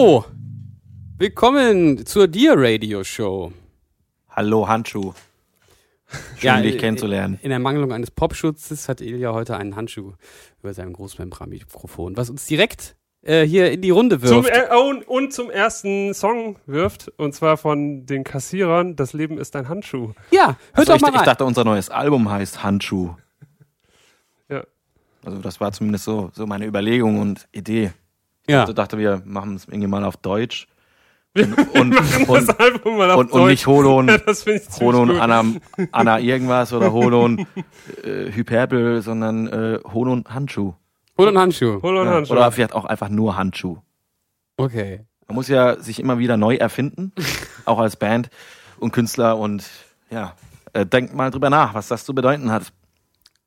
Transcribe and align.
Hallo! 0.00 0.24
Willkommen 1.16 2.06
zur 2.06 2.28
Dear 2.28 2.54
Radio 2.56 3.02
Show. 3.02 3.52
Hallo 4.30 4.68
Handschuh. 4.68 5.12
Schön, 6.36 6.40
Ja, 6.40 6.60
dich 6.60 6.76
äh, 6.76 6.78
kennenzulernen. 6.78 7.40
In 7.42 7.50
Ermangelung 7.50 7.90
eines 7.92 8.12
Popschutzes 8.12 8.88
hat 8.88 9.00
Ilja 9.00 9.32
heute 9.32 9.56
einen 9.56 9.74
Handschuh 9.74 10.12
über 10.62 10.72
seinem 10.72 10.92
Großmembranmikrofon, 10.92 12.16
was 12.16 12.30
uns 12.30 12.46
direkt 12.46 12.94
äh, 13.22 13.42
hier 13.44 13.72
in 13.72 13.82
die 13.82 13.90
Runde 13.90 14.20
Zum, 14.20 14.44
wirft. 14.44 14.50
äh, 14.50 14.68
oh, 14.72 14.88
und, 14.88 15.02
und 15.08 15.32
zum 15.32 15.50
ersten 15.50 16.14
Song 16.14 16.60
wirft, 16.66 17.08
und 17.16 17.34
zwar 17.34 17.56
von 17.56 18.06
den 18.06 18.22
Kassierern, 18.22 18.94
Das 18.94 19.14
Leben 19.14 19.36
ist 19.36 19.56
ein 19.56 19.68
Handschuh. 19.68 20.12
ja, 20.30 20.46
hört 20.46 20.58
Also 20.74 20.92
doch 20.92 20.96
ich, 20.96 21.02
mal 21.02 21.08
ich 21.10 21.16
rein. 21.16 21.24
dachte, 21.24 21.44
unser 21.44 21.64
neues 21.64 21.90
Album 21.90 22.30
heißt 22.30 22.62
Handschuh. 22.62 23.16
Ja. 24.48 24.62
Also 25.24 25.38
das 25.40 25.60
war 25.60 25.72
zumindest 25.72 26.04
so, 26.04 26.30
so 26.34 26.46
meine 26.46 26.66
Überlegung 26.66 27.18
und 27.20 27.48
Idee. 27.50 27.90
Ja. 28.48 28.60
Also 28.62 28.72
dachte, 28.72 28.98
wir 28.98 29.22
machen 29.24 29.56
es 29.56 29.66
irgendwie 29.66 29.86
mal 29.86 30.04
auf 30.04 30.16
Deutsch. 30.16 30.66
Und, 31.36 31.56
und, 31.74 32.28
und, 32.28 32.48
das 32.48 32.48
Album 32.58 32.96
mal 32.96 33.10
auf 33.10 33.20
und, 33.20 33.30
und 33.32 33.46
nicht 33.46 33.66
Holon, 33.66 34.08
Ja, 34.08 34.18
Holon. 34.80 35.20
Anna, 35.20 35.44
Anna 35.92 36.18
irgendwas 36.18 36.72
oder 36.72 36.92
Holon 36.92 37.46
äh, 38.02 38.32
Hyperbel, 38.32 39.02
sondern 39.02 39.46
äh, 39.46 39.78
Holon 39.84 40.24
Handschuh. 40.28 40.74
Hol 41.16 41.28
einen 41.28 41.38
Handschuh. 41.38 41.82
Hol 41.82 41.96
und 41.96 42.06
Ja. 42.06 42.14
Handschuh. 42.14 42.32
Oder 42.32 42.50
vielleicht 42.50 42.72
auch 42.74 42.84
einfach 42.84 43.08
nur 43.08 43.36
Handschuh. 43.36 43.78
Okay. 44.56 45.00
Man 45.26 45.34
muss 45.34 45.48
ja 45.48 45.78
sich 45.78 46.00
immer 46.00 46.18
wieder 46.18 46.36
neu 46.36 46.56
erfinden, 46.56 47.12
auch 47.66 47.78
als 47.78 47.96
Band 47.96 48.30
und 48.78 48.92
Künstler 48.92 49.36
und 49.36 49.68
ja, 50.10 50.34
äh, 50.72 50.86
denkt 50.86 51.14
mal 51.14 51.30
drüber 51.30 51.50
nach, 51.50 51.74
was 51.74 51.88
das 51.88 52.04
zu 52.04 52.14
bedeuten 52.14 52.50
hat. 52.50 52.72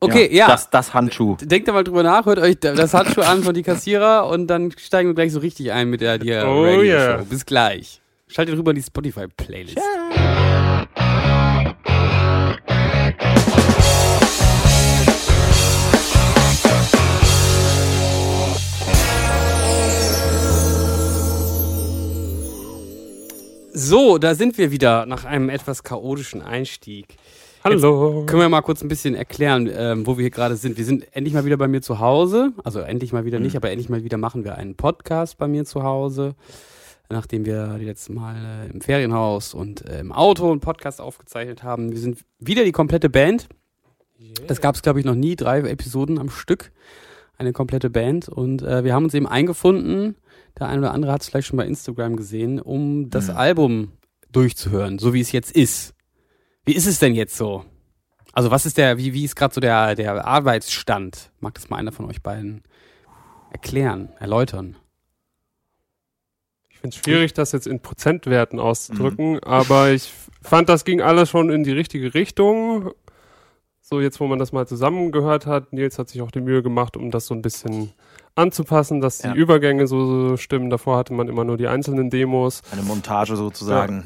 Okay, 0.03 0.35
ja. 0.35 0.47
Das, 0.47 0.67
das 0.71 0.95
Handschuh. 0.95 1.37
Denkt 1.41 1.67
da 1.67 1.73
mal 1.73 1.83
drüber 1.83 2.01
nach, 2.01 2.25
hört 2.25 2.39
euch 2.39 2.59
das 2.59 2.91
Handschuh 2.95 3.21
an 3.21 3.43
von 3.43 3.53
die 3.53 3.61
Kassierer 3.61 4.27
und 4.27 4.47
dann 4.47 4.71
steigen 4.75 5.09
wir 5.09 5.13
gleich 5.13 5.31
so 5.31 5.37
richtig 5.37 5.71
ein 5.71 5.91
mit 5.91 6.01
der 6.01 6.17
Dear 6.17 6.47
Oh 6.47 6.63
Radio 6.63 6.81
yeah. 6.81 7.19
Show. 7.19 7.25
Bis 7.25 7.45
gleich. 7.45 8.01
Schaltet 8.27 8.57
rüber 8.57 8.71
in 8.71 8.77
die 8.77 8.81
Spotify-Playlist. 8.81 9.77
So, 23.73 24.17
da 24.17 24.33
sind 24.33 24.57
wir 24.57 24.71
wieder 24.71 25.05
nach 25.05 25.25
einem 25.25 25.49
etwas 25.49 25.83
chaotischen 25.83 26.41
Einstieg. 26.41 27.17
Hallo. 27.63 28.25
Können 28.25 28.41
wir 28.41 28.49
mal 28.49 28.61
kurz 28.61 28.81
ein 28.81 28.87
bisschen 28.87 29.13
erklären, 29.13 29.69
ähm, 29.71 30.07
wo 30.07 30.17
wir 30.17 30.23
hier 30.23 30.31
gerade 30.31 30.55
sind? 30.55 30.77
Wir 30.77 30.85
sind 30.85 31.05
endlich 31.15 31.33
mal 31.35 31.45
wieder 31.45 31.57
bei 31.57 31.67
mir 31.67 31.81
zu 31.81 31.99
Hause. 31.99 32.53
Also 32.63 32.79
endlich 32.79 33.13
mal 33.13 33.23
wieder 33.23 33.39
nicht, 33.39 33.55
aber 33.55 33.69
endlich 33.69 33.87
mal 33.89 34.03
wieder 34.03 34.17
machen 34.17 34.43
wir 34.43 34.55
einen 34.55 34.75
Podcast 34.75 35.37
bei 35.37 35.47
mir 35.47 35.63
zu 35.65 35.83
Hause. 35.83 36.33
Nachdem 37.09 37.45
wir 37.45 37.77
die 37.77 37.85
letzten 37.85 38.15
Mal 38.15 38.65
äh, 38.67 38.71
im 38.71 38.81
Ferienhaus 38.81 39.53
und 39.53 39.85
äh, 39.87 39.99
im 39.99 40.11
Auto 40.11 40.49
einen 40.49 40.61
Podcast 40.61 41.01
aufgezeichnet 41.01 41.61
haben. 41.61 41.91
Wir 41.91 41.99
sind 41.99 42.19
wieder 42.39 42.63
die 42.63 42.71
komplette 42.71 43.09
Band. 43.09 43.47
Das 44.47 44.61
gab 44.61 44.75
es, 44.75 44.81
glaube 44.81 44.99
ich, 44.99 45.05
noch 45.05 45.15
nie, 45.15 45.35
drei 45.35 45.59
Episoden 45.59 46.17
am 46.19 46.29
Stück. 46.29 46.71
Eine 47.37 47.53
komplette 47.53 47.89
Band. 47.89 48.27
Und 48.29 48.63
äh, 48.63 48.83
wir 48.83 48.93
haben 48.95 49.03
uns 49.03 49.13
eben 49.13 49.27
eingefunden, 49.27 50.15
der 50.57 50.67
eine 50.67 50.79
oder 50.79 50.93
andere 50.93 51.11
hat 51.11 51.21
es 51.21 51.29
vielleicht 51.29 51.47
schon 51.47 51.57
bei 51.57 51.65
Instagram 51.67 52.15
gesehen, 52.15 52.59
um 52.59 53.09
das 53.09 53.27
Mhm. 53.27 53.37
Album 53.37 53.91
durchzuhören, 54.31 54.97
so 54.97 55.13
wie 55.13 55.21
es 55.21 55.31
jetzt 55.31 55.51
ist. 55.51 55.93
Wie 56.65 56.73
ist 56.75 56.87
es 56.87 56.99
denn 56.99 57.13
jetzt 57.15 57.35
so? 57.35 57.65
Also 58.33 58.51
was 58.51 58.65
ist 58.65 58.77
der, 58.77 58.97
wie, 58.97 59.13
wie 59.13 59.25
ist 59.25 59.35
gerade 59.35 59.53
so 59.53 59.59
der, 59.61 59.95
der 59.95 60.25
Arbeitsstand? 60.25 61.31
Mag 61.39 61.53
das 61.55 61.69
mal 61.69 61.77
einer 61.77 61.91
von 61.91 62.05
euch 62.05 62.21
beiden 62.21 62.63
erklären, 63.51 64.09
erläutern? 64.19 64.77
Ich 66.69 66.77
finde 66.79 66.95
es 66.95 67.03
schwierig, 67.03 67.33
das 67.33 67.51
jetzt 67.51 67.67
in 67.67 67.81
Prozentwerten 67.81 68.59
auszudrücken, 68.59 69.33
Mhm. 69.33 69.39
aber 69.43 69.91
ich 69.91 70.11
fand, 70.41 70.69
das 70.69 70.85
ging 70.85 71.01
alles 71.01 71.29
schon 71.29 71.49
in 71.49 71.63
die 71.63 71.71
richtige 71.71 72.13
Richtung. 72.13 72.91
So, 73.81 73.99
jetzt, 73.99 74.19
wo 74.19 74.27
man 74.27 74.39
das 74.39 74.51
mal 74.53 74.65
zusammengehört 74.67 75.45
hat, 75.45 75.73
Nils 75.73 75.99
hat 75.99 76.07
sich 76.09 76.21
auch 76.21 76.31
die 76.31 76.39
Mühe 76.41 76.63
gemacht, 76.63 76.95
um 76.95 77.11
das 77.11 77.25
so 77.25 77.33
ein 77.33 77.41
bisschen 77.41 77.91
anzupassen, 78.35 79.01
dass 79.01 79.17
die 79.17 79.27
Ja. 79.27 79.33
Übergänge 79.35 79.85
so, 79.87 80.29
so 80.29 80.37
stimmen. 80.37 80.69
Davor 80.69 80.97
hatte 80.97 81.13
man 81.13 81.27
immer 81.27 81.43
nur 81.43 81.57
die 81.57 81.67
einzelnen 81.67 82.09
Demos. 82.09 82.61
Eine 82.71 82.83
Montage 82.83 83.35
sozusagen. 83.35 84.05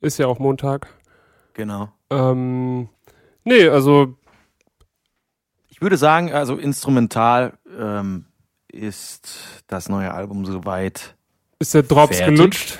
Ist 0.00 0.18
ja 0.18 0.26
auch 0.26 0.38
Montag. 0.40 0.88
Genau. 1.54 1.90
Ähm, 2.10 2.88
nee, 3.44 3.68
also 3.68 4.16
Ich 5.68 5.80
würde 5.82 5.96
sagen, 5.96 6.32
also 6.32 6.56
instrumental 6.56 7.54
ähm, 7.78 8.26
ist 8.68 9.62
das 9.66 9.88
neue 9.88 10.12
Album 10.12 10.44
soweit. 10.46 11.16
ist 11.58 11.74
der 11.74 11.82
Drops 11.82 12.18
Fertig. 12.18 12.36
gelutscht. 12.36 12.78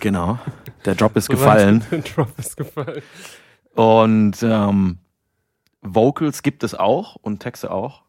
Genau. 0.00 0.38
Der 0.84 0.94
Drop 0.96 1.16
ist 1.16 1.28
gefallen. 1.30 1.84
Der 1.90 2.00
Drop 2.00 2.36
ist 2.38 2.56
gefallen. 2.56 3.02
Und 3.74 4.42
ähm, 4.42 4.98
Vocals 5.80 6.42
gibt 6.42 6.64
es 6.64 6.74
auch 6.74 7.16
und 7.16 7.40
Texte 7.40 7.70
auch. 7.70 8.02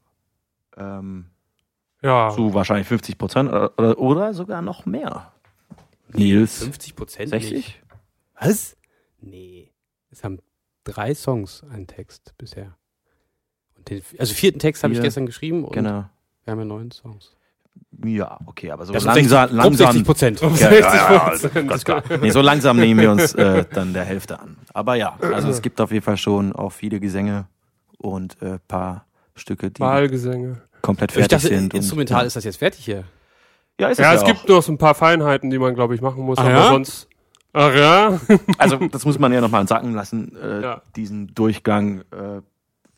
Ähm, 0.75 1.27
Ja. 2.01 2.31
zu 2.31 2.53
wahrscheinlich 2.53 2.87
50 2.87 3.17
Prozent 3.17 3.49
oder, 3.49 3.71
oder, 3.77 3.97
oder 3.99 4.33
sogar 4.33 4.61
noch 4.61 4.85
mehr. 4.85 5.31
Nils, 6.09 6.63
50 6.63 6.95
Prozent 6.95 7.29
60? 7.29 7.81
Was? 8.39 8.75
Nee. 9.21 9.52
Es 10.13 10.23
haben 10.23 10.39
drei 10.83 11.13
Songs 11.15 11.63
einen 11.71 11.87
Text 11.87 12.33
bisher. 12.37 12.77
Und 13.77 13.89
den, 13.89 14.01
also 14.19 14.33
vierten 14.33 14.59
Text 14.59 14.83
habe 14.83 14.93
ich 14.93 15.01
gestern 15.01 15.25
geschrieben 15.25 15.63
und 15.65 15.73
Genau. 15.73 16.05
wir 16.43 16.51
haben 16.51 16.59
ja 16.59 16.65
neun 16.65 16.91
Songs. 16.91 17.35
Ja, 18.05 18.37
okay, 18.45 18.69
aber 18.71 18.85
so 18.85 18.93
Das 18.93 19.03
langsam, 19.03 19.47
60, 19.49 19.57
grob 19.57 19.63
langsam, 19.65 19.87
60 19.87 20.05
Prozent. 20.05 20.41
Ja, 20.41 20.49
ja, 20.71 20.79
ja, 20.79 21.33
60%. 21.33 21.63
ganz 21.67 21.83
klar. 21.83 22.03
Nee, 22.21 22.29
so 22.29 22.41
langsam 22.41 22.77
nehmen 22.77 22.99
wir 22.99 23.11
uns 23.11 23.33
äh, 23.33 23.65
dann 23.73 23.93
der 23.93 24.03
Hälfte 24.05 24.39
an. 24.39 24.57
Aber 24.73 24.95
ja, 24.95 25.17
also 25.19 25.49
es 25.49 25.61
gibt 25.61 25.81
auf 25.81 25.91
jeden 25.91 26.03
Fall 26.03 26.17
schon 26.17 26.53
auch 26.53 26.71
viele 26.71 26.99
Gesänge 26.99 27.47
und 27.97 28.39
äh, 28.43 28.59
paar 28.67 29.05
Stücke, 29.35 29.71
die 29.71 29.79
Wahlgesänge. 29.79 30.61
komplett 30.83 31.11
Ich 31.11 31.15
fertig 31.17 31.29
dachte, 31.41 31.47
sind. 31.47 31.73
instrumental 31.73 32.21
und, 32.21 32.27
ist 32.27 32.35
das 32.35 32.43
jetzt 32.43 32.57
fertig 32.57 32.85
hier. 32.85 33.05
ja, 33.79 33.87
ist 33.87 33.97
Ja, 33.99 34.13
es 34.13 34.21
es 34.21 34.27
ja 34.27 34.33
gibt 34.33 34.47
noch 34.47 34.61
so 34.61 34.71
ein 34.71 34.77
paar 34.77 34.93
Feinheiten, 34.93 35.49
die 35.49 35.57
man, 35.57 35.73
glaube 35.73 35.95
ich, 35.95 36.01
machen 36.01 36.23
muss, 36.23 36.37
Ah, 36.37 36.41
aber 36.43 36.51
ja? 36.51 36.67
sonst. 36.67 37.07
Ach 37.53 37.73
ja? 37.75 38.19
Also 38.57 38.77
das 38.91 39.05
muss 39.05 39.19
man 39.19 39.31
ja 39.31 39.41
nochmal 39.41 39.67
sacken 39.67 39.93
lassen, 39.93 40.35
äh, 40.35 40.61
Ja. 40.61 40.81
diesen 40.95 41.33
Durchgang. 41.35 42.01
Äh, 42.11 42.41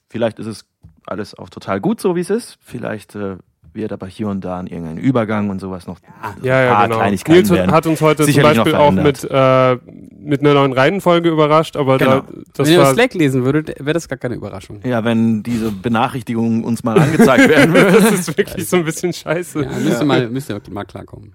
vielleicht 0.09 0.39
ist 0.39 0.47
es 0.47 0.65
alles 1.05 1.37
auch 1.37 1.49
total 1.49 1.79
gut 1.81 1.99
so, 2.01 2.15
wie 2.15 2.21
es 2.21 2.29
ist. 2.29 2.57
Vielleicht 2.61 3.15
äh, 3.15 3.37
wird 3.73 3.91
aber 3.91 4.07
hier 4.07 4.29
und 4.29 4.39
da 4.45 4.57
an 4.57 4.67
irgendein 4.67 4.97
Übergang 4.97 5.49
und 5.49 5.59
sowas 5.59 5.85
noch 5.85 5.99
Ja, 6.41 6.61
ja, 6.63 6.69
ein 6.69 6.75
paar 6.75 6.83
genau. 6.87 6.97
Kleinigkeiten 6.99 7.37
Nils 7.39 7.49
werden. 7.51 7.71
hat 7.73 7.85
uns 7.85 7.99
heute 7.99 8.23
sicherlich 8.23 8.53
zum 8.53 8.63
Beispiel 8.63 8.75
auch 8.75 8.91
mit, 8.91 9.27
äh, 9.29 9.75
mit 10.17 10.39
einer 10.39 10.53
neuen 10.53 10.71
Reihenfolge 10.71 11.27
überrascht, 11.29 11.75
aber 11.75 11.97
Genau. 11.97 12.21
da, 12.21 12.25
das 12.53 12.69
Wenn 12.69 12.75
ihr 12.79 12.85
Slack 12.85 13.13
lesen 13.15 13.43
würdet, 13.43 13.75
wäre 13.77 13.93
das 13.93 14.07
gar 14.07 14.17
keine 14.17 14.35
Überraschung. 14.35 14.79
Ja, 14.85 15.03
wenn 15.03 15.43
diese 15.43 15.71
Benachrichtigungen 15.73 16.63
uns 16.63 16.85
mal 16.85 16.97
angezeigt 16.97 17.49
werden 17.49 17.73
würden. 17.73 17.93
das 18.01 18.11
ist 18.13 18.37
wirklich 18.37 18.67
so 18.69 18.77
ein 18.77 18.85
bisschen 18.85 19.11
scheiße. 19.11 19.63
Ja, 19.63 19.69
müsst 19.77 20.01
ihr 20.01 20.05
mal, 20.05 20.29
müsst 20.29 20.49
ihr 20.49 20.61
mal 20.71 20.85
klarkommen. 20.85 21.33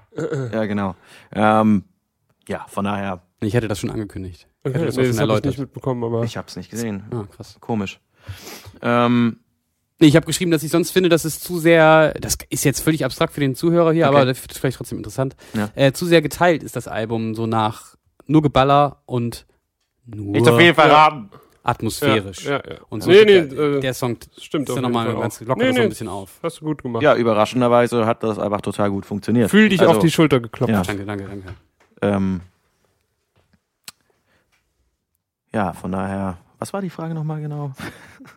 ja, 0.52 0.64
genau. 0.64 0.94
Ähm, 1.34 1.84
ja, 2.50 2.66
von 2.68 2.84
daher, 2.84 3.22
Ich 3.40 3.54
hätte 3.54 3.68
das 3.68 3.78
schon 3.78 3.90
angekündigt. 3.90 4.46
Ich 4.64 4.68
Okay, 4.70 4.74
hätte 4.74 4.86
das 4.86 4.96
nee, 4.96 5.06
das 5.06 5.16
schon 5.16 5.28
habe 5.30 5.38
ich 5.38 5.44
nicht 5.44 5.58
mitbekommen, 5.58 6.04
aber 6.04 6.22
ich 6.24 6.36
hab's 6.36 6.56
nicht 6.56 6.70
gesehen. 6.70 7.04
Ah, 7.10 7.24
krass. 7.34 7.56
Komisch. 7.60 8.00
Ähm, 8.82 9.38
Nee, 10.02 10.06
ich 10.06 10.16
habe 10.16 10.24
geschrieben, 10.24 10.50
dass 10.50 10.62
ich 10.62 10.70
sonst 10.70 10.92
finde, 10.92 11.10
dass 11.10 11.26
es 11.26 11.40
zu 11.40 11.58
sehr, 11.58 12.14
das 12.14 12.38
ist 12.48 12.64
jetzt 12.64 12.80
völlig 12.80 13.04
abstrakt 13.04 13.34
für 13.34 13.40
den 13.40 13.54
Zuhörer 13.54 13.92
hier, 13.92 14.06
Okay. 14.08 14.16
aber 14.16 14.24
das 14.24 14.38
ist 14.38 14.58
vielleicht 14.58 14.78
trotzdem 14.78 14.96
interessant. 14.96 15.36
Ja. 15.52 15.68
Äh, 15.74 15.92
zu 15.92 16.06
sehr 16.06 16.22
geteilt 16.22 16.62
ist 16.62 16.74
das 16.74 16.88
Album 16.88 17.34
so 17.34 17.46
nach 17.46 17.96
nur 18.26 18.40
Geballer 18.40 19.02
und 19.04 19.44
nur 20.06 20.32
nicht 20.32 20.46
so 20.46 20.56
viel 20.56 20.72
verraten. 20.72 21.28
atmosphärisch. 21.62 22.46
Ja, 22.46 22.52
ja, 22.52 22.62
ja. 22.66 22.76
Und 22.88 23.02
so 23.02 23.10
nee, 23.10 23.24
nee, 23.26 23.42
der, 23.42 23.58
äh, 23.58 23.80
der 23.80 23.92
Song 23.92 24.16
stimmt 24.38 24.70
ist 24.70 24.72
auf 24.72 24.76
jeden 24.78 24.90
nochmal 24.90 25.12
Fall 25.12 25.20
ganz 25.20 25.40
lockert 25.42 25.58
Nee, 25.68 25.72
so 25.74 25.80
ein 25.82 25.88
bisschen 25.90 26.08
auf. 26.08 26.40
Hast 26.42 26.62
du 26.62 26.64
gut 26.64 26.82
gemacht. 26.82 27.02
Ja, 27.02 27.14
überraschenderweise 27.16 28.06
hat 28.06 28.22
das 28.22 28.38
einfach 28.38 28.62
total 28.62 28.90
gut 28.90 29.04
funktioniert. 29.04 29.50
Fühl 29.50 29.68
dich 29.68 29.80
Also, 29.80 29.92
auf 29.92 29.98
die 29.98 30.10
Schulter 30.10 30.40
geklopft. 30.40 30.72
Ja. 30.72 30.80
Danke, 30.82 31.04
danke, 31.04 31.24
danke. 31.26 31.48
Ähm, 32.02 32.40
ja, 35.52 35.72
von 35.72 35.90
daher, 35.92 36.38
was 36.58 36.72
war 36.72 36.80
die 36.82 36.90
Frage 36.90 37.14
nochmal 37.14 37.40
genau? 37.40 37.72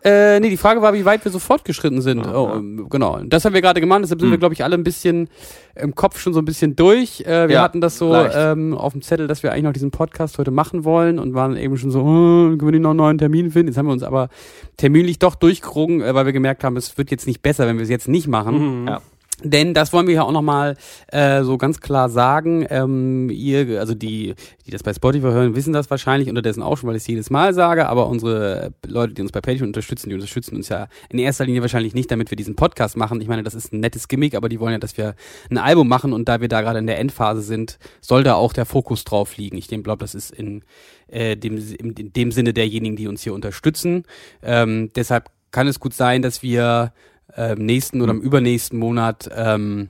Äh, 0.02 0.40
nee, 0.40 0.48
die 0.48 0.56
Frage 0.56 0.80
war, 0.80 0.94
wie 0.94 1.04
weit 1.04 1.22
wir 1.26 1.30
so 1.30 1.38
fortgeschritten 1.38 2.00
sind. 2.00 2.24
Ja, 2.24 2.34
oh, 2.34 2.48
ja. 2.48 2.56
ähm, 2.56 2.86
genau. 2.88 3.18
Das 3.24 3.44
haben 3.44 3.52
wir 3.52 3.60
gerade 3.60 3.80
gemacht, 3.82 4.00
deshalb 4.02 4.20
sind 4.20 4.30
wir, 4.30 4.34
Hm. 4.34 4.40
glaube 4.40 4.54
ich, 4.54 4.64
alle 4.64 4.76
ein 4.76 4.82
bisschen 4.82 5.28
im 5.74 5.94
Kopf 5.94 6.18
schon 6.18 6.32
so 6.32 6.40
ein 6.40 6.46
bisschen 6.46 6.74
durch. 6.74 7.20
Äh, 7.20 7.48
wir 7.48 7.56
Ja, 7.56 7.62
hatten 7.62 7.82
das 7.82 7.98
so 7.98 8.14
ähm, 8.14 8.74
auf 8.74 8.92
dem 8.92 9.02
Zettel, 9.02 9.26
dass 9.28 9.42
wir 9.42 9.52
eigentlich 9.52 9.64
noch 9.64 9.72
diesen 9.74 9.90
Podcast 9.90 10.38
heute 10.38 10.50
machen 10.50 10.84
wollen 10.84 11.18
und 11.18 11.34
waren 11.34 11.56
eben 11.58 11.76
schon 11.76 11.90
so, 11.90 12.00
hm, 12.00 12.56
können 12.58 12.66
wir 12.66 12.72
nicht 12.72 12.80
noch 12.80 12.90
einen 12.90 12.96
neuen 12.96 13.18
Termin 13.18 13.50
finden? 13.50 13.68
Jetzt 13.68 13.76
haben 13.76 13.86
wir 13.86 13.92
uns 13.92 14.02
aber 14.02 14.30
terminlich 14.78 15.18
doch 15.18 15.34
durchgerungen, 15.34 16.00
äh, 16.00 16.14
weil 16.14 16.24
wir 16.24 16.32
gemerkt 16.32 16.64
haben, 16.64 16.76
es 16.78 16.96
wird 16.96 17.10
jetzt 17.10 17.26
nicht 17.26 17.42
besser, 17.42 17.66
wenn 17.66 17.76
wir 17.76 17.82
es 17.84 17.90
jetzt 17.90 18.08
nicht 18.08 18.26
machen. 18.26 18.82
Mhm. 18.82 18.88
Ja. 18.88 19.00
Denn 19.42 19.74
das 19.74 19.92
wollen 19.92 20.06
wir 20.06 20.14
ja 20.14 20.22
auch 20.22 20.32
nochmal 20.32 20.76
äh, 21.08 21.42
so 21.42 21.58
ganz 21.58 21.80
klar 21.80 22.08
sagen. 22.08 22.66
Ähm, 22.70 23.30
ihr, 23.30 23.80
also 23.80 23.94
die, 23.94 24.34
die 24.64 24.70
das 24.70 24.82
bei 24.82 24.92
Spotify 24.92 25.26
hören, 25.26 25.56
wissen 25.56 25.72
das 25.72 25.90
wahrscheinlich 25.90 26.28
unterdessen 26.28 26.62
auch 26.62 26.76
schon, 26.76 26.88
weil 26.88 26.96
ich 26.96 27.02
es 27.02 27.06
jedes 27.08 27.30
Mal 27.30 27.52
sage. 27.52 27.88
Aber 27.88 28.06
unsere 28.06 28.72
Leute, 28.86 29.14
die 29.14 29.22
uns 29.22 29.32
bei 29.32 29.40
Patreon 29.40 29.68
unterstützen, 29.68 30.08
die 30.08 30.14
unterstützen 30.14 30.56
uns 30.56 30.68
ja 30.68 30.86
in 31.08 31.18
erster 31.18 31.44
Linie 31.44 31.62
wahrscheinlich 31.62 31.94
nicht, 31.94 32.10
damit 32.10 32.30
wir 32.30 32.36
diesen 32.36 32.54
Podcast 32.54 32.96
machen. 32.96 33.20
Ich 33.20 33.28
meine, 33.28 33.42
das 33.42 33.54
ist 33.54 33.72
ein 33.72 33.80
nettes 33.80 34.08
Gimmick, 34.08 34.34
aber 34.34 34.48
die 34.48 34.60
wollen 34.60 34.72
ja, 34.72 34.78
dass 34.78 34.96
wir 34.96 35.14
ein 35.50 35.58
Album 35.58 35.88
machen. 35.88 36.12
Und 36.12 36.28
da 36.28 36.40
wir 36.40 36.48
da 36.48 36.60
gerade 36.60 36.78
in 36.78 36.86
der 36.86 36.98
Endphase 36.98 37.42
sind, 37.42 37.78
soll 38.00 38.22
da 38.22 38.34
auch 38.34 38.52
der 38.52 38.66
Fokus 38.66 39.04
drauf 39.04 39.36
liegen. 39.36 39.56
Ich 39.56 39.68
glaube, 39.68 39.98
das 39.98 40.14
ist 40.14 40.30
in, 40.30 40.62
äh, 41.08 41.36
dem, 41.36 41.56
in, 41.56 42.12
dem 42.12 42.30
Sinne 42.30 42.52
derjenigen, 42.52 42.96
die 42.96 43.08
uns 43.08 43.22
hier 43.22 43.34
unterstützen. 43.34 44.04
Ähm, 44.42 44.90
deshalb 44.94 45.30
kann 45.50 45.66
es 45.68 45.80
gut 45.80 45.94
sein, 45.94 46.22
dass 46.22 46.42
wir 46.42 46.92
ähm, 47.36 47.64
nächsten 47.66 48.00
oder 48.02 48.12
im 48.12 48.20
übernächsten 48.20 48.78
Monat 48.78 49.30
ähm, 49.34 49.88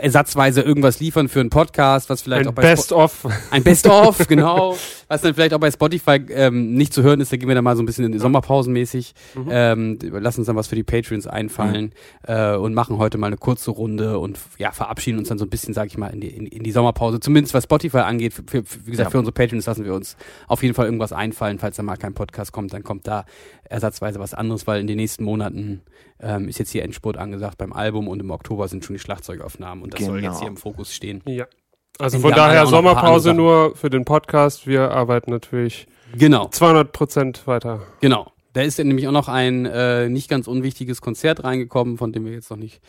ersatzweise 0.00 0.62
irgendwas 0.62 0.98
liefern 0.98 1.28
für 1.28 1.40
einen 1.40 1.50
Podcast, 1.50 2.08
was 2.08 2.22
vielleicht 2.22 2.46
auch 2.46 2.52
Ein 2.52 2.54
bei 2.54 2.62
Spo- 2.62 2.70
Best-of. 2.70 3.26
ein 3.50 3.62
Best-of, 3.62 4.16
genau, 4.28 4.78
was 5.08 5.20
dann 5.20 5.34
vielleicht 5.34 5.52
auch 5.52 5.58
bei 5.60 5.70
Spotify 5.70 6.12
ähm, 6.30 6.72
nicht 6.72 6.94
zu 6.94 7.02
hören 7.02 7.20
ist, 7.20 7.30
da 7.32 7.36
gehen 7.36 7.48
wir 7.48 7.54
dann 7.54 7.64
mal 7.64 7.76
so 7.76 7.82
ein 7.82 7.86
bisschen 7.86 8.06
in 8.06 8.12
die 8.12 8.18
Sommerpausen 8.18 8.72
mäßig, 8.72 9.12
Mhm. 9.34 9.48
ähm, 9.50 9.98
lassen 10.00 10.40
uns 10.40 10.46
dann 10.46 10.56
was 10.56 10.68
für 10.68 10.74
die 10.74 10.84
Patreons 10.84 11.26
einfallen 11.26 11.92
äh, 12.26 12.54
und 12.56 12.72
machen 12.72 12.96
heute 12.96 13.18
mal 13.18 13.26
eine 13.26 13.36
kurze 13.36 13.70
Runde 13.70 14.18
und 14.18 14.38
ja, 14.56 14.72
verabschieden 14.72 15.18
uns 15.18 15.28
dann 15.28 15.36
so 15.36 15.44
ein 15.44 15.50
bisschen, 15.50 15.74
sag 15.74 15.88
ich 15.88 15.98
mal, 15.98 16.08
in 16.08 16.22
die, 16.22 16.28
in, 16.28 16.46
in 16.46 16.62
die 16.62 16.72
Sommerpause, 16.72 17.20
zumindest 17.20 17.52
was 17.52 17.64
Spotify 17.64 17.98
angeht, 17.98 18.32
für, 18.32 18.42
für, 18.46 18.64
wie 18.86 18.92
gesagt, 18.92 19.08
Ja. 19.08 19.10
für 19.10 19.18
unsere 19.18 19.34
Patreons 19.34 19.66
lassen 19.66 19.84
wir 19.84 19.92
uns 19.92 20.16
auf 20.46 20.62
jeden 20.62 20.74
Fall 20.74 20.86
irgendwas 20.86 21.12
einfallen, 21.12 21.58
falls 21.58 21.76
da 21.76 21.82
mal 21.82 21.98
kein 21.98 22.14
Podcast 22.14 22.52
kommt, 22.52 22.72
dann 22.72 22.84
kommt 22.84 23.06
da 23.06 23.26
ersatzweise 23.70 24.18
was 24.18 24.34
anderes, 24.34 24.66
weil 24.66 24.80
in 24.80 24.86
den 24.86 24.96
nächsten 24.96 25.24
Monaten 25.24 25.82
ähm, 26.20 26.48
ist 26.48 26.58
jetzt 26.58 26.70
hier 26.70 26.82
Endspurt 26.84 27.16
angesagt 27.16 27.58
beim 27.58 27.72
Album 27.72 28.08
und 28.08 28.20
im 28.20 28.30
Oktober 28.30 28.68
sind 28.68 28.84
schon 28.84 28.94
die 28.94 29.00
Schlagzeugaufnahmen 29.00 29.84
und 29.84 29.94
das 29.94 30.04
soll 30.04 30.20
Genau. 30.20 30.30
jetzt 30.32 30.40
hier 30.40 30.48
im 30.48 30.56
Fokus 30.56 30.94
stehen. 30.94 31.22
Ja. 31.26 31.46
Also 31.98 32.18
Wir 32.18 32.22
von 32.22 32.32
daher 32.32 32.66
Sommerpause 32.66 33.34
nur 33.34 33.74
für 33.74 33.90
den 33.90 34.04
Podcast. 34.04 34.66
Wir 34.66 34.90
arbeiten 34.92 35.30
natürlich 35.30 35.86
Genau. 36.16 36.48
200 36.48 36.92
Prozent 36.92 37.46
weiter. 37.46 37.80
Genau. 38.00 38.30
Da 38.54 38.62
ist 38.62 38.78
nämlich 38.78 39.06
auch 39.06 39.12
noch 39.12 39.28
ein 39.28 39.66
äh, 39.66 40.08
nicht 40.08 40.28
ganz 40.30 40.48
unwichtiges 40.48 41.00
Konzert 41.00 41.44
reingekommen, 41.44 41.98
von 41.98 42.12
dem 42.12 42.24
wir 42.24 42.32
jetzt 42.32 42.50
noch 42.50 42.56
nicht 42.56 42.80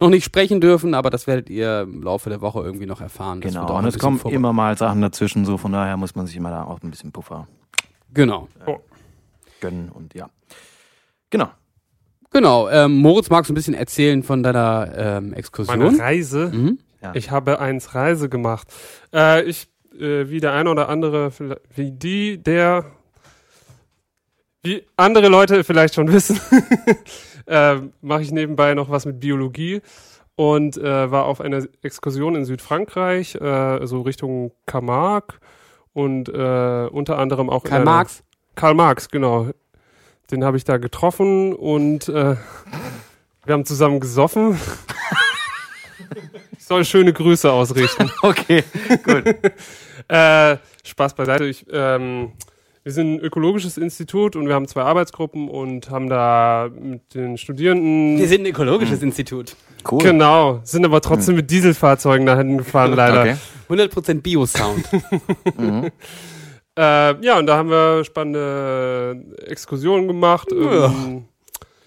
noch 0.00 0.10
nicht 0.10 0.22
sprechen 0.24 0.60
dürfen, 0.60 0.94
aber 0.94 1.10
das 1.10 1.26
werdet 1.26 1.50
ihr 1.50 1.80
im 1.80 2.02
Laufe 2.02 2.30
der 2.30 2.40
Woche 2.40 2.60
irgendwie 2.60 2.86
noch 2.86 3.00
erfahren. 3.00 3.40
Das 3.40 3.52
Genau, 3.52 3.76
und 3.78 3.84
es 3.86 3.98
kommen 3.98 4.20
immer 4.26 4.52
mal 4.52 4.76
Sachen 4.78 5.00
dazwischen, 5.00 5.44
so 5.44 5.56
von 5.56 5.72
daher 5.72 5.96
muss 5.96 6.14
man 6.14 6.26
sich 6.26 6.36
immer 6.36 6.50
da 6.50 6.64
auch 6.64 6.80
ein 6.82 6.90
bisschen 6.90 7.10
Puffer 7.10 7.48
Genau. 8.14 8.48
Gönnen 9.60 9.88
und 9.90 10.14
ja. 10.14 10.28
Genau. 11.30 11.48
Genau. 12.30 12.68
Ähm, 12.68 12.96
Moritz, 12.98 13.30
magst 13.30 13.48
du 13.48 13.52
ein 13.52 13.54
bisschen 13.54 13.74
erzählen 13.74 14.22
von 14.22 14.42
deiner 14.42 14.92
ähm, 14.96 15.32
Exkursion? 15.32 15.78
Meine 15.78 15.98
Reise. 15.98 16.50
Mhm. 16.52 16.78
Ja. 17.02 17.12
Ich 17.14 17.30
habe 17.30 17.58
eins 17.60 17.94
Reise 17.94 18.28
gemacht. 18.28 18.68
Äh, 19.14 19.44
ich, 19.44 19.68
äh, 19.98 20.28
wie 20.28 20.40
der 20.40 20.52
eine 20.52 20.70
oder 20.70 20.88
andere, 20.88 21.30
vielleicht- 21.30 21.60
wie 21.74 21.90
die, 21.92 22.42
der, 22.42 22.84
wie 24.62 24.84
andere 24.96 25.28
Leute 25.28 25.64
vielleicht 25.64 25.94
schon 25.94 26.12
wissen, 26.12 26.40
äh, 27.46 27.76
mache 28.00 28.22
ich 28.22 28.32
nebenbei 28.32 28.74
noch 28.74 28.90
was 28.90 29.06
mit 29.06 29.20
Biologie 29.20 29.80
und 30.34 30.76
äh, 30.76 31.10
war 31.10 31.24
auf 31.26 31.40
einer 31.40 31.64
Exkursion 31.82 32.34
in 32.34 32.44
Südfrankreich, 32.44 33.36
äh, 33.36 33.86
so 33.86 34.02
Richtung 34.02 34.52
Camargue 34.66 35.36
und 35.92 36.28
äh, 36.28 36.88
unter 36.90 37.18
anderem 37.18 37.48
auch 37.48 37.64
in 37.64 37.70
Karl 37.70 37.84
Marx? 37.84 38.22
Karl 38.58 38.74
Marx, 38.74 39.08
genau. 39.08 39.50
Den 40.32 40.42
habe 40.42 40.56
ich 40.56 40.64
da 40.64 40.78
getroffen 40.78 41.54
und 41.54 42.08
äh, 42.08 42.34
wir 43.44 43.52
haben 43.54 43.64
zusammen 43.64 44.00
gesoffen. 44.00 44.58
ich 46.58 46.64
soll 46.64 46.84
schöne 46.84 47.12
Grüße 47.12 47.50
ausrichten. 47.50 48.10
Okay, 48.22 48.64
gut. 49.04 49.26
äh, 50.08 50.56
Spaß 50.82 51.14
beiseite. 51.14 51.44
Ich, 51.44 51.66
ähm, 51.70 52.32
wir 52.82 52.90
sind 52.90 53.14
ein 53.14 53.20
ökologisches 53.20 53.78
Institut 53.78 54.34
und 54.34 54.48
wir 54.48 54.54
haben 54.56 54.66
zwei 54.66 54.82
Arbeitsgruppen 54.82 55.48
und 55.48 55.88
haben 55.90 56.08
da 56.08 56.68
mit 56.76 57.14
den 57.14 57.38
Studierenden. 57.38 58.18
Wir 58.18 58.26
sind 58.26 58.42
ein 58.42 58.46
ökologisches 58.46 59.00
Institut. 59.04 59.54
Cool. 59.88 60.02
Genau, 60.02 60.62
sind 60.64 60.84
aber 60.84 61.00
trotzdem 61.00 61.36
mit 61.36 61.48
Dieselfahrzeugen 61.48 62.26
dahin 62.26 62.58
gefahren, 62.58 62.94
leider. 62.94 63.20
Okay. 63.20 63.36
100% 63.68 64.20
Bio-Sound. 64.20 64.84
Mhm. 65.56 65.92
Äh, 66.78 67.24
ja, 67.24 67.38
und 67.38 67.46
da 67.46 67.56
haben 67.56 67.70
wir 67.70 68.04
spannende 68.04 69.24
Exkursionen 69.46 70.06
gemacht, 70.06 70.48
ähm, 70.52 71.24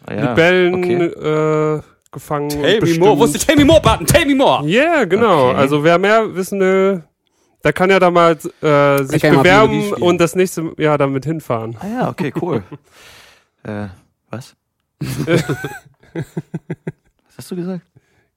Ah, 0.05 0.13
ja. 0.15 0.29
Libellen 0.31 0.73
okay. 0.75 1.03
äh, 1.05 1.81
gefangen. 2.11 2.49
Tell 2.49 2.81
me 2.81 2.97
more. 2.99 3.17
Wo 3.19 3.23
ist 3.25 3.33
der 3.35 3.41
Tell 3.41 3.55
me 3.55 3.63
more 3.63 3.79
Button? 3.79 4.05
Tell 4.05 4.25
me 4.25 4.33
more. 4.35 4.67
Ja, 4.67 5.05
genau. 5.05 5.49
Okay. 5.51 5.57
Also 5.59 5.83
wer 5.83 5.97
mehr 5.99 6.35
wissen 6.35 6.59
will, 6.59 7.03
der 7.63 7.71
kann 7.71 7.89
ja 7.91 7.99
da 7.99 8.09
mal 8.11 8.31
äh, 8.33 9.03
sich 9.03 9.21
bewerben 9.21 9.93
und 9.93 10.19
das 10.19 10.35
nächste 10.35 10.73
Jahr 10.77 10.97
damit 10.97 11.23
hinfahren. 11.25 11.77
Ah 11.79 11.87
ja, 11.87 12.09
okay, 12.09 12.33
cool. 12.41 12.63
äh, 13.63 13.87
was? 14.31 14.55
was 16.13 16.25
hast 17.37 17.51
du 17.51 17.55
gesagt? 17.55 17.81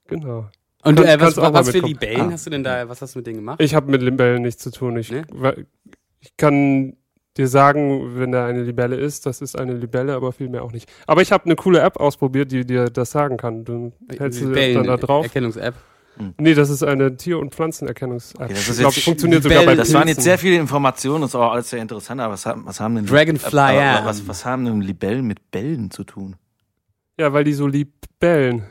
Genau. 0.07 0.47
Und 0.85 0.97
Kannst- 0.97 1.11
äh, 1.11 1.21
was, 1.21 1.37
mal 1.37 1.55
was 1.55 1.71
für. 1.71 1.79
Libellen 1.79 2.29
Ah. 2.29 2.33
hast 2.33 2.45
du 2.47 2.51
denn 2.51 2.63
da, 2.63 2.87
was 2.89 3.01
hast 3.01 3.15
du 3.15 3.21
mit 3.21 3.27
denen 3.27 3.37
gemacht? 3.39 3.61
Ich 3.61 3.75
habe 3.75 3.91
mit 3.91 4.03
Libellen 4.03 4.43
nichts 4.43 4.63
zu 4.63 4.71
tun. 4.71 4.97
Ich, 4.99 5.11
Nee? 5.11 5.23
Ich 6.25 6.37
kann 6.37 6.97
dir 7.37 7.49
sagen, 7.49 8.17
wenn 8.19 8.33
da 8.33 8.47
eine 8.47 8.63
Libelle 8.63 8.97
ist, 8.97 9.27
das 9.27 9.41
ist 9.41 9.59
eine 9.59 9.75
Libelle, 9.75 10.15
aber 10.15 10.33
viel 10.33 10.49
mehr 10.49 10.63
auch 10.63 10.73
nicht. 10.73 10.89
Aber 11.07 11.21
ich 11.21 11.33
habe 11.33 11.45
eine 11.47 11.57
coole 11.57 11.81
App 11.81 11.99
ausprobiert, 11.99 12.53
die 12.53 12.65
dir 12.65 12.87
das 12.87 13.11
sagen 13.11 13.37
kann. 13.37 13.65
Du 13.65 13.93
hältst 14.19 14.41
du 14.41 14.53
dann 14.53 14.85
da 14.85 14.97
drauf. 14.97 15.25
Erkennungs-App. 15.25 15.75
Nee, 16.39 16.55
das 16.55 16.71
ist 16.71 16.85
eine 16.85 17.17
Tier- 17.17 17.41
und 17.41 17.53
Pflanzenerkennungs-App. 17.55 18.41
Okay, 18.41 18.53
das 18.55 18.69
ist 18.69 18.71
ich 18.71 18.79
glaube, 18.79 18.95
jetzt- 18.95 19.05
funktioniert 19.05 19.43
sogar 19.43 19.65
bei 19.65 19.75
Das 19.75 19.93
waren 19.93 20.07
jetzt 20.07 20.23
sehr 20.23 20.39
viele 20.39 20.57
Informationen, 20.57 21.23
das 21.23 21.31
ist 21.31 21.35
auch 21.35 21.51
alles 21.51 21.71
sehr 21.71 21.83
interessant, 21.83 22.21
aber 22.21 22.35
was 22.35 22.47
haben, 22.47 22.65
was 22.67 22.79
haben 22.79 22.95
denn 22.95 23.07
Dragonfly 23.07 23.59
aber, 23.59 24.07
was, 24.07 24.29
was 24.29 24.45
haben 24.45 24.65
denn 24.65 24.81
Libellen 24.81 25.27
mit 25.27 25.51
Bällen 25.51 25.91
zu 25.91 26.05
tun? 26.05 26.37
Ja, 27.19 27.33
weil 27.33 27.43
die 27.43 27.53
so 27.53 27.67
lieb 27.67 27.93
bellen. 28.21 28.63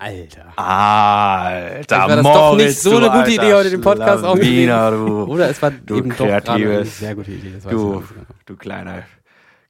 Alter. 0.00 0.58
Alter, 0.58 1.98
war 1.98 2.08
das 2.08 2.22
doch 2.22 2.56
nicht 2.56 2.80
so 2.80 2.96
eine 2.96 3.10
gute 3.10 3.32
Idee, 3.32 3.52
heute 3.52 3.68
den 3.70 3.82
Podcast 3.82 4.24
aufzunehmen. 4.24 5.28
Oder 5.28 5.50
es 5.50 5.60
war 5.60 5.70
Du 5.70 5.96
eben 5.96 6.08
doch 6.10 6.16
gerade 6.26 6.50
eine 6.52 6.64
kreatives- 6.64 6.98
sehr 6.98 7.14
gute 7.14 7.30
Idee. 7.32 7.52
Das 7.62 7.64
Du. 7.70 7.90
genau. 7.90 8.02
du 8.46 8.56
kleiner, 8.56 9.02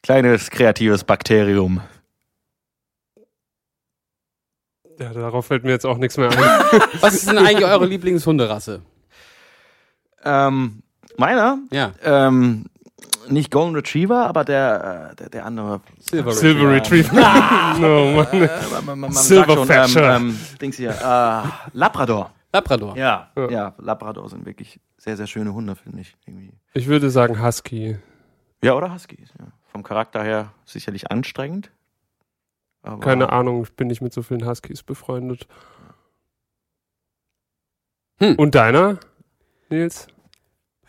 kleines 0.04 0.48
kreatives 0.50 1.02
Bakterium. 1.02 1.80
Ja, 5.00 5.12
darauf 5.14 5.46
fällt 5.46 5.64
mir 5.64 5.70
jetzt 5.70 5.86
auch 5.86 5.96
nichts 5.96 6.16
mehr 6.16 6.30
ein. 6.30 6.38
Was 7.00 7.14
ist 7.14 7.28
denn 7.28 7.38
eigentlich 7.38 7.64
eure 7.64 7.86
Lieblingshunderasse? 7.86 8.82
Ähm, 10.24 10.82
meiner, 11.16 11.58
Ja. 11.72 11.92
ähm, 12.04 12.66
nicht 13.30 13.50
Golden 13.50 13.74
Retriever, 13.74 14.26
aber 14.26 14.44
der, 14.44 15.10
äh, 15.12 15.16
der, 15.16 15.28
der 15.30 15.46
andere. 15.46 15.80
Silver 15.98 16.32
Silver 16.32 16.70
Retriever. 16.70 17.12
no, 17.78 18.12
Mann. 18.12 18.42
Äh, 18.42 18.48
man, 18.72 18.84
man, 18.84 18.98
man 19.00 19.12
Silver 19.12 19.54
schon, 19.54 19.66
Thatcher. 19.68 20.16
ähm, 20.16 20.30
ähm, 20.30 20.38
Dings 20.60 20.76
hier, 20.76 20.90
äh, 20.90 21.48
Labrador. 21.72 22.32
Labrador. 22.52 22.96
Ja, 22.96 23.30
Ja. 23.36 23.50
ja, 23.50 23.74
Labrador 23.78 24.28
sind 24.28 24.44
wirklich 24.44 24.80
sehr, 24.98 25.16
sehr 25.16 25.26
schöne 25.26 25.54
Hunde, 25.54 25.76
finde 25.76 26.00
ich. 26.00 26.16
Irgendwie. 26.26 26.52
Ich 26.74 26.86
würde 26.88 27.10
sagen 27.10 27.42
Husky. 27.42 27.98
Ja, 28.62 28.74
oder 28.74 28.92
Huskies. 28.92 29.30
Ja. 29.38 29.46
Vom 29.72 29.82
Charakter 29.82 30.22
her 30.22 30.52
sicherlich 30.64 31.10
anstrengend. 31.10 31.70
Aber 32.82 33.00
Keine 33.00 33.30
Ahnung, 33.30 33.62
ich 33.62 33.72
bin 33.74 33.88
nicht 33.88 34.00
mit 34.00 34.12
so 34.12 34.22
vielen 34.22 34.46
Huskies 34.46 34.82
befreundet. 34.82 35.46
Hm. 38.18 38.34
Und 38.36 38.54
deiner, 38.54 38.98
Nils? 39.68 40.08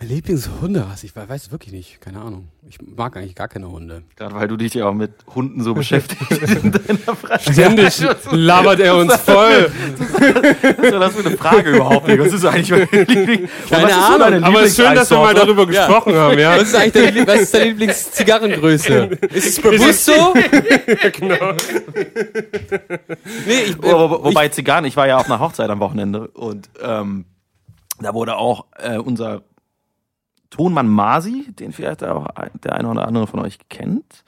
Mein 0.02 0.10
Lieblingshunderasse? 0.10 1.06
Ich 1.06 1.16
weiß 1.16 1.44
es 1.44 1.52
wirklich 1.52 1.72
nicht. 1.74 2.02
Keine 2.02 2.22
Ahnung. 2.22 2.48
Ich 2.68 2.80
mag 2.82 3.16
eigentlich 3.16 3.36
gar 3.36 3.48
keine 3.48 3.70
Hunde. 3.70 4.02
Gerade 4.16 4.34
weil 4.34 4.48
du 4.48 4.58
dich 4.58 4.74
ja 4.74 4.88
auch 4.88 4.96
mit 4.96 5.12
Hunden 5.36 5.62
so 5.62 5.74
beschäftigst 5.76 6.42
in 6.42 6.72
deiner 6.72 7.16
Freizeit. 7.16 7.54
Ständig 7.54 8.02
labert 8.32 8.80
er 8.80 8.96
uns 8.96 9.16
voll. 9.18 9.72
Was 10.00 10.00
ist 10.00 10.92
das 10.94 11.14
für 11.16 11.28
eine 11.28 11.38
Frage 11.38 11.70
überhaupt 11.76 12.08
nicht? 12.08 12.20
Was 12.20 12.34
ist 12.34 12.44
eigentlich 12.46 12.72
meine 12.92 13.04
Lieblings 13.04 13.52
Keine 13.70 13.94
Ahnung, 13.96 14.44
Aber 14.44 14.62
es 14.64 14.70
ist 14.70 14.78
schön, 14.78 14.96
dass 14.96 15.12
wir 15.12 15.18
mal 15.20 15.36
darüber 15.36 15.72
Ja. 15.72 15.86
gesprochen 15.86 16.16
haben, 16.16 16.40
ja. 16.40 16.56
Was 16.58 16.64
ist 16.70 16.76
eigentlich 16.76 16.94
deine, 16.94 17.12
Lie- 17.12 17.28
was 17.28 17.42
ist 17.42 17.54
deine 17.54 17.66
Lieblingszigarrengröße? 17.66 18.94
Ist 19.34 19.48
es 19.50 19.62
bewusst 19.62 20.06
so? 20.06 20.34
genau. 21.14 21.54
Nee, 23.46 23.62
ich, 23.68 23.78
wo, 23.84 24.24
wobei 24.24 24.48
Zigarren, 24.50 24.86
ich 24.86 24.98
war 24.98 25.06
ja 25.08 25.18
auf 25.18 25.28
einer 25.28 25.40
Hochzeit 25.40 25.70
am 25.70 25.80
Wochenende 25.80 26.28
und 26.30 26.70
ähm, 26.82 27.26
Da 28.00 28.16
wurde 28.16 28.36
auch 28.38 28.66
äh, 28.80 28.98
unser 28.98 29.44
Tonmann 30.52 30.88
Masi, 30.88 31.48
den 31.58 31.72
vielleicht 31.72 32.04
auch 32.04 32.28
der 32.64 32.74
eine 32.74 32.88
oder 32.88 33.08
andere 33.08 33.26
von 33.26 33.40
euch 33.40 33.58
kennt, 33.70 34.24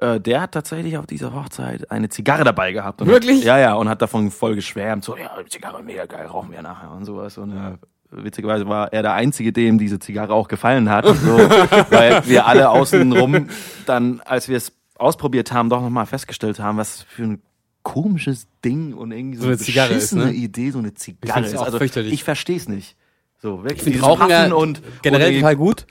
äh, 0.00 0.18
der 0.18 0.40
hat 0.40 0.52
tatsächlich 0.52 0.96
auf 0.96 1.06
dieser 1.06 1.34
Hochzeit 1.34 1.90
eine 1.90 2.08
Zigarre 2.08 2.44
dabei 2.44 2.72
gehabt. 2.72 3.02
Und 3.02 3.08
Wirklich? 3.08 3.40
Hat, 3.40 3.44
ja, 3.44 3.58
ja, 3.58 3.74
und 3.74 3.88
hat 3.88 4.00
davon 4.00 4.30
voll 4.30 4.54
geschwärmt. 4.54 5.04
So, 5.04 5.16
ja, 5.16 5.30
Zigarre 5.48 5.82
mega 5.82 6.06
geil, 6.06 6.26
rauchen 6.26 6.52
wir 6.52 6.62
nachher 6.62 6.90
und 6.92 7.04
sowas. 7.04 7.36
Und 7.36 7.52
äh, 7.52 7.76
witzigerweise 8.10 8.66
war 8.66 8.92
er 8.92 9.02
der 9.02 9.12
Einzige, 9.12 9.52
dem 9.52 9.76
diese 9.78 9.98
Zigarre 9.98 10.32
auch 10.32 10.48
gefallen 10.48 10.88
hat. 10.88 11.06
So, 11.06 11.36
weil 11.90 12.26
wir 12.26 12.46
alle 12.46 12.70
außenrum 12.70 13.48
dann, 13.86 14.20
als 14.24 14.48
wir 14.48 14.56
es 14.56 14.72
ausprobiert 14.96 15.52
haben, 15.52 15.68
doch 15.68 15.82
nochmal 15.82 16.06
festgestellt 16.06 16.60
haben, 16.60 16.78
was 16.78 17.02
für 17.02 17.24
ein 17.24 17.42
komisches 17.82 18.46
Ding 18.64 18.94
und 18.94 19.12
irgendwie 19.12 19.36
so, 19.36 19.42
So 19.42 19.48
eine 19.48 19.56
eine 19.56 19.64
Zigarre 19.64 19.88
ist, 19.88 20.10
beschissene 20.10 20.26
ne? 20.26 20.32
Idee, 20.32 20.70
so 20.70 20.78
eine 20.78 20.94
Zigarre 20.94 21.40
find's 21.40 21.52
ist. 21.52 21.58
auch 21.58 21.64
Also 21.64 22.00
ich 22.00 22.24
verstehe 22.24 22.56
es 22.56 22.68
nicht. 22.68 22.96
So, 23.40 23.64
wirklich. 23.64 23.96
Ich 23.96 24.02
Rauchen 24.02 24.28
ja 24.28 24.52
und 24.52 24.82
generell 25.02 25.34
total 25.34 25.56
gut. 25.56 25.86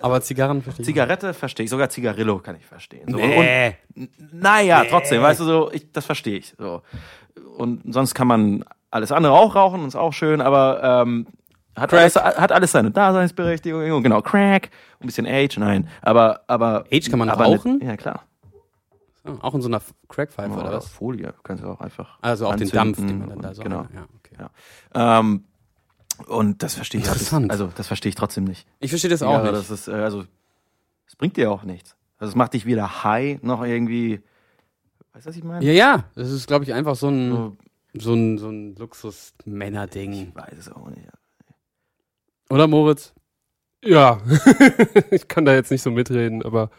Aber 0.00 0.20
Zigarren 0.20 0.62
verstehe 0.62 0.82
ich. 0.82 0.86
Zigarette 0.86 1.34
verstehe 1.34 1.64
ich, 1.64 1.70
sogar 1.70 1.88
Zigarillo 1.88 2.38
kann 2.40 2.56
ich 2.56 2.66
verstehen. 2.66 3.08
So, 3.08 3.16
Nee. 3.16 3.76
Und, 3.94 4.08
naja, 4.32 4.84
trotzdem, 4.90 5.22
weißt 5.22 5.40
du 5.40 5.44
so, 5.44 5.72
ich, 5.72 5.92
das 5.92 6.04
verstehe 6.04 6.38
ich. 6.38 6.54
So. 6.58 6.82
Und 7.56 7.94
sonst 7.94 8.14
kann 8.14 8.26
man 8.26 8.64
alles 8.90 9.12
andere 9.12 9.32
auch 9.32 9.54
rauchen 9.54 9.82
und 9.82 9.88
ist 9.88 9.96
auch 9.96 10.12
schön, 10.12 10.40
aber 10.40 11.02
ähm, 11.04 11.28
hat, 11.76 11.90
Crack. 11.90 12.00
alles, 12.00 12.16
hat 12.16 12.52
alles 12.52 12.72
seine 12.72 12.90
Daseinsberechtigung. 12.90 14.02
Genau, 14.02 14.20
Crack, 14.20 14.70
ein 15.00 15.06
bisschen 15.06 15.26
Age, 15.26 15.56
nein. 15.58 15.88
Aber, 16.02 16.40
aber. 16.48 16.84
Age 16.92 17.08
kann 17.08 17.18
man 17.20 17.30
aber 17.30 17.44
rauchen? 17.44 17.80
ja, 17.82 17.96
klar. 17.96 18.24
So, 19.24 19.38
auch 19.40 19.54
in 19.54 19.62
so 19.62 19.68
einer 19.68 19.80
Crackpfeife 20.08 20.52
oder 20.52 20.62
Oder 20.62 20.72
was? 20.78 20.88
Folie, 20.88 21.32
kannst 21.44 21.62
du 21.62 21.68
auch 21.68 21.80
einfach. 21.80 22.18
Also 22.20 22.48
auch 22.48 22.56
den 22.56 22.68
Dampf, 22.68 22.96
den 22.98 23.20
man 23.20 23.28
dann 23.28 23.40
da 23.40 23.54
so. 23.54 23.62
Genau. 23.62 23.86
Ja, 23.94 24.06
okay. 24.18 24.50
Ja. 24.94 25.20
Ähm, 25.20 25.44
und 26.28 26.62
das 26.62 26.74
verstehe 26.74 27.00
ich 27.00 27.06
alles- 27.08 27.20
Interessant. 27.22 27.50
Also, 27.50 27.70
das 27.76 27.86
verstehe 27.86 28.10
ich 28.10 28.14
trotzdem 28.16 28.44
nicht. 28.44 28.66
Ich 28.80 28.90
verstehe 28.90 29.10
das 29.10 29.22
auch 29.22 29.32
ja, 29.32 29.42
nicht. 29.42 29.54
Das 29.54 29.70
ist, 29.70 29.88
äh, 29.88 29.92
also, 29.92 30.24
es 31.06 31.16
bringt 31.16 31.36
dir 31.36 31.50
auch 31.50 31.62
nichts. 31.64 31.96
Also, 32.18 32.30
es 32.30 32.36
macht 32.36 32.54
dich 32.54 32.66
weder 32.66 33.04
high 33.04 33.42
noch 33.42 33.62
irgendwie. 33.64 34.20
Weißt 35.12 35.26
du, 35.26 35.30
was 35.30 35.36
ich 35.36 35.44
meine? 35.44 35.64
ja, 35.64 35.72
ja. 35.72 36.04
Das 36.14 36.30
ist, 36.30 36.46
glaube 36.46 36.64
ich, 36.64 36.72
einfach 36.72 36.96
so 36.96 37.08
ein, 37.08 37.30
So, 37.30 37.56
so 37.94 38.14
ein, 38.14 38.38
so 38.38 38.48
ein 38.48 38.74
Luxus-Männer-Ding. 38.76 40.12
ich 40.12 40.34
weiß 40.34 40.54
es 40.58 40.70
auch 40.72 40.88
nicht. 40.88 41.06
Oder, 42.50 42.66
Moritz? 42.66 43.12
Ja, 43.84 44.20
ich 45.10 45.26
kann 45.28 45.44
da 45.44 45.54
jetzt 45.54 45.70
nicht 45.70 45.82
so 45.82 45.90
mitreden, 45.90 46.42
aber 46.44 46.70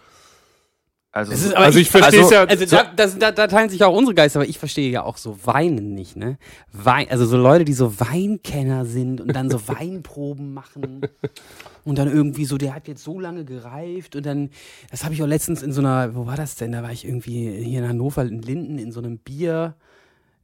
Also, 1.15 1.31
Es 1.31 1.43
ist 1.45 1.55
aber 1.55 1.65
Also 1.65 1.77
ich 1.77 1.91
verstehe 1.91 2.21
es 2.21 2.25
also- 2.25 2.33
ja. 2.33 2.43
Also 2.45 2.65
da, 2.65 2.91
das, 2.95 3.19
da, 3.19 3.31
da 3.31 3.45
teilen 3.45 3.69
sich 3.69 3.83
auch 3.83 3.95
unsere 3.95 4.15
Geister, 4.15 4.39
aber 4.39 4.49
ich 4.49 4.57
verstehe 4.57 4.89
ja 4.89 5.03
auch 5.03 5.17
so 5.17 5.37
Weinen 5.45 5.93
nicht, 5.93 6.15
ne? 6.15 6.39
Wein, 6.71 7.05
also 7.11 7.27
so 7.27 7.37
Leute, 7.37 7.65
die 7.65 7.73
so 7.73 7.99
Weinkenner 7.99 8.85
sind 8.85 9.21
und 9.21 9.31
dann 9.35 9.47
so 9.51 9.59
Weinproben 9.67 10.55
machen 10.55 11.01
und 11.85 11.99
dann 11.99 12.11
irgendwie 12.11 12.45
so, 12.45 12.57
der 12.57 12.73
hat 12.73 12.87
jetzt 12.87 13.03
so 13.03 13.19
lange 13.19 13.45
gereift 13.45 14.15
und 14.15 14.25
dann, 14.25 14.49
das 14.89 15.03
habe 15.03 15.13
ich 15.13 15.21
auch 15.21 15.27
letztens 15.27 15.61
in 15.61 15.71
so 15.71 15.81
einer, 15.81 16.15
wo 16.15 16.25
war 16.25 16.35
das 16.35 16.55
denn? 16.55 16.71
Da 16.71 16.81
war 16.81 16.91
ich 16.91 17.05
irgendwie 17.05 17.63
hier 17.63 17.79
in 17.83 17.87
Hannover 17.87 18.23
in 18.23 18.41
Linden 18.41 18.79
in 18.79 18.91
so 18.91 18.99
einem 18.99 19.19
Bier, 19.19 19.75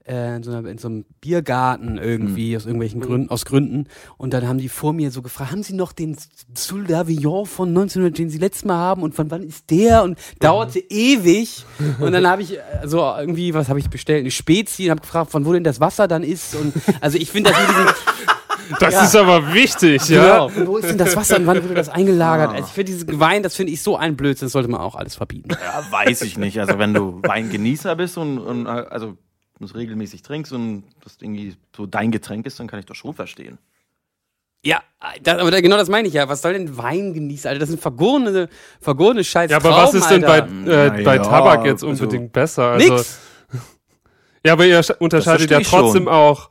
äh, 0.07 0.35
in, 0.35 0.43
so 0.43 0.51
einer, 0.51 0.67
in 0.69 0.77
so 0.77 0.87
einem 0.87 1.05
Biergarten 1.21 1.97
irgendwie, 1.97 2.55
aus 2.55 2.65
irgendwelchen 2.65 3.01
Gründen, 3.01 3.29
aus 3.29 3.45
Gründen. 3.45 3.87
Und 4.17 4.33
dann 4.33 4.47
haben 4.47 4.57
die 4.57 4.69
vor 4.69 4.93
mir 4.93 5.11
so 5.11 5.21
gefragt, 5.21 5.51
haben 5.51 5.63
Sie 5.63 5.73
noch 5.73 5.91
den 5.91 6.17
Sul 6.53 6.85
d'Avignon 6.85 7.45
von 7.45 7.69
1900, 7.69 8.17
den 8.17 8.29
Sie 8.29 8.37
letztes 8.37 8.65
Mal 8.65 8.77
haben 8.77 9.03
und 9.03 9.15
von 9.15 9.29
wann 9.31 9.43
ist 9.43 9.69
der? 9.69 10.03
Und 10.03 10.17
dauerte 10.39 10.79
ewig. 10.79 11.65
Und 11.99 12.11
dann 12.11 12.27
habe 12.27 12.41
ich 12.41 12.57
äh, 12.57 12.61
so 12.85 12.99
irgendwie, 12.99 13.53
was 13.53 13.69
habe 13.69 13.79
ich 13.79 13.89
bestellt? 13.89 14.21
Eine 14.21 14.31
Spezi 14.31 14.85
und 14.85 14.91
habe 14.91 15.01
gefragt, 15.01 15.31
von 15.31 15.45
wo 15.45 15.53
denn 15.53 15.63
das 15.63 15.79
Wasser 15.79 16.07
dann 16.07 16.23
ist. 16.23 16.55
Und 16.55 16.73
also 17.01 17.17
ich 17.17 17.31
finde 17.31 17.51
das 17.51 17.59
mit 17.59 17.69
diesem, 17.69 17.87
das 18.79 19.03
ist 19.03 19.15
aber 19.15 19.53
wichtig, 19.53 20.07
ja. 20.09 20.23
genau, 20.23 20.49
von 20.49 20.67
wo 20.67 20.77
ist 20.77 20.89
denn 20.89 20.97
das 20.97 21.15
Wasser 21.15 21.37
und 21.37 21.47
wann 21.47 21.63
wurde 21.63 21.73
das 21.73 21.89
eingelagert? 21.89 22.51
Also 22.51 22.65
ich 22.65 22.73
finde 22.73 22.91
dieses 22.91 23.19
Wein, 23.19 23.43
das 23.43 23.55
finde 23.55 23.73
ich 23.73 23.81
so 23.81 23.97
ein 23.97 24.15
Blödsinn, 24.15 24.45
das 24.45 24.53
sollte 24.53 24.69
man 24.69 24.81
auch 24.81 24.95
alles 24.95 25.15
verbieten. 25.15 25.49
ja, 25.51 25.83
weiß 25.91 26.21
ich 26.21 26.37
nicht. 26.37 26.59
Also, 26.59 26.77
wenn 26.77 26.93
du 26.93 27.21
Weingenießer 27.23 27.95
bist 27.95 28.17
und, 28.17 28.37
und 28.37 28.65
äh, 28.65 28.69
also 29.59 29.73
das 29.73 29.75
regelmäßig 29.75 30.21
trinkst 30.21 30.51
und 30.53 30.83
das 31.03 31.17
irgendwie 31.21 31.55
so 31.75 31.85
dein 31.85 32.11
Getränk 32.11 32.45
ist, 32.45 32.59
dann 32.59 32.67
kann 32.67 32.79
ich 32.79 32.85
das 32.85 32.97
schon 32.97 33.13
verstehen. 33.13 33.57
Ja, 34.65 34.81
das, 35.23 35.39
aber 35.39 35.61
genau 35.61 35.77
das 35.77 35.87
meine 35.89 36.07
ich 36.09 36.13
ja. 36.13 36.27
Was 36.27 36.41
soll 36.41 36.53
denn 36.53 36.77
Wein 36.77 37.13
genießen, 37.13 37.47
Alter? 37.47 37.59
Das 37.61 37.69
sind 37.69 37.81
vergorene, 37.81 38.49
vergorene 38.81 39.23
Scheiß 39.23 39.49
Ja, 39.51 39.57
aber 39.57 39.71
was 39.71 39.93
ist 39.93 40.09
denn 40.09 40.21
bei, 40.21 40.39
äh, 40.39 41.03
bei 41.03 41.15
ja, 41.15 41.23
Tabak 41.23 41.65
jetzt 41.65 41.83
also- 41.83 42.03
unbedingt 42.03 42.33
besser? 42.33 42.71
Also, 42.71 42.93
Nix. 42.95 43.19
Ja, 44.45 44.53
aber 44.53 44.65
ihr 44.65 44.79
sch- 44.81 44.97
unterscheidet 44.99 45.51
ja 45.51 45.59
trotzdem 45.59 46.03
schon. 46.03 46.13
auch 46.13 46.49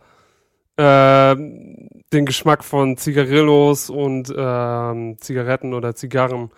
ähm, 0.76 1.88
den 2.12 2.26
Geschmack 2.26 2.62
von 2.64 2.96
Zigarillos 2.96 3.90
und 3.90 4.32
ähm, 4.36 5.16
Zigaretten 5.20 5.74
oder 5.74 5.94
Zigarren. 5.94 6.50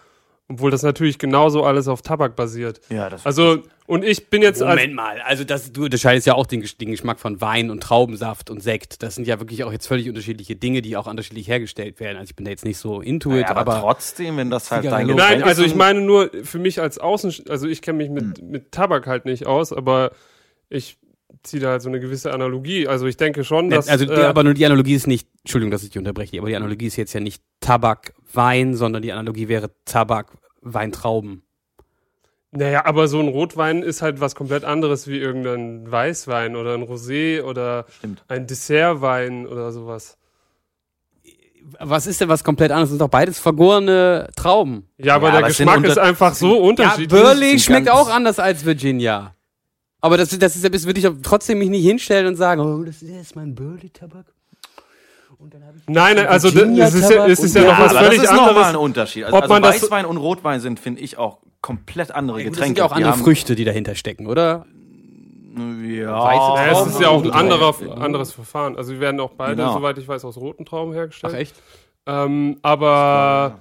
Obwohl 0.51 0.73
das 0.73 0.83
natürlich 0.83 1.19
genauso 1.19 1.63
alles 1.63 1.87
auf 1.87 2.03
Tabak 2.03 2.35
basiert. 2.35 2.81
Ja, 2.89 3.09
das 3.09 3.25
Also, 3.25 3.63
und 3.87 4.05
ich 4.05 4.31
bin 4.31 4.43
jetzt 4.43 4.61
als, 4.61 4.71
Moment 4.75 4.95
mal, 4.95 5.21
also 5.21 5.45
das, 5.45 5.73
du 5.73 5.85
unterscheidest 5.85 6.27
ja 6.27 6.35
auch 6.35 6.47
den, 6.47 6.67
den 6.81 6.91
Geschmack 6.91 7.21
von 7.21 7.41
Wein 7.41 7.71
und 7.71 7.85
Traubensaft 7.85 8.51
und 8.51 8.61
Sekt. 8.61 9.05
Das 9.05 9.15
sind 9.15 9.29
ja 9.29 9.39
wirklich 9.39 9.63
auch 9.63 9.71
jetzt 9.71 9.87
völlig 9.87 10.09
unterschiedliche 10.09 10.57
Dinge, 10.57 10.83
die 10.83 10.97
auch 10.97 11.07
unterschiedlich 11.07 11.47
hergestellt 11.47 12.01
werden. 12.01 12.17
Also 12.17 12.31
ich 12.31 12.37
bin 12.37 12.47
da 12.47 12.51
jetzt 12.51 12.65
nicht 12.65 12.79
so 12.79 13.01
into 13.01 13.31
it, 13.33 13.43
ja, 13.43 13.51
aber, 13.51 13.61
aber, 13.61 13.81
trotzdem, 13.81 14.39
wenn 14.39 14.51
das 14.51 14.73
halt 14.73 14.87
dein 14.87 15.07
Zigarillo. 15.07 15.15
Getränk 15.15 15.39
Nein, 15.39 15.49
also 15.49 15.63
ist 15.63 15.71
ich 15.71 15.77
meine 15.77 16.01
nur 16.01 16.33
für 16.43 16.59
mich 16.59 16.81
als 16.81 16.99
Außen, 16.99 17.45
also 17.49 17.69
ich 17.69 17.81
kenne 17.81 17.99
mich 17.99 18.11
mit, 18.11 18.43
mit 18.43 18.73
Tabak 18.73 19.07
halt 19.07 19.27
nicht 19.27 19.47
aus, 19.47 19.73
aber 19.73 20.11
ich 20.69 20.99
ziehe 21.43 21.63
da 21.63 21.71
halt 21.71 21.83
so 21.83 21.89
eine 21.89 22.01
gewisse 22.01 22.33
Analogie. 22.33 22.87
Also 22.89 23.07
ich 23.07 23.17
denke 23.17 23.45
schon, 23.45 23.71
dass 23.71 23.89
also 23.89 24.05
die, 24.05 24.13
äh, 24.13 24.25
aber 24.25 24.45
nur 24.45 24.55
die 24.55 24.67
Analogie 24.67 24.95
ist 24.95 25.07
nicht, 25.07 25.29
Entschuldigung, 25.43 25.71
dass 25.71 25.83
ich 25.83 25.91
dich 25.91 25.99
unterbreche, 25.99 26.39
aber 26.39 26.49
die 26.49 26.57
Analogie 26.57 26.87
ist 26.87 26.97
jetzt 26.97 27.13
ja 27.13 27.21
nicht 27.21 27.43
Tabak, 27.61 28.13
Wein, 28.33 28.75
sondern 28.75 29.03
die 29.03 29.13
Analogie 29.13 29.49
wäre 29.49 29.71
Tabak, 29.85 30.33
Wein, 30.61 30.93
Trauben. 30.93 31.43
naja, 32.53 32.85
aber 32.85 33.09
so 33.09 33.19
ein 33.21 33.29
Rotwein 33.29 33.83
ist 33.83 34.03
halt 34.03 34.21
was 34.21 34.35
komplett 34.35 34.65
anderes 34.65 35.07
wie 35.07 35.19
irgendein 35.19 35.91
Weißwein 35.91 36.57
oder 36.57 36.75
ein 36.75 36.83
Rosé 36.83 37.43
oder 37.43 37.87
Stimmt. 37.99 38.23
ein 38.29 38.47
Dessertwein 38.47 39.47
oder 39.47 39.73
sowas. 39.73 40.17
Was 41.79 42.07
ist 42.07 42.21
denn 42.21 42.29
was 42.29 42.43
komplett 42.43 42.71
anderes? 42.71 42.89
Das 42.89 42.93
sind 42.93 43.01
doch 43.03 43.09
beides 43.09 43.39
vergorene 43.39 44.29
Trauben. 44.35 44.89
Ja, 44.99 45.15
aber 45.17 45.29
Ja, 45.29 45.39
der 45.41 45.49
Geschmack 45.49 45.85
ist 45.85 45.99
einfach 45.99 46.35
so 46.35 46.55
Ja, 46.57 46.61
unterschiedlich. 46.63 47.09
Burley 47.09 47.51
sind 47.51 47.61
schmeckt 47.63 47.91
auch 47.91 48.09
anders 48.09 48.39
als 48.39 48.65
Virginia. 48.65 49.35
Aber 50.01 50.17
das, 50.17 50.31
das 50.39 50.57
ist, 50.57 50.75
das 50.75 50.87
würde 50.87 51.01
ich 51.01 51.07
trotzdem 51.23 51.59
mich 51.59 51.69
nicht 51.71 51.85
hinstellen 51.85 52.27
und 52.27 52.37
sagen, 52.37 52.61
oh, 52.61 52.83
das 52.85 53.03
ist 53.03 53.11
jetzt 53.11 53.37
mein 53.37 53.55
Burley-Tabak. 53.55 54.27
Und 55.39 55.55
dann 55.55 55.65
habe 55.65 55.79
ich 55.79 55.83
Nein, 55.89 56.17
nein, 56.17 56.27
also 56.27 56.49
es 56.49 56.55
ist 56.55 57.09
ja, 57.11 57.17
Tabak 57.17 57.31
es 57.31 57.39
ist 57.41 57.57
und- 57.57 57.63
ja 57.63 57.69
noch 57.71 57.79
ja, 57.79 57.85
was 57.85 57.93
völlig 57.93 58.21
das 58.21 58.25
ist 58.25 58.31
nochmal 58.33 58.51
ein 58.51 58.57
anderes. 58.67 58.77
Unterschied. 58.77 59.25
Also, 59.25 59.37
ob 59.37 59.43
also 59.43 59.55
man 59.55 59.63
das- 59.63 59.83
Weißwein 59.83 60.07
und 60.07 60.17
Rotwein 60.19 60.61
sind, 60.61 60.81
finde 60.81 61.01
ich, 61.01 61.17
auch 61.19 61.39
komplett 61.63 62.11
andere 62.13 62.39
Ja, 62.39 62.45
gut, 62.45 62.53
das 62.53 62.57
Getränke. 62.59 62.69
sind 62.69 62.79
ja 62.79 62.85
auch 62.85 62.97
andere 62.97 63.15
Früchte, 63.15 63.55
die 63.55 63.65
dahinter 63.65 63.95
stecken, 63.95 64.27
oder? 64.27 64.67
Ja, 65.57 66.13
Naja, 66.13 66.73
es 66.85 66.87
ist 66.95 67.01
ja 67.01 67.09
auch 67.09 67.23
ein 67.25 67.31
anderer, 67.33 67.75
anderes 68.01 68.33
Verfahren. 68.33 68.77
Also 68.77 68.93
wir 68.93 69.01
werden 69.01 69.19
auch 69.21 69.33
beide, 69.33 69.57
Genau. 69.57 69.73
soweit 69.75 69.99
ich 69.99 70.07
weiß, 70.07 70.25
aus 70.25 70.37
roten 70.37 70.65
Trauben 70.65 70.93
hergestellt. 70.93 71.33
Ach 71.35 71.39
echt? 71.39 71.55
Ähm, 72.07 72.59
aber 72.63 73.59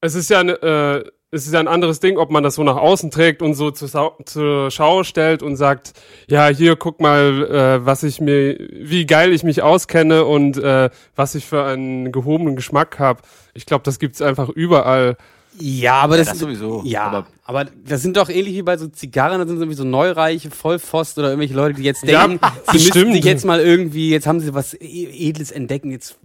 es 0.00 0.14
ist 0.14 0.28
ja, 0.28 0.42
ne, 0.42 0.52
äh, 0.52 1.10
es 1.32 1.46
ist 1.46 1.52
ja 1.52 1.60
ein 1.60 1.68
anderes 1.68 2.00
Ding, 2.00 2.18
ob 2.18 2.30
man 2.30 2.42
das 2.42 2.56
so 2.56 2.64
nach 2.64 2.76
außen 2.76 3.10
trägt 3.10 3.40
und 3.42 3.54
so 3.54 3.70
zur, 3.70 4.16
zur 4.24 4.70
Schau 4.70 5.04
stellt 5.04 5.42
und 5.42 5.56
sagt, 5.56 5.92
ja, 6.28 6.48
hier 6.48 6.76
guck 6.76 7.00
mal, 7.00 7.46
äh, 7.80 7.86
was 7.86 8.02
ich 8.02 8.20
mir, 8.20 8.56
wie 8.72 9.06
geil 9.06 9.32
ich 9.32 9.42
mich 9.44 9.62
auskenne 9.62 10.24
und 10.24 10.56
äh, 10.58 10.90
was 11.14 11.34
ich 11.36 11.46
für 11.46 11.64
einen 11.64 12.10
gehobenen 12.12 12.56
Geschmack 12.56 12.98
habe. 12.98 13.22
Ich 13.54 13.64
glaube, 13.66 13.84
das 13.84 13.98
gibt's 13.98 14.20
einfach 14.20 14.48
überall. 14.48 15.16
Ja, 15.58 15.94
aber 16.00 16.16
das, 16.16 16.28
das 16.28 16.38
sowieso. 16.38 16.82
Ja, 16.84 17.02
aber, 17.04 17.26
Aber- 17.44 17.70
das 17.84 18.02
sind 18.02 18.16
doch 18.16 18.28
ähnlich 18.28 18.54
wie 18.54 18.62
bei 18.62 18.76
so 18.76 18.86
Zigarren, 18.88 19.38
das 19.40 19.48
sind 19.48 19.58
so 19.58 19.62
irgendwie 19.64 19.76
so 19.76 19.84
neureiche 19.84 20.50
Vollpfost 20.50 21.18
oder 21.18 21.28
irgendwelche 21.28 21.54
Leute, 21.54 21.74
die 21.74 21.82
jetzt 21.82 22.02
Ja, 22.04 22.26
denken, 22.26 22.44
sie 22.44 22.72
müssten 22.72 22.92
bestimmt. 22.92 23.14
sich 23.14 23.24
jetzt 23.24 23.44
mal 23.44 23.60
irgendwie, 23.60 24.10
jetzt 24.10 24.26
haben 24.26 24.40
sie 24.40 24.54
was 24.54 24.74
E- 24.74 25.28
Edles 25.28 25.50
entdecken, 25.50 25.90
jetzt 25.90 26.16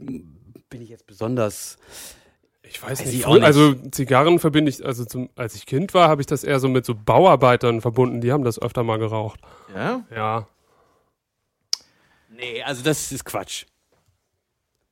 bin 0.00 0.82
ich 0.82 0.88
jetzt 0.88 1.06
besonders. 1.06 1.76
Ich 2.72 2.80
weiß, 2.80 3.00
Weiß 3.00 3.06
nicht. 3.06 3.20
ich 3.20 3.26
nicht. 3.26 3.42
Also 3.42 3.74
Zigarren 3.90 4.38
verbinde 4.38 4.70
ich, 4.70 4.84
also 4.86 5.04
zum, 5.04 5.28
als 5.34 5.56
ich 5.56 5.66
Kind 5.66 5.92
war, 5.92 6.08
habe 6.08 6.22
ich 6.22 6.26
das 6.28 6.44
eher 6.44 6.60
so 6.60 6.68
mit 6.68 6.84
so 6.86 6.94
Bauarbeitern 6.94 7.80
verbunden. 7.80 8.20
Die 8.20 8.30
haben 8.30 8.44
das 8.44 8.62
öfter 8.62 8.84
mal 8.84 8.96
geraucht. 9.00 9.40
Ja? 9.74 10.02
Ja. 10.14 10.46
Nee, 12.28 12.62
also 12.62 12.82
das 12.84 13.10
ist 13.10 13.24
Quatsch. 13.24 13.64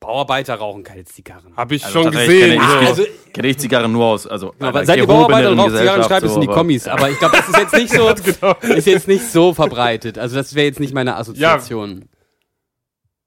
Bauarbeiter 0.00 0.56
rauchen 0.56 0.82
keine 0.82 1.04
Zigarren. 1.04 1.56
Habe 1.56 1.76
ich 1.76 1.85
Also 1.85 2.02
schon 2.02 2.12
gesehen. 2.12 2.61
kenne 2.61 2.66
so. 2.66 2.80
ich, 2.80 2.88
Also- 2.88 3.04
kenne 3.32 3.49
ich 3.49 3.58
Zigarren 3.58 3.92
nur 3.92 4.06
aus, 4.06 4.26
also 4.26 4.54
Genau, 4.58 4.75
weil 4.75 4.85
seid 4.87 4.97
ihr 4.99 5.06
Bauarbeiter 5.06 5.50
und 5.52 5.61
raucht 5.61 5.76
Zigarren, 5.76 6.02
schreibt 6.04 6.26
es 6.26 6.35
in 6.35 6.40
die 6.40 6.47
Kommis. 6.49 6.88
Aber 6.88 7.11
ich 7.11 7.18
glaube, 7.18 7.37
das 7.37 7.49
ist 7.49 7.56
jetzt 7.58 7.75
nicht 7.75 7.92
so, 7.92 8.14
genau. 8.25 8.75
ist 8.76 8.87
jetzt 8.87 9.06
nicht 9.08 9.25
so 9.25 9.54
verbreitet. 9.54 10.18
Also 10.18 10.35
das 10.37 10.54
wäre 10.56 10.66
jetzt 10.66 10.80
nicht 10.80 10.94
meine 10.94 11.14
Assoziation. 11.16 12.08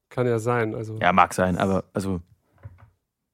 Kann 0.10 0.28
ja 0.28 0.40
sein. 0.40 0.76
Also 0.76 0.98
Ja, 1.02 1.14
mag 1.14 1.34
sein, 1.34 1.58
aber 1.58 1.86
also 1.94 2.20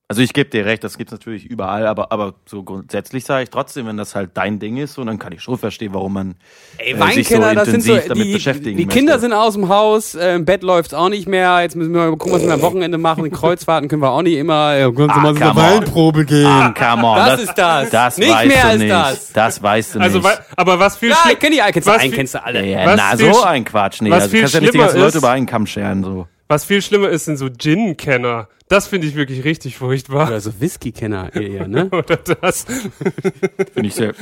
Also 0.09 0.21
ich 0.21 0.31
gebe 0.31 0.49
dir 0.49 0.65
recht, 0.65 0.85
das 0.85 0.97
gibt's 0.97 1.11
natürlich 1.11 1.43
überall, 1.45 1.85
aber, 1.85 2.13
aber 2.13 2.35
so 2.45 2.63
grundsätzlich 2.63 3.25
sage 3.25 3.43
ich 3.43 3.49
trotzdem, 3.49 3.87
wenn 3.87 3.97
das 3.97 4.15
halt 4.15 4.29
dein 4.35 4.57
Ding 4.57 4.77
ist, 4.77 4.93
so, 4.93 5.03
dann 5.03 5.19
kann 5.19 5.33
ich 5.33 5.41
schon 5.41 5.57
verstehen, 5.57 5.93
warum 5.93 6.13
man 6.13 6.35
Ey, 6.77 6.93
äh, 6.93 7.11
sich 7.13 7.27
so 7.27 7.39
das 7.41 7.67
sind 7.67 7.83
so, 7.83 7.91
intensiv 7.93 8.07
damit 8.07 8.23
die, 8.25 8.31
beschäftigen 8.31 8.77
die 8.77 8.85
möchte. 8.85 8.97
Kinder 8.99 9.19
sind 9.19 9.33
aus 9.33 9.55
dem 9.55 9.67
Haus, 9.67 10.15
äh, 10.15 10.35
im 10.35 10.45
Bett 10.45 10.63
läuft's 10.63 10.93
auch 10.93 11.09
nicht 11.09 11.27
mehr, 11.27 11.59
jetzt 11.61 11.75
müssen 11.75 11.93
wir 11.93 12.09
mal 12.09 12.11
gucken, 12.15 12.31
was 12.31 12.41
wir 12.43 12.53
am 12.53 12.61
Wochenende 12.61 12.97
machen, 12.97 13.25
in 13.25 13.31
Kreuzfahrten 13.33 13.89
können 13.89 14.01
wir 14.01 14.11
auch 14.11 14.21
nicht 14.21 14.37
immer, 14.37 14.77
äh, 14.77 14.83
können 14.93 15.09
Sie 15.09 15.13
Ah, 15.13 15.19
mal 15.19 15.35
so 15.35 15.43
eine 15.43 15.53
come 15.53 15.59
on. 15.67 15.71
Weinprobe 15.81 16.23
gehen. 16.25 16.45
Ah, 16.45 16.73
come 16.73 17.05
on. 17.05 17.17
Das 17.17 17.41
ist 17.41 17.53
das. 17.57 17.89
Das 17.89 18.17
Nicht 18.17 18.31
weißt 18.31 18.47
mehr 18.47 18.61
du 18.61 18.67
als 18.69 18.79
nicht. 18.79 18.91
das. 18.91 19.33
Das 19.33 19.61
weißt 19.61 19.95
du 19.95 19.99
Also, 19.99 20.19
nicht. 20.19 20.41
aber 20.55 20.79
was 20.79 20.95
viel 20.95 21.09
ja, 21.09 21.17
ich 21.29 21.37
kenn 21.37 21.51
die, 21.51 21.57
kennst 21.57 21.85
du 21.85 21.91
was 21.91 21.99
einen, 21.99 22.11
viel- 22.11 22.17
kennst 22.19 22.33
du 22.33 22.45
alle. 22.45 22.65
ja, 22.65 22.95
na, 22.95 23.17
so 23.17 23.43
ein 23.43 23.65
Quatsch. 23.65 23.99
Nee, 24.01 24.09
was 24.09 24.23
also, 24.23 24.29
viel 24.31 24.39
du 24.39 24.43
kannst 24.43 24.53
ja 24.53 24.59
nicht 24.61 24.69
die 24.73 24.77
schlimmer 24.77 24.85
ganzen 24.87 25.01
Leute 25.01 25.17
über 25.17 25.31
einen 25.31 25.45
Kamm 25.47 25.67
scheren. 25.67 26.01
So. 26.05 26.27
Was 26.47 26.65
viel 26.65 26.81
schlimmer 26.81 27.09
ist, 27.09 27.25
sind 27.25 27.37
so 27.37 27.49
Gin-Kenner. 27.49 28.47
Das 28.69 28.87
finde 28.87 29.07
ich 29.07 29.15
wirklich 29.15 29.43
richtig 29.43 29.77
furchtbar. 29.77 30.27
Oder 30.27 30.39
so 30.41 30.59
Whisky-Kenner 30.59 31.35
eher, 31.35 31.67
ne? 31.69 31.89
Oder 31.89 32.17
das. 32.17 32.63
Finde 32.63 33.87
ich 33.87 33.95
sehr, 33.95 34.13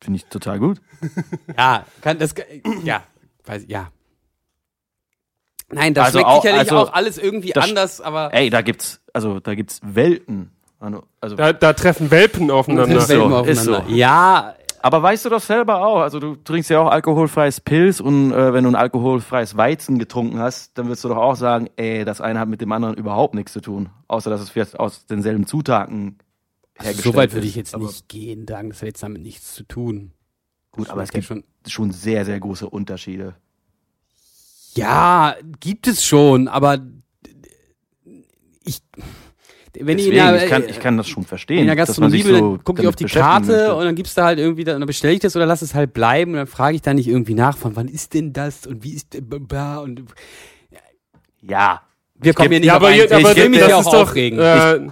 finde 0.00 0.16
ich 0.18 0.24
total 0.26 0.58
gut. 0.58 0.80
Ja, 1.56 1.84
kann 2.00 2.18
das, 2.18 2.34
ja, 2.84 3.02
weiß, 3.44 3.64
ja. 3.68 3.90
Nein, 5.70 5.94
das 5.94 6.06
Also 6.06 6.18
schmeckt 6.18 6.28
auch- 6.30 6.42
sicherlich 6.42 6.70
also 6.72 6.76
auch 6.88 6.92
alles 6.92 7.18
irgendwie 7.18 7.54
anders, 7.56 8.00
aber 8.00 8.32
Ey, 8.34 8.50
da 8.50 8.60
gibt's, 8.60 9.00
also, 9.12 9.40
da 9.40 9.54
gibt's 9.54 9.80
Welten. 9.82 10.50
Also, 10.80 11.04
also 11.20 11.36
Da, 11.36 11.52
da 11.52 11.72
treffen 11.72 12.10
Welpen 12.10 12.50
aufeinander. 12.50 12.96
Ist 12.98 13.08
so, 13.08 13.30
Welten 13.30 13.48
ist 13.50 13.58
aufeinander. 13.60 13.88
so. 13.88 13.94
Ja, 13.96 14.54
Aber 14.82 15.02
weißt 15.02 15.24
du 15.24 15.28
doch 15.28 15.40
selber 15.40 15.84
auch, 15.86 16.00
also 16.00 16.18
du 16.18 16.34
trinkst 16.34 16.68
ja 16.68 16.80
auch 16.80 16.90
alkoholfreies 16.90 17.60
Pilz 17.60 18.00
und 18.00 18.32
äh, 18.32 18.52
wenn 18.52 18.64
du 18.64 18.70
ein 18.70 18.74
alkoholfreies 18.74 19.56
Weizen 19.56 19.98
getrunken 19.98 20.40
hast, 20.40 20.76
dann 20.76 20.88
wirst 20.88 21.04
du 21.04 21.08
doch 21.08 21.16
auch 21.16 21.36
sagen, 21.36 21.70
ey, 21.76 22.04
das 22.04 22.20
eine 22.20 22.40
hat 22.40 22.48
mit 22.48 22.60
dem 22.60 22.72
anderen 22.72 22.96
überhaupt 22.96 23.34
nichts 23.34 23.52
zu 23.52 23.60
tun. 23.60 23.90
Außer 24.08 24.28
dass 24.28 24.40
es 24.40 24.50
vielleicht 24.50 24.78
aus 24.80 25.06
denselben 25.06 25.46
Zutaten 25.46 26.18
hergestellt 26.78 27.14
so 27.14 27.14
weit 27.14 27.32
würde 27.32 27.46
ist. 27.46 27.50
ich 27.50 27.56
jetzt 27.56 27.74
Aber 27.74 27.84
nicht 27.84 28.08
gehen, 28.08 28.46
sagen, 28.46 28.70
das 28.70 28.78
hat 28.80 28.88
jetzt 28.88 29.02
damit 29.02 29.22
nichts 29.22 29.54
zu 29.54 29.62
tun. 29.62 30.12
Gut, 30.72 30.90
aber 30.90 31.02
es 31.02 31.10
gibt 31.10 31.26
schon. 31.26 31.44
schon 31.66 31.92
sehr, 31.92 32.24
sehr 32.24 32.40
große 32.40 32.68
Unterschiede. 32.68 33.36
Ja, 34.74 35.36
gibt 35.60 35.86
es 35.86 36.04
schon, 36.04 36.48
aber 36.48 36.78
ich, 38.64 38.80
wenn 39.78 39.98
ich, 39.98 40.06
in 40.06 40.12
Deswegen, 40.12 40.32
der, 40.34 40.44
ich, 40.44 40.50
kann, 40.50 40.64
ich 40.68 40.80
kann 40.80 40.96
das 40.96 41.08
schon 41.08 41.24
verstehen. 41.24 41.60
in 41.60 41.66
der 41.66 41.76
dass 41.76 41.98
man 41.98 42.10
sich 42.10 42.22
Gastronomie 42.24 42.56
so 42.58 42.62
gucke 42.62 42.82
ich 42.82 42.88
auf 42.88 42.96
die 42.96 43.04
Karte 43.04 43.46
möchte. 43.46 43.74
und 43.74 43.84
dann 43.84 43.94
gibst 43.94 44.16
du 44.18 44.22
halt 44.22 44.38
irgendwie, 44.38 44.64
dann 44.64 44.84
bestelle 44.84 45.14
ich 45.14 45.20
das 45.20 45.34
oder 45.34 45.46
lass 45.46 45.62
es 45.62 45.74
halt 45.74 45.92
bleiben 45.94 46.32
und 46.32 46.36
dann 46.38 46.46
frage 46.46 46.76
ich 46.76 46.82
da 46.82 46.92
nicht 46.92 47.08
irgendwie 47.08 47.34
nach, 47.34 47.56
von 47.56 47.74
wann 47.76 47.88
ist 47.88 48.12
denn 48.14 48.32
das 48.32 48.66
und 48.66 48.84
wie 48.84 48.92
ist 48.92 49.14
und 49.16 50.02
Ja, 51.40 51.82
wir 52.14 52.34
kommen 52.34 52.50
hier 52.50 52.60
nicht 52.60 52.66
Ja, 52.68 52.76
auf 52.76 52.82
aber, 52.82 52.92
Tisch. 52.92 53.10
aber 53.10 53.30
ich 53.30 53.36
will 53.36 53.48
mich 53.48 53.60
das 53.60 53.70
ja 53.70 53.80
ist 53.80 53.86
auch 53.86 53.92
doch, 53.92 54.02
aufregen. 54.02 54.38
Äh, 54.38 54.88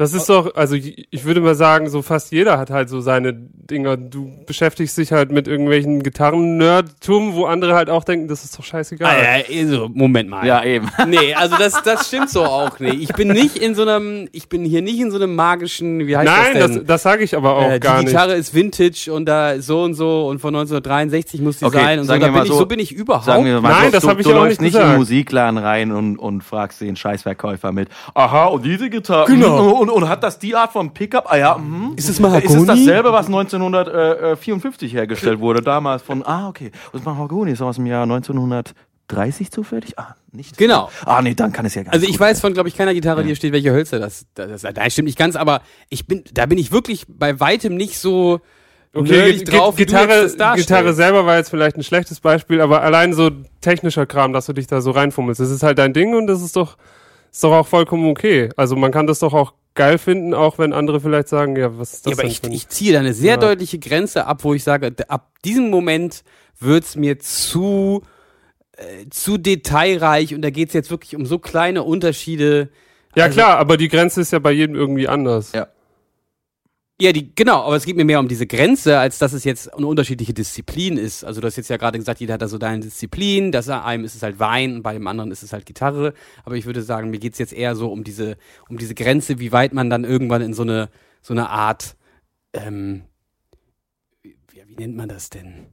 das 0.00 0.14
ist 0.14 0.30
doch, 0.30 0.54
also 0.54 0.74
ich, 0.76 1.24
würde 1.24 1.42
mal 1.42 1.54
sagen, 1.54 1.90
so 1.90 2.00
fast 2.00 2.32
jeder 2.32 2.56
hat 2.58 2.70
halt 2.70 2.88
so 2.88 3.02
seine 3.02 3.34
Dinger. 3.34 3.98
Du 3.98 4.32
beschäftigst 4.46 4.96
dich 4.96 5.12
halt 5.12 5.30
mit 5.30 5.46
irgendwelchen 5.46 6.02
Gitarren-Nerdtum, 6.02 7.34
wo 7.34 7.44
andere 7.44 7.74
halt 7.74 7.90
auch 7.90 8.04
denken, 8.04 8.26
das 8.28 8.44
ist 8.44 8.58
doch 8.58 8.64
scheißegal. 8.64 9.10
Ah, 9.10 9.38
ja, 9.38 9.60
also, 9.62 9.90
Moment 9.92 10.30
mal. 10.30 10.46
ja 10.46 10.64
eben. 10.64 10.88
Nee, 11.06 11.34
also 11.34 11.56
das, 11.56 11.82
das 11.82 12.08
stimmt 12.08 12.30
so 12.30 12.44
auch 12.44 12.78
nicht. 12.78 13.00
Ich 13.02 13.12
bin 13.14 13.28
nicht 13.28 13.56
in 13.56 13.74
so 13.74 13.82
einem, 13.82 14.28
ich 14.32 14.48
bin 14.48 14.64
hier 14.64 14.80
nicht 14.82 14.98
in 15.00 15.10
so 15.10 15.16
einem 15.18 15.34
magischen, 15.34 16.06
wie 16.06 16.16
heißt 16.16 16.26
Nein, 16.30 16.54
das 16.54 16.62
das, 16.62 16.76
denn? 16.78 16.86
das 16.86 17.02
sage 17.02 17.24
ich 17.24 17.36
aber 17.36 17.56
auch 17.56 17.70
äh, 17.70 17.78
gar 17.80 17.98
die 17.98 18.04
nicht. 18.04 18.12
Gitarre 18.14 18.34
ist 18.34 18.54
Vintage 18.54 19.10
und 19.12 19.26
da 19.26 19.50
ist 19.52 19.66
so 19.66 19.82
und 19.82 19.94
so 19.94 20.28
und 20.28 20.38
von 20.40 20.54
1963 20.54 21.40
muss 21.40 21.58
die 21.58 21.64
Okay, 21.66 21.78
sein 21.78 21.98
und 22.00 22.06
so. 22.06 22.12
bin 22.14 22.22
ich, 22.42 22.48
so- 22.48 22.54
so 22.58 22.66
bin 22.66 22.78
ich 22.78 22.92
überhaupt. 22.92 23.24
Sagen 23.26 23.44
wir 23.44 23.60
mal, 23.60 23.68
Nein, 23.70 23.86
du, 23.86 23.90
das 23.92 24.02
du, 24.04 24.08
hab 24.08 24.18
ich 24.18 24.24
du 24.24 24.30
ja 24.30 24.36
auch 24.36 24.44
läufst 24.44 24.60
nicht 24.60 24.72
nicht 24.72 24.74
in 24.74 24.80
den 24.80 24.98
gesagt. 24.98 24.98
Musikladen 24.98 25.58
rein 25.58 25.92
und, 25.92 26.16
und 26.18 26.42
fragst 26.44 26.80
den 26.80 26.96
Scheißverkäufer 26.96 27.72
mit, 27.72 27.88
aha, 28.14 28.46
und 28.46 28.64
diese 28.64 28.88
Gitarre, 28.90 29.26
Genau. 29.26 29.70
und, 29.80 29.89
und, 29.90 30.02
und 30.04 30.08
hat 30.08 30.22
das 30.22 30.38
die 30.38 30.54
Art 30.54 30.72
von 30.72 30.92
Pickup? 30.94 31.30
Ah 31.30 31.36
ja, 31.36 31.58
mhm. 31.58 31.92
Ist 31.96 32.04
es 32.04 32.10
Ist 32.16 32.20
Mahagoni? 32.20 32.60
es 32.60 32.66
dasselbe, 32.66 33.12
was 33.12 33.26
1954 33.26 34.92
hergestellt 34.94 35.40
wurde, 35.40 35.62
damals 35.62 36.02
von, 36.02 36.24
ah, 36.26 36.48
okay, 36.48 36.70
das 36.92 37.04
Mahagoni 37.04 37.52
ist 37.52 37.62
aus 37.62 37.76
dem 37.76 37.86
Jahr 37.86 38.02
1930 38.04 39.50
zufällig? 39.50 39.98
Ah, 39.98 40.14
nicht. 40.32 40.56
Genau. 40.58 40.90
Ah, 41.04 41.20
nee, 41.22 41.34
dann 41.34 41.52
kann 41.52 41.66
es 41.66 41.74
ja 41.74 41.82
gar 41.82 41.92
Also 41.92 42.02
nicht 42.02 42.10
ich 42.10 42.18
gut 42.18 42.26
weiß 42.26 42.38
sein. 42.38 42.48
von, 42.50 42.54
glaube 42.54 42.68
ich, 42.68 42.76
keiner 42.76 42.94
Gitarre, 42.94 43.22
die 43.22 43.26
hier 43.28 43.36
steht, 43.36 43.52
welche 43.52 43.72
Hölzer 43.72 43.98
das, 43.98 44.26
das, 44.34 44.62
das, 44.62 44.74
das 44.74 44.92
stimmt 44.92 45.06
nicht 45.06 45.18
ganz, 45.18 45.36
aber 45.36 45.62
ich 45.88 46.06
bin, 46.06 46.24
da 46.32 46.46
bin 46.46 46.58
ich 46.58 46.72
wirklich 46.72 47.04
bei 47.08 47.38
weitem 47.40 47.76
nicht 47.76 47.98
so 47.98 48.40
Okay, 48.92 49.34
Gi- 49.36 49.44
drauf, 49.44 49.76
Gitarre. 49.76 50.28
Gitarre 50.56 50.92
selber 50.94 51.24
war 51.24 51.36
jetzt 51.36 51.48
vielleicht 51.50 51.76
ein 51.76 51.84
schlechtes 51.84 52.18
Beispiel, 52.18 52.60
aber 52.60 52.82
allein 52.82 53.12
so 53.12 53.30
technischer 53.60 54.04
Kram, 54.04 54.32
dass 54.32 54.46
du 54.46 54.52
dich 54.52 54.66
da 54.66 54.80
so 54.80 54.90
reinfummelst, 54.90 55.40
das 55.40 55.50
ist 55.50 55.62
halt 55.62 55.78
dein 55.78 55.92
Ding 55.92 56.12
und 56.16 56.26
das 56.26 56.42
ist 56.42 56.56
doch, 56.56 56.76
ist 57.30 57.44
doch 57.44 57.52
auch 57.52 57.68
vollkommen 57.68 58.10
okay. 58.10 58.48
Also 58.56 58.74
man 58.74 58.90
kann 58.90 59.06
das 59.06 59.20
doch 59.20 59.32
auch 59.32 59.52
geil 59.74 59.98
finden, 59.98 60.34
auch 60.34 60.58
wenn 60.58 60.72
andere 60.72 61.00
vielleicht 61.00 61.28
sagen, 61.28 61.56
ja, 61.56 61.78
was 61.78 61.94
ist 61.94 62.06
das 62.06 62.10
Ja, 62.12 62.18
aber 62.18 62.22
denn 62.22 62.52
ich, 62.52 62.56
ich 62.62 62.68
ziehe 62.68 62.92
da 62.92 62.98
eine 63.00 63.14
sehr 63.14 63.32
Ja. 63.34 63.36
deutliche 63.36 63.78
Grenze 63.78 64.26
ab, 64.26 64.44
wo 64.44 64.54
ich 64.54 64.64
sage, 64.64 64.92
ab 65.08 65.30
diesem 65.44 65.70
Moment 65.70 66.22
wird's 66.58 66.96
mir 66.96 67.18
zu, 67.18 68.02
äh, 68.76 69.08
zu 69.10 69.38
detailreich 69.38 70.34
und 70.34 70.42
da 70.42 70.50
geht's 70.50 70.74
jetzt 70.74 70.90
wirklich 70.90 71.16
um 71.16 71.24
so 71.26 71.38
kleine 71.38 71.82
Unterschiede. 71.82 72.68
Ja 73.14 73.24
also- 73.24 73.34
klar, 73.36 73.58
aber 73.58 73.76
die 73.76 73.88
Grenze 73.88 74.20
ist 74.20 74.32
ja 74.32 74.38
bei 74.38 74.52
jedem 74.52 74.74
irgendwie 74.76 75.08
anders. 75.08 75.52
Ja. 75.52 75.68
Ja, 77.00 77.12
die, 77.12 77.34
genau, 77.34 77.62
aber 77.62 77.76
es 77.76 77.86
geht 77.86 77.96
mir 77.96 78.04
mehr 78.04 78.20
um 78.20 78.28
diese 78.28 78.46
Grenze, 78.46 78.98
als 78.98 79.18
dass 79.18 79.32
es 79.32 79.44
jetzt 79.44 79.72
eine 79.72 79.86
unterschiedliche 79.86 80.34
Disziplin 80.34 80.98
ist. 80.98 81.24
Also 81.24 81.40
du 81.40 81.46
hast 81.46 81.56
jetzt 81.56 81.70
ja 81.70 81.78
gerade 81.78 81.98
gesagt, 81.98 82.20
jeder 82.20 82.34
hat 82.34 82.42
da 82.42 82.48
so 82.48 82.58
deine 82.58 82.80
Disziplin, 82.80 83.52
das 83.52 83.68
bei 83.68 83.82
einem 83.82 84.04
ist 84.04 84.14
es 84.14 84.22
halt 84.22 84.38
Wein 84.38 84.74
und 84.76 84.82
bei 84.82 84.92
dem 84.92 85.06
anderen 85.06 85.30
ist 85.30 85.42
es 85.42 85.54
halt 85.54 85.64
Gitarre. 85.64 86.12
Aber 86.44 86.56
ich 86.56 86.66
würde 86.66 86.82
sagen, 86.82 87.08
mir 87.08 87.18
geht's 87.18 87.38
jetzt 87.38 87.54
eher 87.54 87.74
so 87.74 87.90
um 87.90 88.04
diese, 88.04 88.36
um 88.68 88.76
diese 88.76 88.94
Grenze, 88.94 89.38
wie 89.38 89.50
weit 89.50 89.72
man 89.72 89.88
dann 89.88 90.04
irgendwann 90.04 90.42
in 90.42 90.52
so 90.52 90.60
eine, 90.60 90.90
so 91.22 91.32
eine 91.32 91.48
Art, 91.48 91.96
ähm, 92.52 93.04
wie, 94.20 94.36
wie 94.52 94.74
nennt 94.74 94.94
man 94.94 95.08
das 95.08 95.30
denn? 95.30 95.68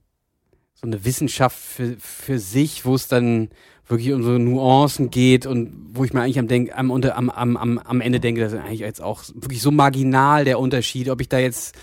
So 0.75 0.87
eine 0.87 1.03
Wissenschaft 1.03 1.59
für, 1.59 1.97
für 1.99 2.39
sich, 2.39 2.85
wo 2.85 2.95
es 2.95 3.09
dann 3.09 3.49
wirklich 3.87 4.11
um 4.13 4.23
so 4.23 4.37
Nuancen 4.37 5.09
geht 5.09 5.45
und 5.45 5.73
wo 5.93 6.03
ich 6.03 6.13
mir 6.13 6.21
eigentlich 6.21 6.39
am, 6.39 6.47
denk, 6.47 6.77
am, 6.77 6.91
unter, 6.91 7.17
am, 7.17 7.29
am, 7.29 7.77
am, 7.79 8.01
Ende 8.01 8.19
denke, 8.19 8.41
das 8.41 8.53
ist 8.53 8.59
eigentlich 8.59 8.81
jetzt 8.81 9.01
auch 9.01 9.23
wirklich 9.35 9.61
so 9.61 9.71
marginal 9.71 10.45
der 10.45 10.59
Unterschied, 10.59 11.09
ob 11.09 11.21
ich 11.21 11.29
da 11.29 11.39
jetzt 11.39 11.75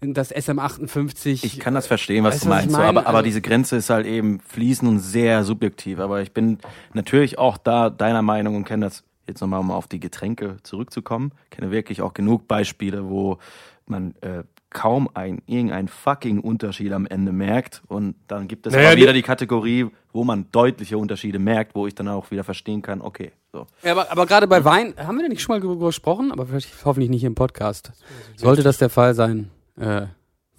das 0.00 0.34
SM58 0.34 1.44
Ich 1.44 1.60
kann 1.60 1.72
das 1.74 1.86
verstehen, 1.86 2.24
was 2.24 2.34
Weißt 2.34 2.44
du 2.44 2.48
du, 2.48 2.54
was 2.54 2.64
ich 2.64 2.70
meinst, 2.70 2.76
so, 2.76 2.82
aber, 2.82 3.06
aber 3.06 3.18
Also- 3.18 3.26
diese 3.26 3.40
Grenze 3.40 3.76
ist 3.76 3.88
halt 3.90 4.06
eben 4.06 4.40
fließend 4.40 4.90
und 4.90 4.98
sehr 4.98 5.44
subjektiv. 5.44 5.98
Aber 5.98 6.20
ich 6.20 6.32
bin 6.32 6.58
natürlich 6.92 7.38
auch 7.38 7.56
da 7.56 7.88
deiner 7.90 8.22
Meinung 8.22 8.56
und 8.56 8.64
kenne 8.64 8.86
das 8.86 9.04
jetzt 9.26 9.40
nochmal, 9.40 9.60
um 9.60 9.70
auf 9.70 9.86
die 9.86 10.00
Getränke 10.00 10.58
zurückzukommen. 10.62 11.32
Kenne 11.50 11.70
wirklich 11.70 12.02
auch 12.02 12.12
genug 12.12 12.46
Beispiele, 12.48 13.08
wo 13.08 13.38
man 13.86 14.14
äh, 14.20 14.42
kaum 14.74 15.08
ein, 15.14 15.40
irgendeinen 15.46 15.88
fucking 15.88 16.40
Unterschied 16.40 16.92
am 16.92 17.06
Ende 17.06 17.32
merkt. 17.32 17.82
Und 17.86 18.16
dann 18.28 18.46
gibt 18.48 18.66
es 18.66 18.74
Naja, 18.74 18.88
aber 18.88 18.96
die- 18.96 19.02
wieder 19.02 19.12
die 19.14 19.22
Kategorie, 19.22 19.86
wo 20.12 20.24
man 20.24 20.46
deutliche 20.52 20.98
Unterschiede 20.98 21.38
merkt, 21.38 21.74
wo 21.74 21.86
ich 21.86 21.94
dann 21.94 22.08
auch 22.08 22.30
wieder 22.30 22.44
verstehen 22.44 22.82
kann, 22.82 23.00
okay, 23.00 23.32
so. 23.52 23.66
Ja, 23.82 23.92
aber, 23.92 24.10
aber 24.12 24.26
gerade 24.26 24.46
bei 24.46 24.62
Wein, 24.64 24.92
haben 24.98 25.16
wir 25.16 25.22
da 25.22 25.28
nicht 25.28 25.40
schon 25.40 25.54
mal 25.56 25.60
darüber 25.60 25.86
gesprochen? 25.86 26.30
Aber 26.32 26.44
vielleicht, 26.46 26.68
hoffentlich 26.84 27.08
nicht 27.08 27.20
hier 27.20 27.28
im 27.28 27.34
Podcast. 27.34 27.92
Sollte 28.36 28.62
das 28.62 28.76
der 28.78 28.90
Fall 28.90 29.14
sein, 29.14 29.50
äh, 29.78 30.02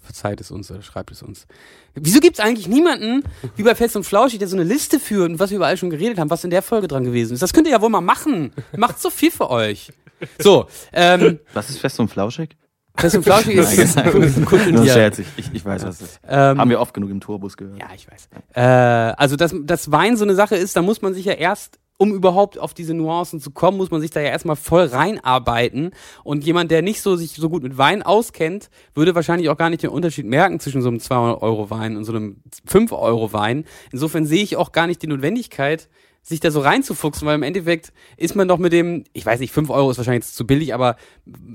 verzeiht 0.00 0.40
es 0.40 0.50
uns 0.50 0.70
oder 0.70 0.82
schreibt 0.82 1.10
es 1.10 1.22
uns. 1.22 1.46
Wieso 1.94 2.20
gibt's 2.20 2.40
eigentlich 2.40 2.68
niemanden, 2.68 3.22
wie 3.56 3.62
bei 3.64 3.74
Fest 3.74 3.96
und 3.96 4.04
Flauschig, 4.04 4.38
der 4.38 4.48
so 4.48 4.56
eine 4.56 4.64
Liste 4.64 4.98
führt 4.98 5.30
und 5.30 5.38
was 5.38 5.50
wir 5.50 5.56
überall 5.56 5.76
schon 5.76 5.90
geredet 5.90 6.18
haben, 6.18 6.30
was 6.30 6.42
in 6.44 6.50
der 6.50 6.62
Folge 6.62 6.88
dran 6.88 7.04
gewesen 7.04 7.34
ist? 7.34 7.42
Das 7.42 7.52
könnt 7.52 7.66
ihr 7.66 7.72
ja 7.72 7.82
wohl 7.82 7.90
mal 7.90 8.00
machen. 8.00 8.52
Macht 8.76 8.98
so 9.00 9.10
viel 9.10 9.30
für 9.30 9.50
euch. 9.50 9.92
So, 10.38 10.66
ähm, 10.94 11.40
Was 11.52 11.68
ist 11.68 11.78
fest 11.78 12.00
und 12.00 12.08
flauschig? 12.08 12.56
Fest 12.98 13.16
und 13.16 13.22
Flauschig 13.22 13.56
ist 13.56 14.46
Kult 14.46 14.64
Tier. 14.64 14.86
Scherz, 14.86 15.18
ich, 15.18 15.26
ich, 15.36 15.50
ich 15.52 15.64
weiß, 15.64 15.84
was 15.84 15.98
das 15.98 16.08
ist. 16.08 16.20
Ähm, 16.26 16.58
Haben 16.58 16.70
wir 16.70 16.80
oft 16.80 16.94
genug 16.94 17.10
im 17.10 17.20
Tourbus 17.20 17.56
gehört. 17.56 17.78
Ja, 17.80 17.88
ich 17.94 18.06
weiß. 18.10 18.28
Äh, 18.54 18.60
also, 18.60 19.36
dass, 19.36 19.54
dass 19.64 19.90
Wein 19.92 20.16
so 20.16 20.24
eine 20.24 20.34
Sache 20.34 20.56
ist, 20.56 20.76
da 20.76 20.82
muss 20.82 21.02
man 21.02 21.14
sich 21.14 21.26
ja 21.26 21.34
erst, 21.34 21.78
um 21.98 22.12
überhaupt 22.12 22.58
auf 22.58 22.74
diese 22.74 22.94
Nuancen 22.94 23.40
zu 23.40 23.50
kommen, 23.50 23.78
muss 23.78 23.90
man 23.90 24.00
sich 24.00 24.10
da 24.10 24.20
ja 24.20 24.28
erstmal 24.28 24.56
voll 24.56 24.84
reinarbeiten. 24.84 25.92
Und 26.24 26.44
jemand, 26.44 26.70
der 26.70 26.82
nicht 26.82 27.00
so 27.00 27.16
sich 27.16 27.32
so 27.32 27.48
gut 27.48 27.62
mit 27.62 27.78
Wein 27.78 28.02
auskennt, 28.02 28.70
würde 28.94 29.14
wahrscheinlich 29.14 29.48
auch 29.48 29.56
gar 29.56 29.70
nicht 29.70 29.82
den 29.82 29.90
Unterschied 29.90 30.26
merken 30.26 30.60
zwischen 30.60 30.82
so 30.82 30.88
einem 30.88 30.98
200-Euro-Wein 30.98 31.96
und 31.96 32.04
so 32.04 32.12
einem 32.12 32.42
5-Euro-Wein. 32.68 33.64
Insofern 33.92 34.26
sehe 34.26 34.42
ich 34.42 34.56
auch 34.56 34.72
gar 34.72 34.86
nicht 34.86 35.02
die 35.02 35.06
Notwendigkeit, 35.06 35.88
sich 36.28 36.40
da 36.40 36.50
so 36.50 36.60
reinzufuchsen, 36.60 37.26
weil 37.26 37.36
im 37.36 37.42
Endeffekt 37.42 37.92
ist 38.16 38.34
man 38.34 38.48
doch 38.48 38.58
mit 38.58 38.72
dem, 38.72 39.04
ich 39.12 39.24
weiß 39.24 39.38
nicht, 39.40 39.52
5 39.52 39.70
Euro 39.70 39.90
ist 39.90 39.98
wahrscheinlich 39.98 40.24
jetzt 40.24 40.36
zu 40.36 40.46
billig, 40.46 40.74
aber 40.74 40.96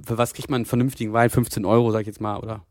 für 0.05 0.17
was 0.17 0.33
kriegt 0.33 0.49
man 0.49 0.59
einen 0.59 0.65
vernünftigen 0.65 1.11
Wein? 1.13 1.29
15 1.29 1.65
Euro, 1.65 1.91
sag 1.91 2.01
ich 2.01 2.07
jetzt 2.07 2.21
mal, 2.21 2.37
oder? 2.37 2.65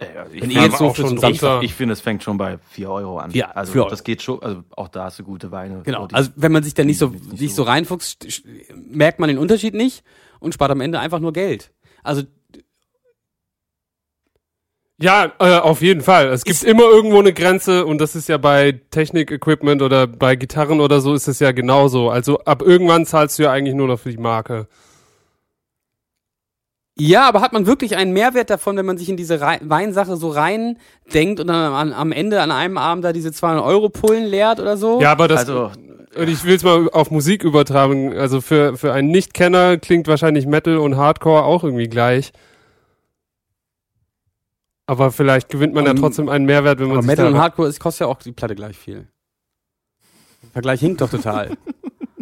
Ja, 0.00 0.06
ja, 0.06 0.26
ich 0.32 0.42
jetzt 0.44 0.78
so 0.78 0.92
Ich, 1.28 1.42
ich 1.70 1.74
finde, 1.74 1.92
es 1.92 2.00
fängt 2.00 2.22
schon 2.22 2.38
bei 2.38 2.58
4 2.70 2.90
Euro 2.90 3.18
an. 3.18 3.30
Ja, 3.32 3.50
also 3.50 3.72
4 3.72 3.80
Euro. 3.82 3.90
das 3.90 4.04
geht 4.04 4.22
schon, 4.22 4.40
also 4.42 4.62
auch 4.70 4.88
da 4.88 5.04
hast 5.04 5.18
du 5.18 5.24
gute 5.24 5.50
Weine. 5.50 5.82
Genau, 5.84 6.06
also 6.12 6.30
wenn 6.36 6.50
man 6.52 6.62
sich 6.62 6.74
da 6.74 6.84
nicht 6.84 6.98
so, 6.98 7.12
nicht 7.38 7.54
so 7.54 7.62
reinfuchst, 7.64 8.22
st- 8.24 8.28
st- 8.42 8.44
merkt 8.90 9.18
man 9.18 9.28
den 9.28 9.38
Unterschied 9.38 9.74
nicht 9.74 10.02
und 10.40 10.54
spart 10.54 10.70
am 10.70 10.80
Ende 10.80 10.98
einfach 11.00 11.18
nur 11.20 11.32
Geld. 11.32 11.72
Also 12.02 12.22
Ja, 15.02 15.32
äh, 15.40 15.58
auf 15.58 15.82
jeden 15.82 16.00
Fall. 16.00 16.28
Es 16.28 16.44
gibt 16.44 16.62
immer 16.62 16.84
irgendwo 16.84 17.18
eine 17.18 17.32
Grenze 17.32 17.84
und 17.84 18.00
das 18.00 18.14
ist 18.14 18.28
ja 18.28 18.36
bei 18.38 18.80
Technik-Equipment 18.90 19.82
oder 19.82 20.06
bei 20.06 20.36
Gitarren 20.36 20.80
oder 20.80 21.00
so 21.00 21.12
ist 21.12 21.26
es 21.26 21.40
ja 21.40 21.50
genauso. 21.50 22.08
Also 22.08 22.38
ab 22.44 22.62
irgendwann 22.62 23.04
zahlst 23.04 23.36
du 23.38 23.42
ja 23.42 23.50
eigentlich 23.50 23.74
nur 23.74 23.88
noch 23.88 23.98
für 23.98 24.10
die 24.10 24.16
Marke. 24.16 24.68
Ja, 26.96 27.26
aber 27.26 27.40
hat 27.40 27.52
man 27.52 27.66
wirklich 27.66 27.96
einen 27.96 28.12
Mehrwert 28.12 28.48
davon, 28.48 28.76
wenn 28.76 28.86
man 28.86 28.96
sich 28.96 29.08
in 29.08 29.16
diese 29.16 29.40
Weinsache 29.40 30.16
so 30.16 30.28
rein 30.28 30.78
denkt 31.12 31.40
und 31.40 31.48
dann 31.48 31.72
am, 31.72 31.92
am 31.92 32.12
Ende 32.12 32.40
an 32.40 32.52
einem 32.52 32.78
Abend 32.78 33.04
da 33.04 33.12
diese 33.12 33.32
200 33.32 33.64
Euro 33.64 33.88
Pullen 33.88 34.26
leert 34.26 34.60
oder 34.60 34.76
so? 34.76 35.00
Ja, 35.00 35.10
aber 35.10 35.26
das, 35.26 35.40
Also, 35.40 35.72
und 36.14 36.28
ich 36.28 36.44
will 36.44 36.54
es 36.54 36.62
mal 36.62 36.88
auf 36.92 37.10
Musik 37.10 37.42
übertragen. 37.42 38.16
Also 38.16 38.40
für, 38.40 38.76
für 38.76 38.92
einen 38.92 39.10
Nichtkenner 39.10 39.78
klingt 39.78 40.06
wahrscheinlich 40.06 40.46
Metal 40.46 40.76
und 40.76 40.96
Hardcore 40.96 41.42
auch 41.42 41.64
irgendwie 41.64 41.88
gleich. 41.88 42.32
Aber 44.86 45.12
vielleicht 45.12 45.48
gewinnt 45.48 45.74
man 45.74 45.84
ja 45.84 45.92
Ähm, 45.92 45.98
trotzdem 45.98 46.28
einen 46.28 46.44
Mehrwert, 46.44 46.78
wenn 46.78 46.88
man 46.88 46.98
aber 46.98 47.02
sich 47.02 47.10
Metal 47.10 47.26
da 47.26 47.30
und 47.30 47.38
Hardcore 47.38 47.68
ist, 47.68 47.80
kostet 47.80 48.02
ja 48.02 48.06
auch 48.08 48.18
die 48.18 48.32
Platte 48.32 48.54
gleich 48.54 48.76
viel. 48.76 49.08
Der 50.42 50.50
Vergleich 50.50 50.80
hinkt 50.80 51.00
doch 51.00 51.10
total. 51.10 51.56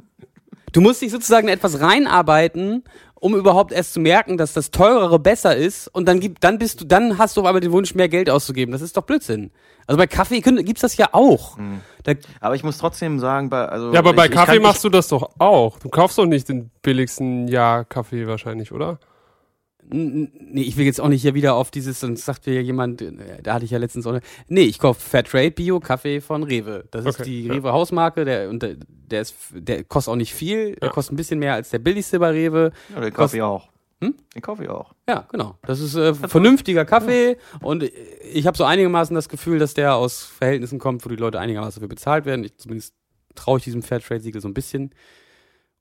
du 0.73 0.81
musst 0.81 1.03
dich 1.03 1.11
sozusagen 1.11 1.49
in 1.49 1.55
etwas 1.55 1.81
reinarbeiten, 1.81 2.85
um 3.15 3.35
überhaupt 3.35 3.73
erst 3.73 3.93
zu 3.95 4.01
merken, 4.01 4.37
dass 4.37 4.53
das 4.53 4.71
teurere 4.71 5.19
besser 5.19 5.55
ist 5.55 5.89
und 5.89 6.07
dann 6.07 6.21
gibt, 6.21 6.43
dann 6.43 6.59
bist 6.59 6.81
du, 6.81 6.85
dann 6.87 7.19
hast 7.19 7.37
du 7.37 7.47
aber 7.47 7.61
den 7.61 7.73
Wunsch, 7.73 7.95
mehr 7.95 8.09
Geld 8.09 8.31
auszugeben. 8.31 8.73
Das 8.73 8.81
ist 8.83 8.97
doch 8.97 9.03
Blödsinn. 9.03 9.51
Also 9.87 9.99
bei 9.99 10.07
Kaffee 10.07 10.41
gibt's 10.41 10.83
das 10.83 10.97
ja 10.97 11.09
auch. 11.13 11.59
Da, 12.05 12.15
aber 12.41 12.55
ich 12.55 12.65
muss 12.65 12.79
trotzdem 12.79 13.19
sagen, 13.19 13.51
bei, 13.51 13.67
also. 13.67 13.93
Ja, 13.93 13.99
aber 13.99 14.13
bei 14.13 14.27
ich, 14.27 14.33
Kaffee 14.33 14.53
ich 14.53 14.63
kann, 14.63 14.71
machst 14.71 14.85
du 14.85 14.89
das 14.89 15.09
doch 15.09 15.31
auch. 15.39 15.79
Du 15.79 15.89
kaufst 15.89 16.17
doch 16.17 16.27
nicht 16.27 16.49
den 16.49 16.71
billigsten 16.83 17.49
Jahr 17.49 17.85
Kaffee 17.85 18.27
wahrscheinlich, 18.27 18.73
oder? 18.73 18.99
Nee, 19.93 20.63
ich 20.63 20.77
will 20.77 20.87
jetzt 20.87 21.01
auch 21.01 21.09
nicht 21.09 21.23
hier 21.23 21.35
wieder 21.35 21.55
auf 21.55 21.71
dieses, 21.71 22.01
sonst 22.01 22.25
sagt 22.25 22.47
mir 22.47 22.63
jemand, 22.63 23.03
äh, 23.03 23.13
da 23.43 23.55
hatte 23.55 23.65
ich 23.65 23.71
ja 23.73 23.79
letztens 23.79 24.07
auch 24.07 24.11
eine, 24.13 24.21
nee, 24.49 24.63
ich 24.63 24.79
kaufe 24.79 25.01
Fairtrade 25.01 25.51
Bio 25.51 25.81
Kaffee 25.81 26.21
von 26.21 26.43
Rewe. 26.43 26.85
Das 26.91 27.05
ist 27.05 27.21
Okay, 27.21 27.25
die 27.25 27.47
ja. 27.47 27.55
Rewe 27.55 27.73
Hausmarke, 27.73 28.25
der, 28.25 28.49
und 28.51 28.63
der, 28.63 28.77
der 29.11 29.23
ist, 29.23 29.35
der 29.53 29.85
kostet 29.85 30.13
auch 30.13 30.17
nicht 30.17 30.35
viel, 30.35 30.77
der 30.77 30.89
Ja. 30.89 30.93
kostet 30.95 31.15
ein 31.15 31.17
bisschen 31.17 31.39
mehr 31.41 31.55
als 31.55 31.71
der 31.71 31.79
billigste 31.81 32.19
bei 32.21 32.31
Rewe. 32.31 32.73
Ja, 32.95 33.01
den 33.01 33.13
kaufe 33.13 33.37
ich 33.37 33.43
auch. 33.43 33.69
Hm? 34.03 34.15
Den 34.35 34.41
kaufe 34.43 34.63
ich 34.65 34.71
auch. 34.71 34.95
Ja, 35.09 35.27
genau. 35.31 35.57
Das 35.63 35.79
ist 35.81 35.95
äh, 35.95 36.15
vernünftiger 36.15 36.85
Kaffee 36.87 37.37
und 37.61 37.83
äh, 37.83 37.91
ich 38.33 38.47
habe 38.47 38.57
so 38.57 38.65
einigermaßen 38.65 39.15
das 39.15 39.29
Gefühl, 39.29 39.59
dass 39.59 39.75
der 39.75 39.95
aus 39.97 40.23
Verhältnissen 40.25 40.79
kommt, 40.79 41.05
wo 41.05 41.09
die 41.11 41.17
Leute 41.17 41.39
einigermaßen 41.41 41.81
dafür 41.81 41.89
bezahlt 41.89 42.25
werden. 42.25 42.45
Ich, 42.45 42.57
zumindest 42.57 42.95
traue 43.35 43.59
ich 43.59 43.65
diesem 43.65 43.83
Fairtrade-Siegel 43.83 44.41
so 44.41 44.49
ein 44.49 44.55
bisschen. 44.55 44.93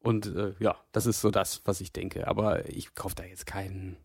Und 0.01 0.33
äh, 0.35 0.53
ja, 0.59 0.75
das 0.91 1.05
ist 1.05 1.21
so 1.21 1.29
das, 1.31 1.61
was 1.65 1.81
ich 1.81 1.91
denke. 1.91 2.27
Aber 2.27 2.67
ich 2.69 2.95
kaufe 2.95 3.15
da 3.15 3.23
jetzt 3.23 3.45
keinen, 3.45 3.97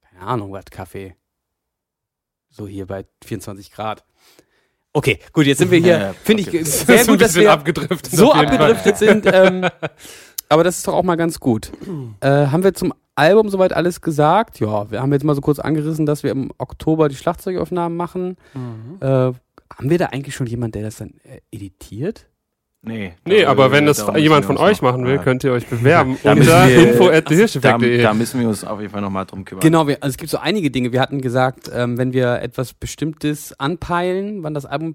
keine 0.00 0.22
Ahnung, 0.22 0.52
was 0.52 0.64
Kaffee. 0.66 1.14
So 2.48 2.66
hier 2.66 2.86
bei 2.86 3.04
24 3.24 3.72
Grad. 3.72 4.04
Okay, 4.92 5.18
gut, 5.32 5.44
jetzt 5.46 5.58
sind 5.58 5.70
wir 5.70 5.78
hier, 5.82 5.98
Ja, 5.98 6.12
finde 6.14 6.44
okay. 6.44 6.58
ich 6.60 6.68
sehr 6.72 7.04
gut, 7.04 7.20
dass 7.20 7.34
wir 7.34 7.52
abgedriftet. 7.52 8.12
so 8.12 8.32
abgedriftet 8.32 8.96
sind. 8.96 9.26
Ähm, 9.26 9.68
aber 10.48 10.64
das 10.64 10.78
ist 10.78 10.88
doch 10.88 10.94
auch 10.94 11.02
mal 11.02 11.16
ganz 11.16 11.38
gut. 11.40 11.70
Äh, 12.20 12.46
haben 12.46 12.64
wir 12.64 12.72
zum 12.72 12.94
Album 13.14 13.50
soweit 13.50 13.74
alles 13.74 14.00
gesagt? 14.00 14.60
Ja, 14.60 14.90
wir 14.90 15.02
haben 15.02 15.12
jetzt 15.12 15.24
mal 15.24 15.34
so 15.34 15.40
kurz 15.42 15.58
angerissen, 15.58 16.06
dass 16.06 16.22
wir 16.22 16.30
im 16.30 16.50
Oktober 16.58 17.08
die 17.10 17.16
Schlagzeugaufnahmen 17.16 17.96
machen. 17.96 18.36
Mhm. 18.54 18.96
Äh, 19.00 19.06
haben 19.06 19.90
wir 19.90 19.98
da 19.98 20.06
eigentlich 20.06 20.34
schon 20.34 20.46
jemand, 20.46 20.74
der 20.74 20.82
das 20.82 20.96
dann 20.96 21.14
äh, 21.24 21.40
editiert? 21.50 22.28
Nee. 22.88 23.14
Nee, 23.24 23.44
aber 23.44 23.72
wenn 23.72 23.84
das 23.84 24.06
jemand 24.16 24.44
von 24.44 24.56
euch 24.58 24.80
machen 24.80 25.04
will, 25.06 25.18
könnt 25.18 25.42
ihr 25.42 25.50
euch 25.52 25.66
bewerben 25.66 26.16
Da 26.22 26.36
müssen 26.36 26.50
unter 26.52 26.68
wir- 26.68 26.88
info 26.92 27.08
at 27.08 27.24
da, 27.60 27.78
da 27.78 28.14
müssen 28.14 28.40
wir 28.40 28.48
uns 28.48 28.62
auf 28.62 28.80
jeden 28.80 28.92
Fall 28.92 29.00
nochmal 29.00 29.26
drum 29.26 29.44
kümmern. 29.44 29.60
Genau, 29.60 29.88
wir, 29.88 30.02
also 30.02 30.12
es 30.12 30.16
gibt 30.16 30.30
so 30.30 30.38
einige 30.38 30.70
Dinge. 30.70 30.92
Wir 30.92 31.00
hatten 31.00 31.20
gesagt, 31.20 31.68
ähm, 31.74 31.98
wenn 31.98 32.12
wir 32.12 32.40
etwas 32.42 32.74
Bestimmtes 32.74 33.58
anpeilen, 33.58 34.44
wann 34.44 34.54
das 34.54 34.66
Album, 34.66 34.94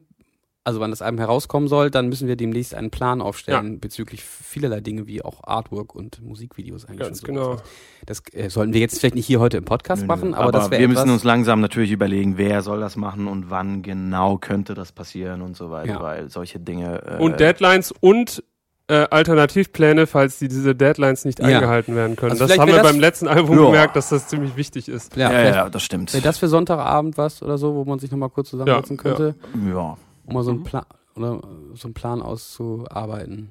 also 0.63 0.80
wann 0.80 0.91
das 0.91 1.02
Album 1.02 1.17
herauskommen 1.19 1.67
soll, 1.67 1.89
dann 1.89 2.08
müssen 2.08 2.28
wir 2.28 2.36
demnächst 2.36 2.76
einen 2.76 2.91
Plan 2.91 3.19
aufstellen 3.21 3.80
bezüglich 3.80 4.24
vielerlei 4.24 4.80
Dinge 4.82 5.08
wie 5.08 5.24
auch 5.24 5.43
Artwork 5.43 5.95
und 5.95 6.21
Musikvideos 6.21 6.86
eigentlich. 6.86 7.00
Ganz 7.08 7.19
und 7.21 7.26
genau. 7.28 7.58
Das 8.06 8.21
äh, 8.34 8.50
sollten 8.50 8.74
wir 8.74 8.80
jetzt 8.80 9.00
vielleicht 9.00 9.15
nicht 9.15 9.26
hier 9.26 9.39
heute 9.39 9.58
im 9.58 9.65
Podcast 9.65 10.02
Nö, 10.04 10.08
nö. 10.08 10.13
machen, 10.15 10.34
aber, 10.36 10.52
das 10.52 10.69
wäre 10.69 10.82
wir 10.82 10.89
etwas. 10.89 11.04
müssen 11.06 11.13
uns 11.15 11.24
langsam 11.24 11.62
natürlich 11.62 11.91
überlegen, 11.91 12.38
wer 12.38 12.62
soll 12.62 12.80
das 12.80 12.95
machen 12.95 13.28
und 13.28 13.50
wann 13.50 13.82
genau 13.82 14.38
könnte 14.38 14.74
das 14.76 14.91
passieren 14.91 15.41
und 15.41 15.58
so 15.58 15.71
weiter, 15.71 15.93
Ja. 15.93 16.02
weil 16.02 16.30
solche 16.30 16.60
Dinge. 16.60 17.02
Äh, 17.06 17.24
Und 17.24 17.39
Deadlines 17.39 17.91
und 18.00 18.43
äh, 18.88 19.08
Alternativpläne, 19.10 20.06
falls 20.06 20.38
die, 20.39 20.47
diese 20.47 20.76
Deadlines 20.76 21.26
nicht 21.26 21.39
Ja. 21.39 21.45
eingehalten 21.45 21.95
werden 21.95 22.15
können. 22.17 22.34
Also 22.34 22.45
das 22.45 22.60
haben 22.60 22.67
wir 22.67 22.76
das- 22.84 22.91
beim 22.91 23.00
letzten 23.00 23.28
Album 23.28 23.58
Ja. 23.58 23.65
gemerkt, 23.65 23.95
dass 23.95 24.10
das 24.10 24.28
ziemlich 24.28 24.56
wichtig 24.58 24.89
ist. 24.89 25.15
ja, 25.15 25.32
Ja, 25.32 25.43
ja, 25.43 25.69
das 25.69 25.82
stimmt. 25.82 26.13
Wäre 26.13 26.21
das 26.24 26.38
für 26.38 26.50
Sonntagabend 26.50 27.17
was 27.17 27.41
oder 27.41 27.58
so, 27.58 27.74
wo 27.74 27.86
man 27.86 28.00
sich 28.00 28.12
nochmal 28.12 28.30
kurz 28.30 28.50
zusammensetzen 28.50 28.97
Ja, 28.97 29.02
könnte, 29.02 29.36
ja. 29.74 29.97
Um 30.25 30.34
mal 30.34 30.43
so 30.43 30.51
einen 30.51 30.60
Mhm. 30.60 30.63
Plan 30.63 30.86
oder 31.15 31.34
äh, 31.36 31.75
so 31.75 31.88
einen 31.88 31.93
Plan 31.93 32.21
auszuarbeiten, 32.21 33.49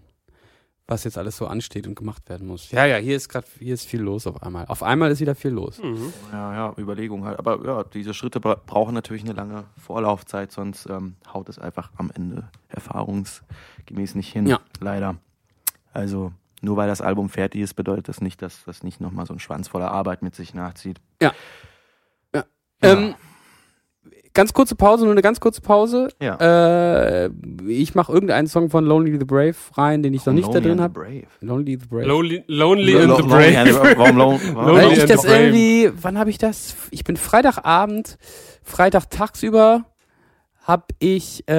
was 0.86 1.04
jetzt 1.04 1.18
alles 1.18 1.36
so 1.36 1.46
ansteht 1.46 1.86
und 1.86 1.94
gemacht 1.94 2.28
werden 2.28 2.46
muss. 2.48 2.70
Ja, 2.70 2.84
ja, 2.86 2.96
hier 2.96 3.16
ist 3.16 3.28
gerade 3.28 3.46
hier 3.58 3.74
ist 3.74 3.86
viel 3.86 4.00
los 4.00 4.26
auf 4.26 4.42
einmal. 4.42 4.66
Auf 4.66 4.82
einmal 4.82 5.10
ist 5.10 5.20
wieder 5.20 5.34
viel 5.34 5.50
los. 5.52 5.78
Mhm. 5.82 6.12
Ja, 6.32 6.54
ja, 6.54 6.74
Überlegung 6.78 7.24
halt. 7.24 7.38
Aber 7.38 7.64
ja, 7.64 7.84
diese 7.84 8.12
Schritte 8.14 8.40
bra 8.40 8.56
brauchen 8.66 8.94
natürlich 8.94 9.22
eine 9.22 9.32
lange 9.34 9.64
Vorlaufzeit, 9.76 10.50
sonst 10.52 10.86
ähm, 10.86 11.16
haut 11.32 11.48
es 11.48 11.58
einfach 11.58 11.90
am 11.96 12.10
Ende 12.14 12.48
erfahrungsgemäß 12.68 14.14
nicht 14.14 14.32
hin. 14.32 14.46
Ja. 14.46 14.60
Leider. 14.80 15.16
Also, 15.92 16.32
nur 16.62 16.76
weil 16.76 16.88
das 16.88 17.00
Album 17.00 17.28
fertig 17.28 17.60
ist, 17.62 17.74
bedeutet 17.74 18.08
das 18.08 18.20
nicht, 18.20 18.42
dass 18.42 18.64
das 18.64 18.82
nicht 18.82 19.00
nochmal 19.00 19.26
so 19.26 19.32
ein 19.32 19.38
Schwanz 19.40 19.68
voller 19.68 19.90
Arbeit 19.90 20.22
mit 20.22 20.34
sich 20.34 20.54
nachzieht. 20.54 21.00
Ja. 21.22 21.32
Ja. 22.34 22.44
Ja. 22.82 22.92
Ähm, 22.92 23.14
ganz 24.40 24.54
kurze 24.54 24.74
Pause, 24.74 25.04
nur 25.04 25.12
eine 25.12 25.20
ganz 25.20 25.38
kurze 25.38 25.60
Pause. 25.60 26.08
Ja. 26.18 26.36
Äh, 27.26 27.30
ich 27.68 27.94
mache 27.94 28.10
irgendeinen 28.10 28.46
Song 28.48 28.70
von 28.70 28.86
Lonely 28.86 29.18
the 29.18 29.26
Brave 29.26 29.54
rein, 29.76 30.02
den 30.02 30.14
ich 30.14 30.24
noch 30.24 30.32
nicht 30.32 30.48
da 30.48 30.54
Lonely 30.54 30.68
drin 30.68 30.80
habe. 30.80 30.94
Brave. 30.94 31.22
Lonely 31.42 31.78
the 31.78 31.86
Brave. 31.86 32.04
Lonely, 32.06 32.42
lonely 32.46 32.92
lo- 32.92 33.16
the 33.16 33.22
Lonely 33.22 33.56
and 33.56 33.68
the- 33.68 33.74
Brave. 33.78 33.98
Warum 33.98 34.16
lon- 34.16 34.40
warum- 34.54 34.66
Lonely 34.68 34.82
Weil 34.86 34.92
ich 34.92 35.04
das 35.04 35.20
the 35.22 35.26
Brave. 35.28 35.40
irgendwie, 35.42 35.90
wann 36.00 36.18
habe 36.18 36.30
ich 36.30 36.38
das? 36.38 36.74
Ich 36.90 37.04
bin 37.04 37.18
Freitagabend, 37.18 38.16
Freitag 38.62 39.10
tagsüber 39.10 39.84
habe 40.62 40.84
ich, 41.00 41.46
äh, 41.48 41.52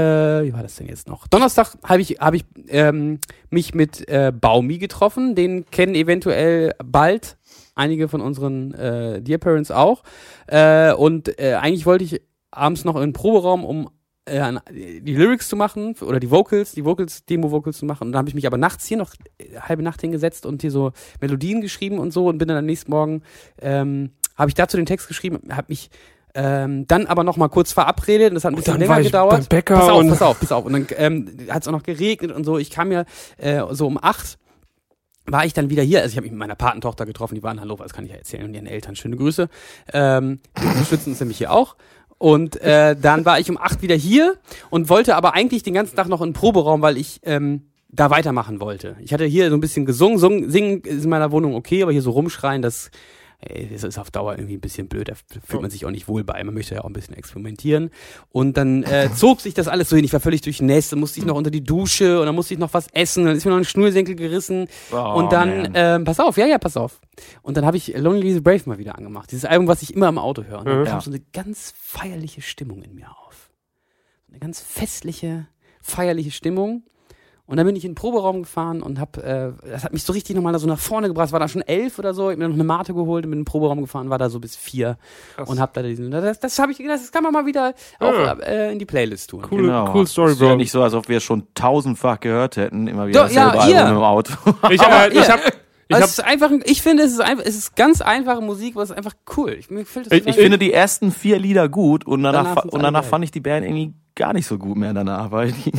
wie 0.45 0.53
war 0.53 0.63
das 0.63 0.75
denn 0.77 0.87
jetzt 0.87 1.07
noch? 1.07 1.27
Donnerstag 1.27 1.75
habe 1.83 2.01
ich, 2.01 2.17
habe 2.19 2.37
ich 2.37 2.45
ähm, 2.69 3.19
mich 3.49 3.73
mit 3.75 4.07
äh, 4.09 4.31
Baumi 4.31 4.77
getroffen. 4.79 5.35
Den 5.35 5.65
kennen 5.69 5.93
eventuell 5.95 6.73
bald 6.83 7.37
einige 7.75 8.07
von 8.07 8.21
unseren 8.21 8.73
äh, 8.73 9.21
Dear 9.21 9.39
Parents 9.39 9.69
auch. 9.71 10.03
Äh, 10.47 10.93
und 10.93 11.39
äh, 11.39 11.53
eigentlich 11.55 11.85
wollte 11.85 12.03
ich 12.05 12.21
abends 12.51 12.83
noch 12.85 12.95
in 12.95 13.01
den 13.01 13.13
Proberaum, 13.13 13.65
um 13.65 13.89
äh, 14.25 14.53
die 14.71 15.15
Lyrics 15.15 15.49
zu 15.49 15.55
machen 15.55 15.95
oder 16.01 16.19
die 16.19 16.29
Vocals, 16.29 16.73
die 16.73 16.85
Vocals, 16.85 17.25
Demo-Vocals 17.25 17.77
zu 17.77 17.85
machen. 17.85 18.07
Und 18.07 18.11
dann 18.11 18.19
habe 18.19 18.29
ich 18.29 18.35
mich 18.35 18.45
aber 18.45 18.57
nachts 18.57 18.85
hier 18.85 18.97
noch 18.97 19.13
äh, 19.39 19.59
halbe 19.59 19.83
Nacht 19.83 20.01
hingesetzt 20.01 20.45
und 20.45 20.61
hier 20.61 20.71
so 20.71 20.91
Melodien 21.19 21.61
geschrieben 21.61 21.97
und 21.97 22.11
so 22.11 22.27
und 22.27 22.37
bin 22.37 22.47
dann 22.47 22.57
am 22.57 22.65
nächsten 22.65 22.91
Morgen, 22.91 23.23
ähm, 23.61 24.11
habe 24.35 24.49
ich 24.49 24.55
dazu 24.55 24.77
den 24.77 24.85
Text 24.85 25.07
geschrieben, 25.07 25.39
habe 25.51 25.65
mich 25.69 25.89
ähm, 26.33 26.87
dann 26.87 27.07
aber 27.07 27.23
noch 27.23 27.35
mal 27.35 27.49
kurz 27.49 27.73
verabredet 27.73 28.29
und 28.29 28.35
das 28.35 28.45
hat 28.45 28.53
ein 28.53 28.55
bisschen 28.55 28.79
länger 28.79 29.01
gedauert. 29.01 29.49
pass 29.79 29.89
auf, 29.89 29.99
und- 29.99 30.09
pass 30.09 30.21
auf, 30.21 30.39
pass 30.39 30.51
auf. 30.51 30.65
Und 30.65 30.73
dann 30.73 30.87
ähm, 30.97 31.37
hat 31.49 31.63
es 31.63 31.67
auch 31.67 31.73
noch 31.73 31.83
geregnet 31.83 32.31
und 32.31 32.45
so. 32.45 32.57
Ich 32.57 32.69
kam 32.69 32.91
ja 32.91 33.05
äh, 33.37 33.61
so 33.71 33.87
um 33.87 33.97
acht 34.01 34.37
war 35.25 35.45
ich 35.45 35.53
dann 35.53 35.69
wieder 35.69 35.83
hier. 35.83 36.01
Also 36.01 36.11
ich 36.11 36.17
habe 36.17 36.23
mich 36.23 36.31
mit 36.31 36.39
meiner 36.39 36.55
Patentochter 36.55 37.05
getroffen, 37.05 37.35
die 37.35 37.43
war 37.43 37.51
in 37.51 37.61
Hannover, 37.61 37.83
das 37.83 37.93
kann 37.93 38.05
ich 38.05 38.11
ja 38.11 38.17
erzählen, 38.17 38.43
und 38.45 38.53
ihren 38.53 38.65
Eltern 38.65 38.95
schöne 38.95 39.15
Grüße. 39.17 39.49
Ähm, 39.93 40.39
die 40.61 40.67
unterstützen 40.67 41.11
uns 41.11 41.19
nämlich 41.19 41.37
hier 41.37 41.51
auch. 41.51 41.75
Und 42.21 42.61
äh, 42.61 42.95
dann 42.95 43.25
war 43.25 43.39
ich 43.39 43.49
um 43.49 43.57
acht 43.57 43.81
wieder 43.81 43.95
hier 43.95 44.35
und 44.69 44.89
wollte 44.89 45.15
aber 45.15 45.33
eigentlich 45.33 45.63
den 45.63 45.73
ganzen 45.73 45.95
Tag 45.95 46.07
noch 46.07 46.21
in 46.21 46.29
den 46.29 46.33
Proberaum, 46.33 46.83
weil 46.83 46.97
ich 46.97 47.19
ähm, 47.23 47.63
da 47.89 48.11
weitermachen 48.11 48.59
wollte. 48.59 48.95
Ich 48.99 49.11
hatte 49.11 49.25
hier 49.25 49.49
so 49.49 49.57
ein 49.57 49.59
bisschen 49.59 49.87
gesungen, 49.87 50.19
Sung, 50.19 50.47
singen 50.47 50.81
ist 50.81 51.03
in 51.03 51.09
meiner 51.09 51.31
Wohnung 51.31 51.55
okay, 51.55 51.81
aber 51.81 51.91
hier 51.91 52.03
so 52.03 52.11
rumschreien, 52.11 52.61
das, 52.61 52.91
ey, 53.41 53.67
das 53.71 53.83
ist 53.83 53.97
auf 53.97 54.11
Dauer 54.11 54.33
irgendwie 54.37 54.55
ein 54.55 54.61
bisschen 54.61 54.87
blöd, 54.87 55.09
da 55.09 55.13
fühlt 55.45 55.61
man 55.61 55.69
sich 55.71 55.85
auch 55.85 55.91
nicht 55.91 56.07
wohl 56.07 56.23
bei. 56.23 56.43
Man 56.43 56.53
möchte 56.53 56.75
ja 56.75 56.81
auch 56.81 56.85
ein 56.85 56.93
bisschen 56.93 57.15
experimentieren. 57.15 57.89
Und 58.29 58.57
dann 58.57 58.83
äh, 58.83 59.09
zog 59.15 59.41
sich 59.41 59.53
das 59.53 59.67
alles 59.67 59.89
so 59.89 59.95
hin. 59.95 60.05
Ich 60.05 60.13
war 60.13 60.19
völlig 60.19 60.41
durchnässt, 60.41 60.91
dann 60.91 60.99
musste 60.99 61.19
ich 61.19 61.25
noch 61.25 61.35
unter 61.35 61.51
die 61.51 61.63
Dusche 61.63 62.19
und 62.19 62.25
dann 62.25 62.35
musste 62.35 62.53
ich 62.53 62.59
noch 62.59 62.73
was 62.73 62.87
essen, 62.93 63.25
dann 63.25 63.35
ist 63.35 63.45
mir 63.45 63.51
noch 63.51 63.57
ein 63.57 63.65
Schnürsenkel 63.65 64.15
gerissen. 64.15 64.67
Oh, 64.91 64.95
und 65.15 65.31
dann, 65.33 65.71
ähm, 65.73 66.03
pass 66.03 66.19
auf, 66.19 66.37
ja, 66.37 66.45
ja, 66.45 66.57
pass 66.57 66.77
auf. 66.77 67.01
Und 67.41 67.57
dann 67.57 67.65
habe 67.65 67.77
ich 67.77 67.95
Lonely 67.97 68.33
the 68.33 68.41
Brave 68.41 68.61
mal 68.65 68.77
wieder 68.77 68.97
angemacht. 68.97 69.31
Dieses 69.31 69.45
Album, 69.45 69.67
was 69.67 69.81
ich 69.81 69.93
immer 69.93 70.07
im 70.09 70.17
Auto 70.17 70.43
höre. 70.43 70.59
Und 70.59 70.65
dann 70.67 70.79
Mhm. 70.81 70.85
kam 70.85 71.01
so 71.01 71.11
eine 71.11 71.21
ganz 71.33 71.73
feierliche 71.77 72.41
Stimmung 72.41 72.81
in 72.83 72.93
mir 72.95 73.09
auf. 73.09 73.49
Eine 74.29 74.39
ganz 74.39 74.61
festliche, 74.61 75.47
feierliche 75.81 76.31
Stimmung. 76.31 76.83
Und 77.51 77.57
dann 77.57 77.65
bin 77.67 77.75
ich 77.75 77.83
in 77.85 77.91
den 77.91 77.95
Proberaum 77.95 78.43
gefahren 78.43 78.81
und 78.81 78.99
hab, 78.99 79.17
äh, 79.17 79.51
das 79.69 79.83
hat 79.83 79.91
mich 79.93 80.03
so 80.03 80.13
richtig 80.13 80.35
nochmal 80.35 80.57
so 80.57 80.65
nach 80.67 80.79
vorne 80.79 81.09
gebracht. 81.09 81.27
Es 81.27 81.31
war 81.33 81.39
da 81.41 81.47
schon 81.49 81.61
elf 81.61 81.99
oder 81.99 82.13
so. 82.13 82.29
Ich 82.29 82.33
hab 82.35 82.39
mir 82.39 82.47
noch 82.47 82.55
eine 82.55 82.63
Mate 82.63 82.93
geholt 82.93 83.25
und 83.25 83.31
bin 83.31 83.39
in 83.39 83.43
den 83.43 83.45
Proberaum 83.45 83.81
gefahren, 83.81 84.09
war 84.09 84.17
da 84.17 84.29
so 84.29 84.39
bis 84.39 84.55
vier 84.55 84.97
Krass. 85.35 85.49
und 85.49 85.59
hab 85.59 85.73
da 85.73 85.83
diesen, 85.83 86.09
das, 86.11 86.39
das 86.39 86.57
habe 86.59 86.71
ich 86.71 86.77
gedacht, 86.77 86.99
das 87.01 87.11
kann 87.11 87.23
man 87.23 87.33
mal 87.33 87.45
wieder 87.45 87.73
auch 87.99 88.13
Ja. 88.13 88.33
äh, 88.39 88.71
in 88.71 88.79
die 88.79 88.85
Playlist 88.85 89.29
tun. 89.29 89.45
Cool, 89.51 89.63
Genau. 89.63 89.93
cool 89.93 90.07
Story, 90.07 90.31
Ist 90.31 90.41
ja 90.41 90.47
Bro. 90.47 90.55
nicht 90.55 90.71
so, 90.71 90.81
als 90.81 90.93
ob 90.93 91.09
wir 91.09 91.17
es 91.17 91.23
schon 91.23 91.45
tausendfach 91.53 92.21
gehört 92.21 92.55
hätten, 92.55 92.87
immer 92.87 93.07
wieder 93.07 93.25
Doch, 93.27 93.31
ja. 93.31 93.49
Album 93.49 93.97
im 93.97 94.03
Auto. 94.03 94.33
Ich, 94.69 94.81
äh, 94.81 95.07
ihr- 95.13 95.21
ich 95.21 95.29
hab, 95.29 95.39
ich 95.45 95.97
es 95.97 95.97
hab, 96.01 96.07
ist 96.07 96.23
einfach, 96.23 96.51
ich 96.63 96.81
finde, 96.81 97.03
es 97.03 97.11
ist 97.11 97.19
einfach, 97.19 97.43
es 97.45 97.57
ist 97.57 97.75
ganz 97.75 97.99
einfache 97.99 98.39
Musik, 98.39 98.75
aber 98.75 98.83
es 98.83 98.91
ist 98.91 98.95
einfach 98.97 99.13
cool. 99.35 99.51
Ich, 99.59 99.69
mir 99.69 99.79
gefällt 99.79 100.05
das 100.05 100.13
Ich- 100.17 100.25
Ich 100.25 100.35
finde 100.37 100.57
die 100.57 100.71
ersten 100.71 101.11
vier 101.11 101.37
Lieder 101.37 101.67
gut 101.67 102.05
und 102.07 102.23
danach, 102.23 102.55
Danach 102.55 102.63
und 102.65 102.81
danach 102.81 103.03
fand 103.03 103.25
ich 103.25 103.31
die 103.31 103.41
Band 103.41 103.65
irgendwie 103.65 103.93
gar 104.21 104.33
nicht 104.33 104.45
so 104.45 104.59
gut 104.59 104.77
mehr 104.77 104.93
danach, 104.93 105.31
weil 105.31 105.51
die 105.51 105.71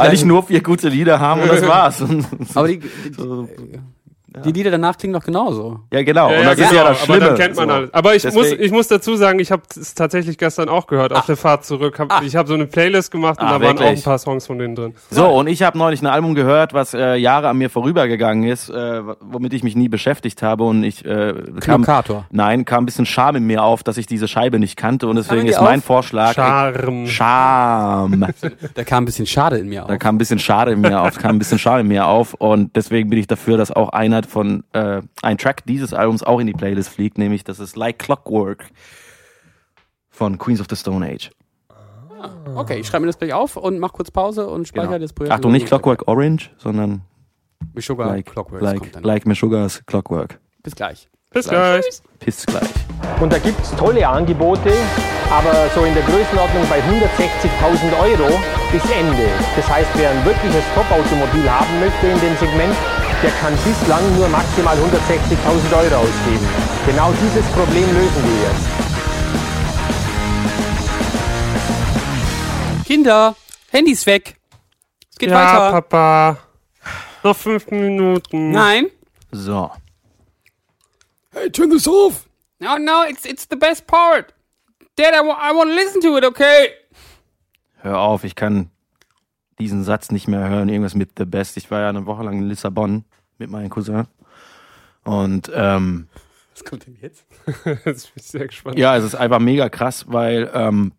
eigentlich 0.00 0.24
nur 0.24 0.42
vier 0.42 0.62
gute 0.62 0.88
Lieder 0.88 1.20
haben 1.20 1.42
und 1.42 1.48
das 1.50 1.62
war's. 1.66 2.02
Aber 2.54 2.66
die, 2.66 2.78
die, 3.18 3.78
So. 4.34 4.40
Die 4.40 4.52
Lieder 4.52 4.70
danach 4.72 4.98
klingen 4.98 5.14
doch 5.14 5.22
genauso. 5.24 5.80
Ja, 5.92 6.02
genau. 6.02 6.28
Ja, 6.30 6.38
und 6.38 6.42
ja, 6.42 6.50
das 6.50 6.58
ist 6.58 6.68
genau, 6.70 6.82
ja 6.82 6.88
das 6.88 6.96
aber 7.02 7.06
Schlimme. 7.14 7.20
dann 7.26 7.36
kennt 7.36 7.56
man 7.56 7.68
so. 7.68 7.74
alles. 7.74 7.94
Aber 7.94 8.14
ich 8.16 8.24
muss, 8.32 8.50
ich 8.52 8.72
muss 8.72 8.88
dazu 8.88 9.14
sagen, 9.16 9.38
ich 9.38 9.52
habe 9.52 9.62
es 9.76 9.94
tatsächlich 9.94 10.38
gestern 10.38 10.68
auch 10.68 10.86
gehört 10.88 11.12
auf 11.12 11.26
der 11.26 11.36
Fahrt 11.36 11.64
zurück. 11.64 11.98
Hab, 12.00 12.22
Ich 12.24 12.34
habe 12.34 12.48
so 12.48 12.54
eine 12.54 12.66
Playlist 12.66 13.10
gemacht 13.12 13.40
und 13.40 13.46
Ah, 13.46 13.58
da 13.58 13.64
waren 13.64 13.76
auch 13.76 13.80
wirklich? 13.82 14.00
ein 14.00 14.02
paar 14.02 14.18
Songs 14.18 14.46
von 14.48 14.58
denen 14.58 14.74
drin. 14.74 14.94
So, 15.10 15.26
und 15.28 15.46
ich 15.46 15.62
habe 15.62 15.78
neulich 15.78 16.02
ein 16.02 16.06
Album 16.08 16.34
gehört, 16.34 16.74
was 16.74 16.94
äh, 16.94 17.14
Jahre 17.14 17.48
an 17.48 17.58
mir 17.58 17.70
vorübergegangen 17.70 18.44
ist, 18.50 18.70
äh, 18.70 19.02
womit 19.20 19.52
ich 19.54 19.62
mich 19.62 19.76
nie 19.76 19.88
beschäftigt 19.88 20.42
habe 20.42 20.64
und 20.64 20.82
ich 20.82 21.04
äh, 21.04 21.34
kam, 21.60 21.86
nein, 22.30 22.64
kam 22.64 22.82
ein 22.82 22.86
bisschen 22.86 23.06
Scham 23.06 23.36
in 23.36 23.44
mir 23.44 23.62
auf, 23.62 23.84
dass 23.84 23.96
ich 23.98 24.06
diese 24.06 24.26
Scheibe 24.26 24.58
nicht 24.58 24.76
kannte 24.76 25.06
und 25.06 25.14
deswegen 25.16 25.46
ist 25.46 25.60
mein 25.60 25.78
auf? 25.78 25.84
Vorschlag 25.84 26.34
Charme. 26.34 27.06
Scham. 27.06 28.26
Da 28.74 28.84
kam 28.84 29.04
ein 29.04 29.06
bisschen 29.06 29.26
Schade 29.26 29.58
in 29.58 29.68
mir 29.68 29.82
auf. 29.84 29.88
Da 29.88 29.96
kam 29.96 30.16
ein 30.16 30.18
bisschen 30.18 30.38
Schade 30.38 30.72
in 30.72 30.80
mir 30.80 31.00
auf, 31.00 31.18
kam 31.18 31.36
ein 31.36 31.38
bisschen 31.38 31.58
Schade 31.58 31.82
in 31.82 31.88
mir 31.88 32.06
auf 32.06 32.34
und 32.34 32.74
deswegen 32.74 33.10
bin 33.10 33.18
ich 33.18 33.26
dafür, 33.26 33.56
dass 33.56 33.70
auch 33.70 33.90
einer 33.90 34.23
von 34.26 34.64
äh, 34.72 35.02
ein 35.22 35.38
Track 35.38 35.64
dieses 35.66 35.92
Albums 35.94 36.22
auch 36.22 36.38
in 36.40 36.46
die 36.46 36.52
Playlist 36.52 36.88
fliegt, 36.90 37.18
nämlich 37.18 37.44
das 37.44 37.58
ist 37.60 37.76
Like 37.76 37.98
Clockwork 37.98 38.66
von 40.10 40.38
Queens 40.38 40.60
of 40.60 40.66
the 40.70 40.76
Stone 40.76 41.06
Age. 41.06 41.30
Okay, 42.54 42.78
ich 42.78 42.86
schreibe 42.86 43.02
mir 43.02 43.08
das 43.08 43.18
gleich 43.18 43.34
auf 43.34 43.56
und 43.56 43.78
mach 43.78 43.92
kurz 43.92 44.10
Pause 44.10 44.46
und 44.48 44.66
speichere 44.66 44.92
Genau. 44.94 45.02
das 45.02 45.12
Projekt. 45.12 45.34
Achtung, 45.34 45.52
nicht 45.52 45.66
Clockwork 45.66 46.08
Orange, 46.08 46.50
sondern 46.56 47.02
Sugar 47.76 48.08
like, 48.08 48.26
Clockwork 48.26 48.62
like, 48.62 49.02
like 49.02 49.26
Meshuggahs 49.26 49.82
Clockwork. 49.86 50.40
Bis 50.62 50.74
gleich. 50.74 51.08
Bis 51.30 51.48
gleich. 51.48 51.84
Bis 52.24 52.46
gleich. 52.46 52.68
Und 53.20 53.32
da 53.32 53.38
gibt 53.38 53.60
es 53.60 53.70
tolle 53.76 54.06
Angebote, 54.08 54.72
aber 55.30 55.68
so 55.74 55.84
in 55.84 55.92
der 55.92 56.04
Größenordnung 56.04 56.62
bei 56.70 56.78
160.000 56.78 58.00
Euro 58.00 58.30
bis 58.70 58.82
Ende. 58.90 59.26
Das 59.56 59.68
heißt, 59.68 59.90
wer 59.96 60.10
ein 60.10 60.24
wirkliches 60.24 60.62
Top-Automobil 60.74 61.50
haben 61.50 61.80
möchte 61.80 62.06
in 62.06 62.20
dem 62.20 62.36
Segment, 62.36 62.74
der 63.24 63.32
kann 63.40 63.56
bislang 63.64 64.16
nur 64.16 64.28
maximal 64.28 64.76
160.000 64.76 65.72
Euro 65.78 65.96
ausgeben. 66.02 66.46
Genau 66.84 67.10
dieses 67.12 67.46
Problem 67.52 67.86
lösen 67.94 68.22
wir 68.22 68.42
jetzt. 68.42 68.68
Kinder, 72.86 73.34
Handys 73.70 74.04
weg. 74.04 74.36
Es 75.10 75.16
geht 75.16 75.30
Ja, 75.30 75.36
weiter. 75.36 75.70
Papa. 75.80 76.36
Noch 77.22 77.34
fünf 77.34 77.70
Minuten. 77.70 78.50
Nein. 78.50 78.90
So. 79.32 79.70
Hey, 81.32 81.50
turn 81.50 81.70
this 81.70 81.88
off. 81.88 82.28
No, 82.58 82.76
no, 82.76 83.04
it's 83.08 83.24
it's 83.24 83.46
the 83.48 83.56
best 83.56 83.86
part. 83.86 84.34
Dad, 84.96 85.14
I, 85.14 85.20
I 85.20 85.52
want 85.56 85.70
to 85.70 85.74
listen 85.74 86.02
to 86.02 86.18
it, 86.18 86.24
okay? 86.26 86.68
Hör 87.80 88.00
auf, 88.00 88.24
ich 88.24 88.34
kann 88.34 88.70
diesen 89.58 89.82
Satz 89.82 90.10
nicht 90.10 90.28
mehr 90.28 90.46
hören. 90.50 90.68
Irgendwas 90.68 90.94
mit 90.94 91.12
The 91.16 91.24
Best. 91.24 91.56
Ich 91.56 91.70
war 91.70 91.80
ja 91.80 91.88
eine 91.88 92.04
Woche 92.04 92.22
lang 92.22 92.34
in 92.34 92.48
Lissabon 92.48 93.04
mit 93.38 93.50
meinem 93.50 93.70
Cousin. 93.70 94.04
Und 95.04 95.50
ähm, 95.54 96.08
Was 96.52 96.64
kommt 96.64 96.86
denn 96.86 96.96
jetzt? 97.00 97.26
Jetzt 97.84 98.14
bin 98.14 98.16
ich 98.16 98.22
sehr 98.24 98.46
gespannt. 98.46 98.78
ja, 98.78 98.96
es 98.96 99.04
ist 99.04 99.14
einfach 99.14 99.40
mega 99.40 99.68
krass, 99.68 100.06
weil 100.08 100.50
ähm, 100.54 100.92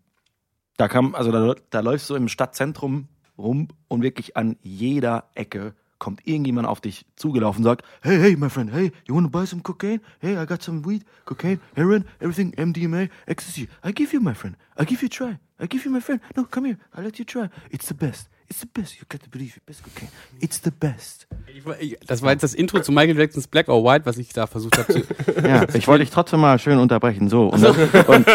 da 0.77 0.87
kam, 0.87 1.15
also 1.15 1.31
da, 1.31 1.55
da 1.69 1.79
läufst 1.79 2.09
du 2.09 2.15
im 2.15 2.27
Stadtzentrum 2.27 3.07
rum 3.37 3.69
und 3.87 4.01
wirklich 4.01 4.37
an 4.37 4.57
jeder 4.61 5.29
Ecke 5.33 5.73
kommt 5.97 6.27
irgendjemand 6.27 6.67
auf 6.67 6.81
dich 6.81 7.05
zugelaufen 7.15 7.59
und 7.59 7.63
sagt, 7.63 7.85
hey, 8.01 8.19
hey, 8.19 8.35
my 8.35 8.49
friend, 8.49 8.71
hey, 8.71 8.91
you 9.07 9.15
wanna 9.15 9.29
buy 9.29 9.45
some 9.45 9.61
cocaine? 9.61 10.01
Hey, 10.19 10.37
I 10.37 10.45
got 10.45 10.61
some 10.61 10.85
weed, 10.85 11.03
cocaine, 11.25 11.59
heroin, 11.73 12.05
everything, 12.19 12.53
MDMA, 12.55 13.09
ecstasy. 13.25 13.69
I 13.83 13.91
give 13.93 14.13
you, 14.13 14.19
my 14.21 14.33
friend. 14.33 14.57
I 14.77 14.83
give 14.85 15.01
you 15.01 15.07
a 15.07 15.09
try. 15.09 15.39
I 15.57 15.67
give 15.67 15.85
you, 15.85 15.91
my 15.91 16.01
friend. 16.01 16.19
No, 16.35 16.43
come 16.43 16.65
here. 16.65 16.77
I 16.93 17.01
let 17.01 17.17
you 17.17 17.25
try. 17.25 17.49
It's 17.71 17.87
the 17.87 17.93
best. 17.93 18.27
It's 18.47 18.61
the 18.61 18.67
best. 18.71 18.95
You 18.99 19.05
got 19.09 19.21
to 19.23 19.29
believe 19.29 19.57
it. 19.57 19.65
Best 19.65 19.83
cocaine. 19.83 20.09
It's 20.39 20.61
the 20.63 20.69
best. 20.71 21.27
Ich, 21.47 21.63
ich, 21.79 21.97
das 22.05 22.21
war 22.21 22.31
jetzt 22.31 22.43
das 22.43 22.53
Intro 22.53 22.79
zu 22.79 22.91
Michael 22.91 23.17
Jacksons 23.17 23.47
Black 23.47 23.69
or 23.69 23.83
White, 23.83 24.05
was 24.05 24.17
ich 24.17 24.33
da 24.33 24.45
versucht 24.45 24.77
habe 24.77 24.93
zu. 24.93 25.01
Ja, 25.47 25.65
ich 25.73 25.87
wollte 25.87 26.03
dich 26.03 26.13
trotzdem 26.13 26.41
mal 26.41 26.59
schön 26.59 26.77
unterbrechen. 26.77 27.27
So. 27.29 27.47
Und, 27.47 27.63
und, 28.07 28.27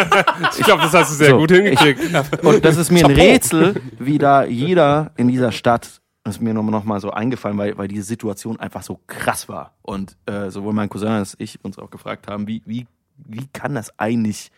Ich 0.59 0.65
glaube, 0.65 0.81
das 0.83 0.93
hast 0.93 1.11
du 1.11 1.15
sehr 1.15 1.29
So, 1.31 1.37
gut 1.37 1.51
hingekriegt. 1.51 1.99
und 2.43 2.65
das 2.65 2.77
ist 2.77 2.91
mir 2.91 3.05
ein. 3.05 3.11
Rätsel, 3.11 3.81
wie 3.99 4.17
da 4.17 4.43
jeder 4.43 5.11
in 5.15 5.29
dieser 5.29 5.51
Stadt, 5.53 6.01
das 6.23 6.35
ist 6.35 6.41
mir 6.41 6.53
nochmal 6.53 6.71
noch 6.71 6.83
mal 6.83 6.99
so 6.99 7.11
eingefallen, 7.11 7.57
weil, 7.57 7.77
weil 7.77 7.87
diese 7.87 8.03
Situation 8.03 8.59
einfach 8.59 8.83
so 8.83 8.99
krass 9.07 9.47
war. 9.47 9.75
Und 9.81 10.17
äh, 10.25 10.49
sowohl 10.49 10.73
mein 10.73 10.89
Cousin 10.89 11.09
als 11.09 11.35
ich 11.39 11.63
uns 11.63 11.79
auch 11.79 11.89
gefragt 11.89 12.27
haben, 12.27 12.47
wie, 12.47 12.61
wie, 12.65 12.85
wie 13.17 13.47
kann 13.53 13.75
das 13.75 13.97
eigentlich 13.97 14.51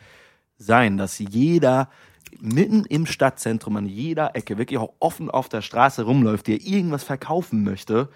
sein, 0.57 0.97
dass 0.97 1.19
jeder 1.19 1.89
mitten 2.43 2.83
im 2.85 3.05
Stadtzentrum 3.05 3.77
an 3.77 3.85
jeder 3.85 4.35
Ecke 4.35 4.57
wirklich 4.57 4.77
auch 4.77 4.91
offen 4.99 5.31
auf 5.31 5.47
der 5.49 5.61
Straße 5.61 6.03
rumläuft, 6.03 6.47
der 6.47 6.61
irgendwas 6.61 7.03
verkaufen 7.03 7.63
möchte 7.63 8.09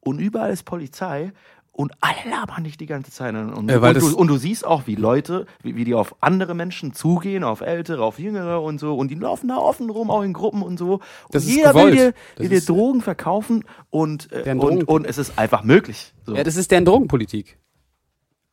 und 0.00 0.20
überall 0.20 0.52
ist 0.52 0.62
Polizei 0.64 1.32
und 1.72 1.92
alle 2.00 2.30
labern 2.30 2.62
dich 2.62 2.76
die 2.76 2.86
ganze 2.86 3.10
Zeit. 3.10 3.34
Und, 3.34 3.68
weil 3.68 3.96
und, 3.96 4.00
du, 4.00 4.16
und 4.16 4.28
du 4.28 4.36
siehst 4.36 4.64
auch, 4.64 4.86
wie 4.86 4.94
Leute, 4.94 5.46
wie, 5.64 5.74
wie 5.74 5.82
die 5.84 5.94
auf 5.94 6.14
andere 6.20 6.54
Menschen 6.54 6.92
zugehen, 6.94 7.42
auf 7.42 7.62
Ältere, 7.62 8.04
auf 8.04 8.20
Jüngere 8.20 8.62
und 8.62 8.78
so 8.78 8.94
und 8.94 9.10
die 9.10 9.16
laufen 9.16 9.48
da 9.48 9.56
offen 9.56 9.90
rum, 9.90 10.08
auch 10.08 10.22
in 10.22 10.34
Gruppen 10.34 10.62
und 10.62 10.78
so. 10.78 10.94
Und 10.94 11.02
Das 11.32 11.42
ist 11.42 11.50
jeder 11.56 11.74
will 11.74 11.90
gewollt. 11.90 11.94
dir, 11.98 12.14
will 12.40 12.48
dir 12.50 12.58
ist- 12.58 12.68
Drogen 12.68 13.00
verkaufen 13.00 13.64
und, 13.90 14.30
äh, 14.30 14.48
und, 14.52 14.58
Drogen- 14.58 14.82
und 14.84 15.04
es 15.04 15.18
ist 15.18 15.36
einfach 15.36 15.64
möglich. 15.64 16.14
So. 16.24 16.36
ja, 16.36 16.44
das 16.44 16.54
ist 16.54 16.70
deren 16.70 16.84
Drogenpolitik. 16.84 17.58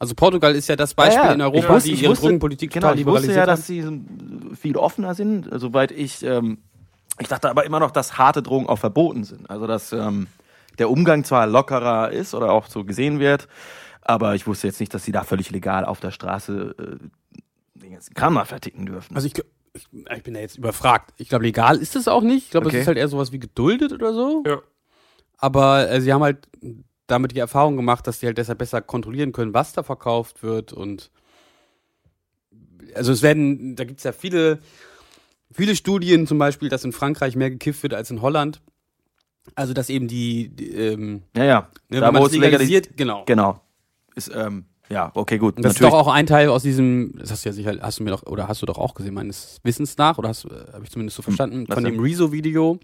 Also 0.02 0.16
Portugal 0.16 0.56
ist 0.56 0.68
ja 0.68 0.76
das 0.76 0.94
Beispiel 0.96 1.18
Ja, 1.18 1.26
ja. 1.28 1.34
in 1.34 1.40
Ich 1.40 1.46
Europa, 1.46 1.76
wusste- 1.76 1.90
die 1.90 1.94
ich 1.96 2.02
ihre 2.04 2.12
wusste- 2.14 2.24
Drogenpolitik 2.26 2.72
genau, 2.72 2.88
total 2.88 3.00
ich 3.00 3.06
wusste 3.06 3.28
ja, 3.34 3.46
liberalisiert 3.46 3.48
dass 3.48 3.68
sie 4.52 4.56
viel 4.56 4.76
offener 4.78 5.14
sind, 5.14 5.48
soweit 5.54 5.92
ich, 5.92 6.24
ähm, 6.24 6.58
ich 7.20 7.28
dachte 7.28 7.50
aber 7.52 7.66
immer 7.66 7.80
noch, 7.80 7.92
dass 7.92 8.18
harte 8.18 8.42
Drogen 8.42 8.68
auch 8.68 8.78
verboten 8.80 9.24
sind. 9.24 9.48
Also, 9.50 9.68
dass 9.68 9.94
ähm, 9.94 10.26
der 10.80 10.90
Umgang 10.90 11.24
zwar 11.24 11.46
lockerer 11.46 12.12
ist 12.12 12.34
oder 12.34 12.52
auch 12.52 12.66
so 12.68 12.84
gesehen 12.84 13.20
wird, 13.20 13.48
aber 14.02 14.34
ich 14.34 14.48
wusste 14.48 14.66
jetzt 14.68 14.80
nicht, 14.80 14.92
dass 14.94 15.04
sie 15.04 15.12
da 15.12 15.24
völlig 15.24 15.52
legal 15.52 15.86
auf 15.86 16.00
der 16.00 16.10
Straße 16.10 16.76
äh, 16.80 17.80
den 17.80 17.92
ganzen 17.92 18.14
Kram 18.16 18.34
mal 18.34 18.46
verticken 18.46 18.88
dürfen. 18.88 19.16
Also 19.16 19.28
ich, 19.28 19.34
ich, 19.74 19.88
ich 20.16 20.24
bin 20.24 20.34
da 20.34 20.40
jetzt 20.40 20.58
überfragt. 20.58 21.14
Ich 21.18 21.30
glaube, 21.30 21.46
legal 21.46 21.78
ist 21.78 21.96
es 21.96 22.08
auch 22.08 22.24
nicht. 22.24 22.46
Ich 22.46 22.50
glaube, 22.52 22.66
Okay. 22.68 22.78
es 22.78 22.82
ist 22.82 22.88
halt 22.88 22.98
eher 22.98 23.08
sowas 23.08 23.32
wie 23.32 23.40
geduldet 23.40 23.94
oder 23.94 24.14
so. 24.14 24.42
Ja. 24.48 24.58
Aber 25.38 25.92
äh, 25.92 26.02
sie 26.02 26.12
haben 26.12 26.24
halt 26.24 26.48
damit 27.12 27.36
die 27.36 27.40
Erfahrung 27.40 27.76
gemacht, 27.76 28.08
dass 28.08 28.20
sie 28.20 28.28
halt 28.28 28.38
deshalb 28.38 28.60
besser 28.60 28.82
kontrollieren 28.82 29.32
können, 29.32 29.54
was 29.54 29.74
da 29.74 29.84
verkauft 29.84 30.44
wird 30.44 30.74
und 30.74 31.12
also 32.96 33.12
es 33.12 33.22
werden, 33.22 33.76
da 33.76 33.84
gibt 33.84 34.00
es 34.00 34.04
ja 34.04 34.12
viele, 34.12 34.60
viele 35.52 35.76
Studien 35.76 36.28
zum 36.28 36.38
Beispiel, 36.38 36.70
dass 36.70 36.84
in 36.84 36.92
Frankreich 36.92 37.36
mehr 37.36 37.50
gekifft 37.50 37.84
wird 37.84 37.94
als 37.94 38.12
in 38.12 38.22
Holland. 38.22 38.62
Also 39.56 39.74
dass 39.74 39.90
eben 39.90 40.08
die, 40.08 40.50
die 40.50 40.72
ähm, 40.72 41.24
ja, 41.36 41.44
ja. 41.44 41.70
ne, 41.90 42.00
da, 42.00 42.14
wo 42.14 42.26
es 42.26 42.36
legalisiert, 42.36 42.96
genau. 42.96 43.24
genau. 43.26 43.60
Ist, 44.16 44.32
ähm, 44.34 44.66
ja, 44.90 45.10
okay, 45.16 45.38
gut. 45.38 45.56
Und 45.56 45.64
das 45.64 45.74
ist 45.74 45.82
doch 45.82 45.94
auch 45.94 46.08
ein 46.08 46.28
Teil 46.28 46.50
aus 46.50 46.64
diesem, 46.64 47.14
das 47.18 47.32
hast 47.32 47.46
du 47.46 47.50
ja 47.50 47.54
sicher, 47.54 47.78
hast 47.82 48.00
du 48.00 48.04
mir 48.04 48.12
doch, 48.12 48.24
oder 48.24 48.48
hast 48.48 48.62
du 48.62 48.66
doch 48.66 48.78
auch 48.78 48.94
gesehen, 48.94 49.14
meines 49.14 49.60
Wissens 49.64 49.98
nach, 49.98 50.18
oder 50.18 50.30
hast, 50.30 50.46
äh, 50.46 50.50
habe 50.74 50.84
ich 50.84 50.92
zumindest 50.92 51.16
so 51.16 51.24
verstanden, 51.24 51.62
Hm, 51.62 51.68
von 51.68 51.84
dem 51.84 52.00
Rezo-Video. 52.00 52.78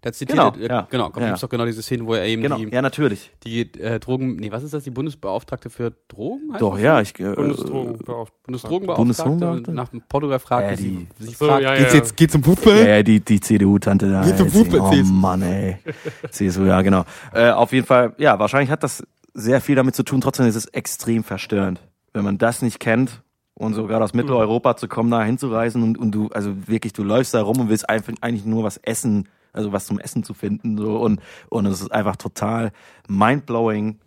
Da 0.00 0.12
zitiert, 0.12 0.36
Genau, 0.36 0.52
äh, 0.56 0.68
ja. 0.68 0.86
genau, 0.90 1.10
kommt 1.10 1.26
Ja. 1.26 1.36
doch 1.36 1.48
genau 1.48 1.64
diese 1.64 1.80
Szene, 1.82 2.04
wo 2.06 2.14
er 2.14 2.24
eben 2.24 2.42
genau. 2.42 2.56
die, 2.56 2.68
Ja, 2.72 2.82
natürlich. 2.82 3.30
die 3.44 3.60
äh, 3.80 4.00
Drogen, 4.00 4.34
nee, 4.36 4.50
was 4.50 4.64
ist 4.64 4.74
das, 4.74 4.82
die 4.82 4.90
Bundesbeauftragte 4.90 5.70
für 5.70 5.92
Drogen? 6.08 6.52
heißt 6.52 6.62
Doch, 6.62 6.74
das? 6.74 6.82
ja, 6.82 7.00
ich. 7.00 7.18
Äh, 7.20 7.34
Bundesdrogenbeauftragter. 7.34 8.32
Bundesdrogenbeauftragte 8.44 8.96
Bundesdrogenbeauftragte? 8.96 9.72
nach 9.72 9.88
Portugal 10.08 10.38
fragt, 10.40 10.70
Ja, 10.70 10.76
die, 10.76 11.06
sie 11.18 11.24
sich 11.26 11.36
So, 11.38 11.46
fragt, 11.46 11.62
ja, 11.62 11.76
geht's 11.76 11.94
jetzt, 11.94 12.16
geht's 12.16 12.34
um 12.34 12.42
Fußball? 12.42 12.86
Ja, 12.88 13.02
die, 13.02 13.20
die 13.20 13.38
CDU-Tante 13.40 14.10
da. 14.10 14.24
Geht 14.24 14.38
zum 14.38 14.48
Fußball, 14.50 14.80
oh 14.80 14.90
CSU. 14.90 15.12
Mann, 15.12 15.42
ey. 15.42 15.76
CSU, 16.30 16.64
ja, 16.64 16.82
genau. 16.82 17.04
Äh, 17.32 17.50
auf 17.50 17.72
jeden 17.72 17.86
Fall, 17.86 18.14
ja, 18.18 18.38
wahrscheinlich 18.38 18.70
hat 18.70 18.82
das 18.82 19.04
sehr 19.34 19.60
viel 19.60 19.76
damit 19.76 19.94
zu 19.94 20.02
tun. 20.02 20.20
Trotzdem 20.20 20.46
ist 20.46 20.56
es 20.56 20.66
extrem 20.66 21.22
verstörend. 21.22 21.80
Wenn 22.12 22.24
man 22.24 22.38
das 22.38 22.60
nicht 22.60 22.80
kennt 22.80 23.22
und 23.54 23.74
so 23.74 23.86
gerade 23.86 24.04
aus 24.04 24.14
Mitteleuropa 24.14 24.76
zu 24.76 24.88
kommen, 24.88 25.10
da 25.10 25.22
hinzureisen 25.22 25.82
und, 25.82 25.96
und 25.96 26.10
du, 26.12 26.28
also 26.32 26.52
wirklich, 26.66 26.92
du 26.92 27.04
läufst 27.04 27.34
da 27.34 27.42
rum 27.42 27.60
und 27.60 27.68
willst 27.68 27.88
einfach, 27.88 28.12
eigentlich 28.20 28.44
nur 28.44 28.64
was 28.64 28.78
essen, 28.78 29.28
also 29.52 29.72
was 29.72 29.86
zum 29.86 29.98
Essen 29.98 30.24
zu 30.24 30.34
finden, 30.34 30.76
so, 30.78 30.96
und, 30.96 31.20
und 31.48 31.66
es 31.66 31.80
ist 31.80 31.92
einfach 31.92 32.16
total 32.16 32.72
mindblowing, 33.08 33.98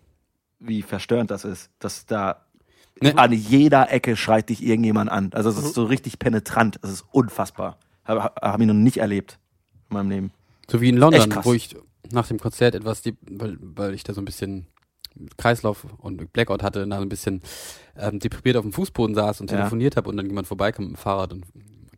wie 0.59 0.81
verstörend 0.81 1.31
das 1.31 1.45
ist, 1.45 1.71
dass 1.79 2.05
da 2.05 2.41
Ne? 3.01 3.17
an 3.17 3.33
jeder 3.33 3.91
Ecke 3.91 4.15
schreit 4.15 4.47
dich 4.47 4.63
irgendjemand 4.63 5.11
an. 5.11 5.31
Also 5.33 5.49
es 5.49 5.57
ist 5.57 5.73
so 5.73 5.83
richtig 5.83 6.17
penetrant. 6.17 6.79
Es 6.81 6.89
ist 6.91 7.05
unfassbar. 7.11 7.77
Habe 8.05 8.23
hab, 8.23 8.61
ich 8.61 8.67
noch 8.67 8.73
nicht 8.73 8.97
erlebt 8.97 9.37
in 9.89 9.95
meinem 9.95 10.09
Leben. 10.09 10.31
So 10.69 10.79
wie 10.79 10.89
in 10.89 10.97
London, 10.97 11.35
wo 11.43 11.53
ich 11.53 11.75
nach 12.11 12.27
dem 12.27 12.39
Konzert 12.39 12.73
etwas, 12.73 13.01
die, 13.01 13.17
weil, 13.29 13.57
weil 13.59 13.93
ich 13.93 14.05
da 14.05 14.13
so 14.13 14.21
ein 14.21 14.25
bisschen 14.25 14.67
Kreislauf 15.37 15.85
und 15.97 16.31
Blackout 16.31 16.63
hatte, 16.63 16.87
da 16.87 16.95
so 16.97 17.01
ein 17.01 17.09
bisschen 17.09 17.41
ähm, 17.97 18.19
deprimiert 18.19 18.57
auf 18.57 18.63
dem 18.63 18.71
Fußboden 18.71 19.13
saß 19.13 19.41
und 19.41 19.51
Ja. 19.51 19.57
telefoniert 19.57 19.97
habe 19.97 20.09
und 20.09 20.17
dann 20.17 20.27
jemand 20.27 20.47
vorbeikam 20.47 20.85
mit 20.85 20.95
dem 20.95 20.97
Fahrrad 20.97 21.33
und 21.33 21.45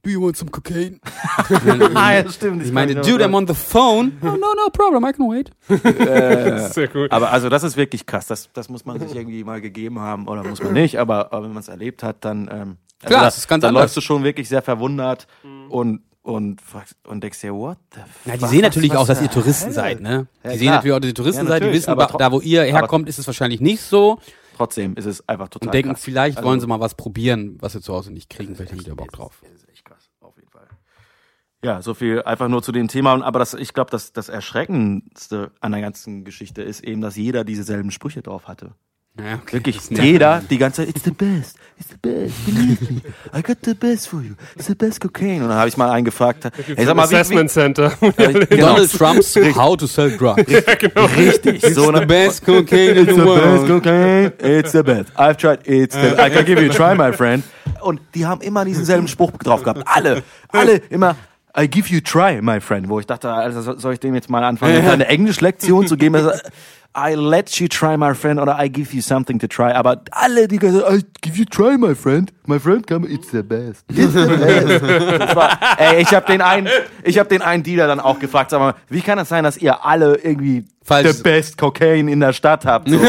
Do 0.03 0.09
you 0.09 0.21
want 0.23 0.37
some 0.37 0.49
cocaine? 0.51 0.99
Ah, 1.95 2.13
ja, 2.13 2.29
stimmt. 2.29 2.63
Ich 2.63 2.71
meine, 2.71 2.95
dude, 2.95 3.23
I'm 3.25 3.33
on 3.35 3.47
the 3.47 3.53
phone. 3.53 4.13
Oh, 4.21 4.25
no, 4.27 4.35
no 4.37 4.69
problem, 4.71 5.03
I 5.05 5.11
can 5.13 5.27
wait. 5.29 5.51
Äh, 5.69 6.67
Sehr 6.69 6.87
gut. 6.87 7.11
aber 7.11 7.31
also 7.31 7.49
das 7.49 7.63
ist 7.63 7.75
wirklich 7.77 8.05
krass. 8.05 8.27
Das, 8.27 8.49
das 8.53 8.69
muss 8.69 8.85
man 8.85 8.99
sich 8.99 9.15
irgendwie 9.15 9.43
mal 9.43 9.59
gegeben 9.61 9.99
haben 9.99 10.27
oder 10.27 10.43
muss 10.43 10.61
man 10.63 10.73
nicht. 10.73 10.99
Aber, 10.99 11.33
aber 11.33 11.43
wenn 11.45 11.53
man 11.53 11.61
es 11.61 11.67
erlebt 11.67 12.03
hat, 12.03 12.17
dann 12.25 12.47
ähm, 12.51 12.77
also 13.01 13.07
Klar, 13.07 13.21
da, 13.21 13.27
es 13.27 13.37
ist 13.37 13.47
ganz 13.47 13.61
da 13.61 13.67
anders. 13.69 13.83
läufst 13.83 13.97
du 13.97 14.01
schon 14.01 14.23
wirklich 14.23 14.47
sehr 14.49 14.61
verwundert 14.61 15.27
und 15.69 16.01
und 16.23 16.59
fragst 16.61 16.95
und 17.07 17.23
denkst 17.23 17.39
dir, 17.39 17.53
what 17.53 17.77
the 17.95 18.01
Na, 18.25 18.33
die 18.33 18.39
fuck, 18.39 18.49
sehen 18.49 18.61
natürlich 18.61 18.91
was 18.91 18.97
auch, 18.97 19.07
dass 19.07 19.21
ihr 19.21 19.29
Touristen 19.31 19.65
Hölle? 19.67 19.73
seid, 19.75 20.01
ne? 20.01 20.27
Ja, 20.43 20.51
die 20.51 20.57
sehen 20.57 20.65
klar. 20.67 20.75
natürlich 20.75 20.93
auch, 20.95 20.99
dass 20.99 21.07
ihr 21.09 21.13
Touristen 21.13 21.43
Ja, 21.45 21.49
seid, 21.49 21.63
die 21.63 21.71
wissen, 21.71 21.89
aber 21.89 22.05
da 22.17 22.31
wo 22.33 22.41
ihr 22.41 22.63
herkommt, 22.63 23.07
ist 23.07 23.17
es 23.17 23.27
wahrscheinlich 23.27 23.61
nicht 23.61 23.81
so 23.81 24.19
Trotzdem 24.57 24.95
ist 24.97 25.05
es 25.05 25.25
einfach 25.29 25.47
total 25.49 25.67
und 25.67 25.73
denken, 25.73 25.91
krass. 25.93 26.01
vielleicht 26.03 26.37
Also- 26.37 26.49
wollen 26.49 26.59
sie 26.59 26.67
mal 26.67 26.79
was 26.81 26.95
probieren, 26.95 27.57
was 27.61 27.73
sie 27.73 27.81
zu 27.81 27.93
Hause 27.93 28.11
nicht 28.11 28.29
kriegen, 28.29 28.55
vielleicht 28.55 28.71
haben 28.73 28.79
die 28.79 28.85
da 28.89 28.95
Bock 28.95 29.11
drauf. 29.13 29.39
Das 29.43 29.51
ist 29.53 29.69
echt 29.69 29.85
krass, 29.85 30.09
auf 30.19 30.35
jeden 30.35 30.49
Fall. 30.49 30.67
Ja, 31.63 31.81
so 31.81 31.93
viel 31.95 32.21
einfach 32.21 32.47
nur 32.47 32.61
zu 32.61 32.71
dem 32.71 32.87
Thema. 32.87 33.21
Aber 33.23 33.39
das, 33.39 33.53
ich 33.55 33.73
glaube, 33.73 33.89
das, 33.89 34.13
das 34.13 34.29
Erschreckendste 34.29 35.51
an 35.59 35.71
der 35.71 35.81
ganzen 35.81 36.23
Geschichte 36.23 36.61
ist 36.61 36.83
eben, 36.83 37.01
dass 37.01 37.15
jeder 37.15 37.43
dieselben 37.43 37.91
Sprüche 37.91 38.21
drauf 38.21 38.47
hatte. 38.47 38.71
Ja, 39.19 39.33
okay. 39.41 39.53
Wirklich, 39.53 39.79
jeder 39.89 40.43
die 40.47 40.59
ganze 40.59 40.85
Zeit, 40.85 40.95
it's 40.95 41.03
the 41.03 41.09
best, 41.09 41.57
it's 41.79 41.89
the 41.89 41.97
best, 41.99 42.45
believe 42.45 42.93
me, 42.93 43.01
I 43.35 43.41
got 43.41 43.57
the 43.65 43.73
best 43.73 44.07
for 44.07 44.21
you, 44.21 44.35
it's 44.55 44.67
the 44.67 44.75
best 44.75 45.01
cocaine. 45.01 45.41
Und 45.41 45.49
dann 45.49 45.57
habe 45.57 45.67
ich 45.67 45.75
mal 45.75 45.89
einen 45.89 46.05
gefragt, 46.05 46.43
hey, 46.75 46.85
sag 46.85 46.95
mal, 46.95 47.09
wie, 47.09 47.15
Assessment 47.15 47.49
Center. 47.49 47.91
wie, 47.99 48.45
genau, 48.45 48.67
Donald 48.75 48.91
Trumps 48.91 49.35
How 49.55 49.75
to 49.75 49.87
Sell 49.87 50.15
Drugs. 50.15 50.43
richtig, 51.17 51.63
so 51.73 51.85
the 51.91 51.97
eine, 51.97 52.05
best 52.05 52.45
cocaine 52.45 52.91
in 52.91 53.07
It's 53.07 53.15
the 53.15 53.21
the 53.21 53.25
best 53.25 53.25
world. 53.25 53.67
cocaine. 53.67 54.33
It's 54.39 54.71
the 54.73 54.83
best. 54.83 55.11
I've 55.17 55.37
tried. 55.37 55.65
It's 55.67 55.95
the. 55.95 56.13
I 56.21 56.29
can 56.29 56.45
give 56.45 56.61
you 56.61 56.69
a 56.69 56.73
try, 56.73 56.93
my 56.95 57.11
friend. 57.11 57.43
Und 57.81 57.99
die 58.13 58.27
haben 58.27 58.41
immer 58.41 58.65
diesen 58.65 58.85
selben 58.85 59.07
Spruch 59.07 59.31
drauf 59.31 59.63
gehabt. 59.63 59.81
Alle, 59.85 60.21
alle 60.49 60.75
immer. 60.91 61.15
I 61.55 61.67
give 61.67 61.89
you 61.89 62.01
try, 62.01 62.39
my 62.41 62.59
friend. 62.59 62.87
Wo 62.89 62.99
ich 62.99 63.05
dachte, 63.07 63.31
also 63.31 63.61
so- 63.61 63.77
soll 63.77 63.93
ich 63.93 63.99
dem 63.99 64.13
jetzt 64.15 64.29
mal 64.29 64.43
anfangen, 64.43 64.87
eine 64.87 65.07
Englischlektion 65.07 65.87
zu 65.87 65.97
geben? 65.97 66.29
Also, 66.97 67.11
I 67.11 67.15
let 67.15 67.59
you 67.59 67.67
try, 67.67 67.95
my 67.95 68.13
friend, 68.13 68.39
oder 68.39 68.57
I 68.59 68.69
give 68.69 68.93
you 68.93 69.01
something 69.01 69.39
to 69.39 69.47
try. 69.47 69.71
Aber 69.71 70.01
alle, 70.11 70.47
die 70.47 70.57
gesagt, 70.57 70.85
I 70.91 71.03
give 71.21 71.37
you 71.37 71.45
try, 71.45 71.77
my 71.77 71.93
friend. 71.93 72.31
My 72.47 72.59
friend, 72.59 72.87
come, 72.87 73.05
it's 73.07 73.29
the 73.31 73.43
best. 73.43 73.85
It's 73.89 74.13
the 74.13 74.25
best. 74.25 75.19
Das 75.21 75.35
war, 75.35 75.59
ey, 75.77 76.01
ich 76.01 76.13
habe 76.13 76.25
den 76.25 76.41
einen, 76.41 76.67
ich 77.03 77.19
habe 77.19 77.29
den 77.29 77.41
einen 77.41 77.61
Dealer 77.61 77.87
dann 77.87 77.99
auch 77.99 78.19
gefragt, 78.19 78.51
sag 78.51 78.59
mal, 78.59 78.73
wie 78.89 79.01
kann 79.01 79.17
das 79.17 79.29
sein, 79.29 79.43
dass 79.43 79.57
ihr 79.57 79.85
alle 79.85 80.15
irgendwie 80.15 80.63
Falsch. 80.81 81.11
the 81.11 81.23
best 81.23 81.57
Cocaine 81.57 82.09
in 82.09 82.19
der 82.21 82.31
Stadt 82.33 82.65
habt? 82.65 82.89
So, 82.89 82.97
du? 82.97 83.05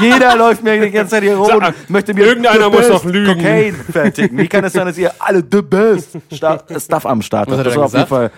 Jeder 0.00 0.36
läuft 0.36 0.62
mir 0.62 0.80
die 0.80 0.90
ganze 0.90 1.10
Zeit 1.16 1.24
hier 1.24 1.36
rum 1.36 1.50
und 1.56 1.90
möchte 1.90 2.14
mir 2.14 2.24
Irgendeiner 2.24 2.70
muss 2.70 2.88
doch 2.88 3.04
lügen. 3.04 3.34
Cocaine 3.34 3.74
fertigen. 3.74 4.38
Wie 4.38 4.48
kann 4.48 4.64
es 4.64 4.72
sein, 4.72 4.86
dass 4.86 4.96
ihr 4.96 5.12
alle 5.18 5.42
the 5.50 5.60
best 5.60 6.16
Stuff 6.32 7.04
am 7.04 7.20
Start 7.20 7.48
Was 7.50 7.58
habt? 7.58 7.66
hat 7.66 7.66
er 7.66 7.70
Das 7.72 7.76
war 7.76 7.84
auf 7.84 7.94
jeden? 7.94 8.06
Fall 8.06 8.30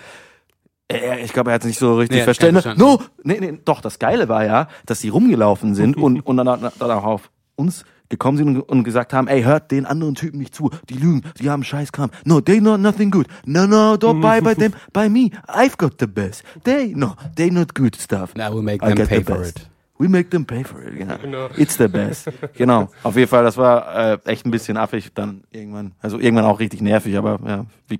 ich 1.23 1.33
glaube, 1.33 1.51
er 1.51 1.55
hat 1.55 1.61
es 1.61 1.67
nicht 1.67 1.79
so 1.79 1.95
richtig 1.97 2.15
Nee, 2.15 2.21
er 2.21 2.25
verstanden. 2.25 2.73
No, 2.77 3.01
nee, 3.23 3.39
nee, 3.39 3.59
doch, 3.63 3.81
das 3.81 3.99
Geile 3.99 4.29
war 4.29 4.45
ja, 4.45 4.67
dass 4.85 4.99
die 5.01 5.09
rumgelaufen 5.09 5.75
sind 5.75 5.97
und, 5.97 6.21
und 6.21 6.37
dann, 6.37 6.47
auch 6.47 7.03
auf 7.03 7.31
uns 7.55 7.83
gekommen 8.09 8.37
sind 8.37 8.59
und, 8.59 8.83
gesagt 8.83 9.13
haben, 9.13 9.27
ey, 9.27 9.43
hört 9.43 9.71
den 9.71 9.85
anderen 9.85 10.15
Typen 10.15 10.39
nicht 10.39 10.53
zu. 10.53 10.69
Die 10.89 10.95
lügen, 10.95 11.23
die 11.39 11.49
haben 11.49 11.63
scheiß 11.63 11.91
Kram. 11.91 12.11
No, 12.25 12.41
they 12.41 12.59
know 12.59 12.77
nothing 12.77 13.09
good. 13.09 13.27
No, 13.45 13.65
no, 13.65 13.95
don't 13.95 14.21
buy 14.21 14.41
by 14.41 14.53
them, 14.53 14.73
by 14.93 15.09
me. 15.09 15.31
I've 15.47 15.77
got 15.77 15.93
the 15.99 16.07
best. 16.07 16.43
They, 16.63 16.93
no, 16.93 17.15
they 17.35 17.49
not 17.49 17.73
good 17.73 17.95
stuff. 17.95 18.35
Now 18.35 18.51
we'll 18.51 18.63
make 18.63 18.83
I 18.83 18.89
them 18.89 18.95
get 18.97 19.09
pay 19.09 19.19
the 19.19 19.23
for 19.23 19.39
best. 19.39 19.59
it. 19.59 19.67
We 19.97 20.07
make 20.07 20.31
them 20.31 20.45
pay 20.45 20.63
for 20.63 20.81
it, 20.81 20.97
genau. 20.97 21.17
Genau. 21.21 21.49
It's 21.57 21.77
the 21.77 21.87
best. 21.87 22.27
genau. 22.57 22.89
Auf 23.03 23.15
jeden 23.15 23.29
Fall, 23.29 23.43
das 23.43 23.55
war 23.55 24.13
äh, 24.13 24.17
echt 24.25 24.47
ein 24.47 24.51
bisschen 24.51 24.75
affig 24.75 25.13
dann 25.13 25.43
irgendwann. 25.51 25.91
Also 25.99 26.17
irgendwann 26.17 26.45
auch 26.45 26.59
richtig 26.59 26.81
nervig, 26.81 27.15
aber 27.17 27.39
ja, 27.45 27.65
wie, 27.87 27.99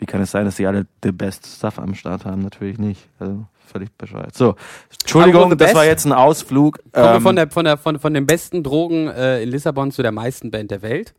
wie 0.00 0.06
kann 0.06 0.20
es 0.20 0.30
sein, 0.30 0.44
dass 0.46 0.56
die 0.56 0.66
alle 0.66 0.86
the 1.04 1.12
best 1.12 1.46
stuff 1.46 1.78
am 1.78 1.94
Start 1.94 2.24
haben? 2.24 2.42
Natürlich 2.42 2.78
nicht. 2.78 3.06
Also 3.18 3.44
völlig 3.70 3.96
bescheuert. 3.96 4.34
So, 4.36 4.56
Entschuldigung, 5.02 5.56
das 5.56 5.74
war 5.74 5.84
jetzt 5.84 6.04
ein 6.06 6.12
Ausflug. 6.12 6.78
Kommen 6.92 7.06
wir 7.06 7.14
Ähm, 7.16 7.22
von, 7.22 7.36
der, 7.36 7.50
von, 7.50 7.64
der, 7.64 7.76
von, 7.76 7.98
von 8.00 8.14
den 8.14 8.26
besten 8.26 8.62
Drogen 8.62 9.08
äh, 9.08 9.42
in 9.42 9.50
Lissabon 9.50 9.92
zu 9.92 10.02
der 10.02 10.10
meisten 10.12 10.50
Band 10.50 10.70
der 10.70 10.82
Welt. 10.82 11.14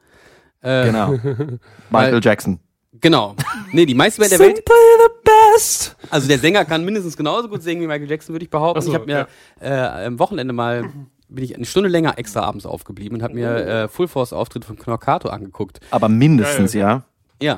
Äh, 0.61 0.85
genau. 0.87 1.09
Weil- 1.89 2.05
Michael 2.11 2.19
Jackson. 2.21 2.59
Genau. 2.99 3.35
Nee, 3.71 3.85
die 3.85 3.95
meiste 3.95 4.19
Band 4.19 4.33
der 4.33 4.39
Welt. 4.39 4.57
the 4.67 5.31
best. 5.55 5.95
Also 6.09 6.27
der 6.27 6.39
Sänger 6.39 6.65
kann 6.65 6.83
mindestens 6.83 7.15
genauso 7.15 7.47
gut 7.47 7.63
singen 7.63 7.81
wie 7.81 7.87
Michael 7.87 8.09
Jackson, 8.09 8.33
würde 8.35 8.43
ich 8.43 8.49
behaupten. 8.51 8.81
So, 8.81 8.89
ich 8.89 8.95
habe 8.95 9.05
mir 9.05 9.27
äh, 9.61 10.05
am 10.07 10.19
Wochenende 10.19 10.53
mal 10.53 10.83
bin 11.29 11.45
ich 11.45 11.55
eine 11.55 11.63
Stunde 11.65 11.87
länger 11.87 12.17
extra 12.17 12.41
abends 12.41 12.65
aufgeblieben 12.65 13.15
und 13.17 13.23
habe 13.23 13.33
mir 13.33 13.55
äh, 13.55 13.87
Full 13.87 14.09
Force 14.09 14.33
Auftritt 14.33 14.65
von 14.65 14.77
Knorkato 14.77 15.29
angeguckt. 15.29 15.79
Aber 15.89 16.09
mindestens, 16.09 16.73
ja. 16.73 16.87
Ja. 16.89 17.03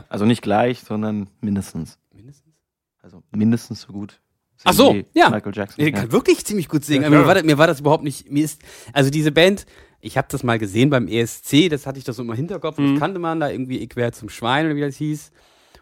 Also 0.09 0.25
nicht 0.25 0.41
gleich, 0.41 0.81
sondern 0.81 1.29
mindestens. 1.41 1.99
Mindestens? 2.13 2.53
Also 3.01 3.23
mindestens 3.31 3.81
so 3.81 3.93
gut. 3.93 4.19
Ach 4.63 4.73
so, 4.73 4.93
wie 4.93 5.05
ja. 5.13 5.29
Michael 5.29 5.53
Jackson. 5.53 5.83
Nee, 5.83 5.91
der 5.91 5.99
ja. 5.99 6.05
kann 6.05 6.11
wirklich 6.11 6.45
ziemlich 6.45 6.69
gut 6.69 6.85
singen. 6.85 7.03
Ja, 7.03 7.07
aber 7.07 7.19
mir, 7.19 7.27
war 7.27 7.35
das, 7.35 7.43
mir 7.43 7.57
war 7.57 7.67
das 7.67 7.79
überhaupt 7.81 8.03
nicht. 8.03 8.31
Mir 8.31 8.45
ist 8.45 8.61
also 8.93 9.09
diese 9.09 9.31
Band. 9.31 9.65
Ich 9.99 10.17
habe 10.17 10.27
das 10.29 10.43
mal 10.43 10.59
gesehen 10.59 10.89
beim 10.89 11.07
ESC. 11.07 11.69
Das 11.69 11.85
hatte 11.85 11.97
ich 11.97 12.03
das 12.03 12.17
so 12.17 12.23
im 12.23 12.33
Hinterkopf. 12.33 12.77
Mhm. 12.77 12.91
Das 12.91 12.99
kannte 12.99 13.19
man 13.19 13.39
da 13.39 13.49
irgendwie. 13.49 13.79
Ich 13.79 13.95
wär 13.95 14.11
zum 14.11 14.29
Schwein 14.29 14.65
oder 14.65 14.75
wie 14.75 14.81
das 14.81 14.95
hieß. 14.95 15.31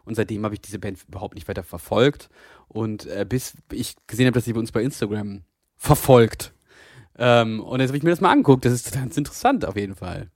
Und 0.04 0.16
seitdem 0.16 0.44
habe 0.44 0.56
ich 0.56 0.62
diese 0.62 0.80
Band 0.80 1.00
überhaupt 1.08 1.36
nicht 1.36 1.48
weiter 1.48 1.64
verfolgt. 1.64 2.30
Und 2.68 3.06
äh, 3.06 3.26
bis 3.28 3.56
ich 3.72 3.96
gesehen 4.08 4.26
habe, 4.26 4.34
dass 4.34 4.46
sie 4.46 4.54
bei 4.54 4.60
uns 4.60 4.72
bei 4.72 4.82
Instagram 4.82 5.42
verfolgt. 5.78 6.54
Ähm, 7.18 7.60
und 7.60 7.80
jetzt 7.80 7.90
habe 7.90 7.98
ich 7.98 8.04
mir 8.04 8.10
das 8.10 8.22
mal 8.22 8.32
angeguckt. 8.32 8.66
Das 8.66 8.74
ist 8.74 8.94
ganz 8.94 9.18
interessant 9.18 9.66
auf 9.66 9.76
jeden 9.76 9.96
Fall. 9.96 10.30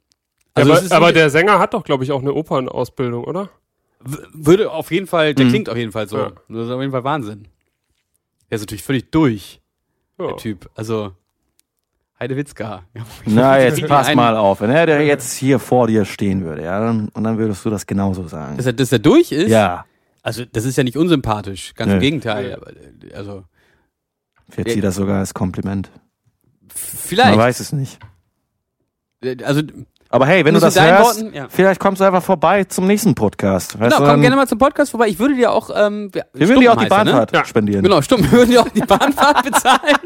Also 0.55 0.73
es 0.73 0.91
aber 0.91 1.05
aber 1.07 1.13
der 1.13 1.29
Sänger 1.29 1.59
hat 1.59 1.73
doch, 1.73 1.83
glaube 1.83 2.03
ich, 2.03 2.11
auch 2.11 2.21
eine 2.21 2.33
Opernausbildung, 2.33 3.23
oder? 3.25 3.49
Würde 4.33 4.71
auf 4.71 4.91
jeden 4.91 5.07
Fall. 5.07 5.33
Der 5.33 5.45
Mhm. 5.45 5.49
klingt 5.49 5.69
auf 5.69 5.77
jeden 5.77 5.91
Fall 5.91 6.07
so. 6.07 6.17
Ja. 6.17 6.31
Das 6.49 6.65
ist 6.67 6.71
auf 6.71 6.79
jeden 6.81 6.91
Fall 6.91 7.03
Wahnsinn. 7.03 7.47
Der 8.49 8.55
ist 8.57 8.61
natürlich 8.61 8.83
völlig 8.83 9.11
durch. 9.11 9.61
Ja. 10.17 10.27
Der 10.27 10.37
Typ. 10.37 10.69
Also 10.75 11.11
Heidewitzka. 12.19 12.83
Ja, 12.93 13.05
Na, 13.25 13.59
jetzt 13.61 13.85
pass 13.87 14.13
mal 14.15 14.37
auf. 14.37 14.61
Wenn 14.61 14.69
er 14.69 14.85
der 14.85 15.05
jetzt 15.05 15.33
hier 15.33 15.59
vor 15.59 15.87
dir 15.87 16.05
stehen 16.05 16.45
würde, 16.45 16.63
ja, 16.63 16.79
dann, 16.79 17.09
und 17.09 17.23
dann 17.23 17.37
würdest 17.37 17.65
du 17.65 17.69
das 17.69 17.85
genauso 17.85 18.27
sagen. 18.27 18.55
Dass 18.57 18.65
er, 18.67 18.73
dass 18.73 18.91
er 18.91 18.99
durch 18.99 19.31
ist? 19.31 19.49
Ja. 19.49 19.85
Also, 20.21 20.45
das 20.45 20.65
ist 20.65 20.77
ja 20.77 20.83
nicht 20.83 20.97
unsympathisch. 20.97 21.73
Ganz 21.75 21.91
im 21.91 21.97
Nö. 21.97 22.01
Gegenteil. 22.01 22.49
Nö. 22.49 22.53
Aber, 22.55 22.71
äh, 22.71 23.13
also, 23.13 23.43
Vielleicht 24.49 24.69
sieht 24.71 24.83
das 24.83 24.95
sogar 24.95 25.19
als 25.19 25.33
Kompliment. 25.33 25.89
f- 26.69 26.93
Man 26.93 27.01
vielleicht. 27.01 27.37
weiß 27.37 27.59
es 27.59 27.73
nicht. 27.73 27.99
Äh, 29.21 29.43
Also, 29.43 29.61
Aber 30.15 30.27
hey, 30.27 30.45
wenn 30.45 30.53
du 30.53 30.59
das 30.61 30.79
hörst, 30.79 31.21
Worten, 31.21 31.33
ja. 31.35 31.47
vielleicht 31.49 31.79
kommst 31.79 31.99
du 31.99 32.05
einfach 32.05 32.23
vorbei 32.23 32.63
zum 32.63 32.87
nächsten 32.87 33.15
Podcast. 33.15 33.77
Weißt 33.79 33.95
genau, 33.97 34.05
du, 34.07 34.11
komm 34.13 34.21
gerne 34.21 34.35
mal 34.37 34.47
zum 34.47 34.57
Podcast 34.57 34.91
vorbei. 34.91 35.09
Ich 35.09 35.19
würde 35.19 35.35
dir 35.35 35.51
auch, 35.51 35.69
ähm, 35.75 36.09
wir 36.13 36.47
würden 36.47 36.61
dir 36.61 36.71
auch 36.71 36.77
die 36.77 36.85
er, 36.85 36.89
Bahnfahrt 36.89 37.33
Ja. 37.35 37.43
spendieren. 37.43 37.81
Ne? 37.81 37.89
Genau, 37.89 38.01
stimmt. 38.01 38.23
Wir 38.31 38.39
würden 38.39 38.51
dir 38.51 38.61
auch 38.61 38.69
die 38.69 38.79
Bahnfahrt 38.81 39.43
bezahlen. 39.43 39.99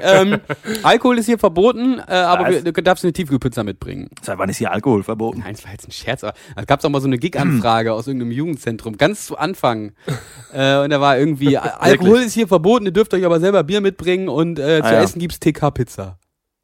ähm, 0.02 0.40
Alkohol 0.84 1.18
ist 1.18 1.26
hier 1.26 1.38
verboten, 1.38 1.98
äh, 2.06 2.12
aber 2.14 2.48
wir, 2.48 2.62
du 2.62 2.72
darfst 2.82 3.04
eine 3.04 3.12
Tiefkühlpizza 3.12 3.64
mitbringen. 3.64 4.08
Seit 4.22 4.38
wann 4.38 4.48
ist 4.48 4.58
hier 4.58 4.70
Alkohol 4.70 5.02
verboten? 5.02 5.40
Nein, 5.44 5.54
das 5.54 5.64
war 5.64 5.72
jetzt 5.72 5.88
ein 5.88 5.92
Scherz, 5.92 6.22
aber 6.22 6.34
da 6.54 6.62
gab 6.64 6.78
es 6.78 6.84
auch 6.84 6.90
mal 6.90 7.00
so 7.00 7.08
eine 7.08 7.18
Gig-Anfrage 7.18 7.92
aus 7.92 8.06
irgendeinem 8.06 8.32
Jugendzentrum, 8.32 8.96
ganz 8.98 9.26
zu 9.26 9.36
Anfang. 9.36 9.92
äh, 10.52 10.78
und 10.78 10.90
da 10.90 11.00
war 11.00 11.18
irgendwie, 11.18 11.58
Al- 11.58 11.70
Alkohol 11.78 12.18
ist 12.20 12.34
hier 12.34 12.46
verboten, 12.46 12.86
ihr 12.86 12.92
dürft 12.92 13.12
euch 13.14 13.24
aber 13.24 13.40
selber 13.40 13.64
Bier 13.64 13.80
mitbringen 13.80 14.28
und 14.28 14.58
äh, 14.58 14.80
zu 14.80 14.84
Ah, 14.86 14.92
ja. 14.92 15.02
essen 15.02 15.18
gibt's 15.18 15.40
TK-Pizza. 15.40 16.18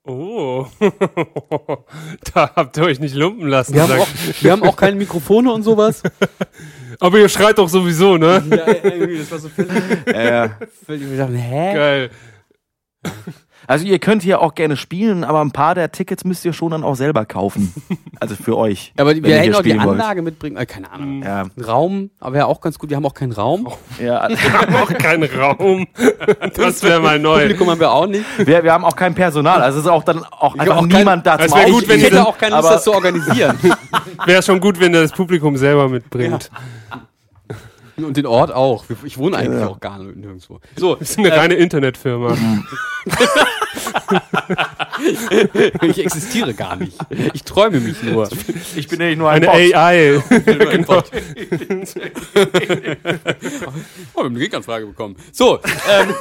Oh. 0.07 0.67
da 2.35 2.51
habt 2.57 2.77
ihr 2.77 2.85
euch 2.85 2.99
nicht 2.99 3.15
lumpen 3.15 3.49
lassen. 3.49 3.75
Wir 3.75 3.83
haben, 3.83 4.01
auch, 4.01 4.09
wir 4.41 4.53
haben 4.53 4.63
auch 4.63 4.77
keine 4.77 4.97
Mikrofone 4.97 5.53
und 5.53 5.63
sowas. 5.63 6.03
Aber 7.01 7.19
ihr 7.19 7.29
schreit 7.29 7.59
doch 7.59 7.69
sowieso, 7.69 8.17
ne? 8.17 8.43
Ja, 8.51 8.67
irgendwie, 8.91 9.19
das 9.19 9.31
war 9.31 9.39
so 9.39 9.49
völlig, 9.49 9.73
Ja. 10.07 10.57
völlig, 10.87 11.11
wir 11.11 11.19
dachten, 11.19 11.35
hä? 11.37 11.75
Geil. 11.75 12.11
Also 13.67 13.85
ihr 13.85 13.99
könnt 13.99 14.23
hier 14.23 14.41
auch 14.41 14.55
gerne 14.55 14.77
spielen, 14.77 15.25
aber 15.25 15.41
ein 15.43 15.51
paar 15.51 15.75
der 15.75 15.93
Tickets 15.93 16.25
müsst 16.25 16.45
ihr 16.45 16.53
schon 16.55 16.71
dann 16.71 16.85
auch 16.85 16.95
selber 16.95 17.25
kaufen. 17.27 17.73
Also 18.21 18.35
für 18.35 18.57
euch. 18.59 18.93
Aber 18.99 19.11
wenn 19.15 19.23
wir 19.23 19.37
hätten 19.39 19.55
auch 19.55 19.63
die 19.63 19.77
wollt. 19.77 19.81
Anlage 19.91 20.23
mitbringen, 20.23 20.57
äh, 20.57 20.67
keine 20.67 20.91
Ahnung. 20.91 21.23
Ja, 21.23 21.43
Ein 21.43 21.65
Raum, 21.65 22.11
aber 22.19 22.35
wäre 22.35 22.47
auch 22.47 22.61
ganz 22.61 22.77
gut, 22.77 22.91
wir 22.91 22.97
haben 22.97 23.07
auch 23.07 23.15
keinen 23.15 23.31
Raum. 23.31 23.69
ja. 24.01 24.29
Wir 24.29 24.53
haben 24.61 24.75
auch 24.75 24.93
keinen 24.93 25.23
Raum. 25.39 25.87
Das 26.57 26.83
wäre 26.83 26.99
mal 27.01 27.21
neu. 27.21 27.43
Publikum 27.43 27.71
haben 27.71 27.79
wir 27.79 27.93
auch 27.93 28.09
nicht. 28.09 28.25
Wir, 28.39 28.65
wir 28.65 28.73
haben 28.73 28.85
auch 28.85 28.97
kein 28.97 29.15
Personal. 29.15 29.63
Also 29.63 29.79
es 29.79 29.85
ist 29.85 29.91
auch 29.91 30.03
dann 30.03 30.25
auch 30.25 30.57
einfach 30.59 30.79
auch 30.79 30.89
kein- 30.89 30.99
niemand 30.99 31.27
da 31.29 31.37
Es 31.37 31.53
zum 31.53 31.61
wär 31.61 31.71
gut, 31.71 31.87
wenn 31.89 31.99
ich 31.99 32.07
hätte 32.07 32.27
auch 32.27 32.37
keine 32.37 32.57
Lust, 32.57 32.65
aber- 32.67 32.75
das 32.75 32.83
zu 32.85 32.93
organisieren. 32.93 33.57
Wäre 34.27 34.43
schon 34.43 34.59
gut, 34.59 34.81
wenn 34.81 34.93
ihr 34.95 35.03
das 35.03 35.13
Publikum 35.13 35.57
selber 35.57 35.89
mitbringt. 35.89 36.51
Und 37.99 38.17
den 38.17 38.27
Ort 38.27 38.53
auch. 38.53 38.85
Ich 39.05 39.19
wohne 39.19 39.37
eigentlich 39.37 39.61
Ja. 39.61 39.69
auch 39.69 39.81
gar 39.81 39.99
nirgendwo. 39.99 40.61
So, 40.77 40.95
Das 40.97 41.11
ist 41.11 41.19
eine 41.19 41.33
reine 41.33 41.55
Internetfirma. 41.55 42.37
ich 45.83 45.99
existiere 45.99 46.55
gar 46.55 46.77
nicht. 46.77 46.97
Ich 47.33 47.43
träume 47.45 47.81
mich 47.81 48.03
nur. 48.03 48.29
Ich 48.77 48.89
bin 48.89 48.99
nämlich 48.99 49.19
nur 49.19 49.31
ein 49.31 49.45
Eine 49.47 49.67
Bot. 49.69 49.75
AI. 49.75 50.23
genau. 50.31 51.03
Oh, 54.15 54.21
wir 54.23 54.25
haben 54.25 54.35
eine 54.35 54.39
Gegenanfrage 54.41 54.87
bekommen. 54.87 55.17
So, 55.33 55.59
ähm, 55.91 56.15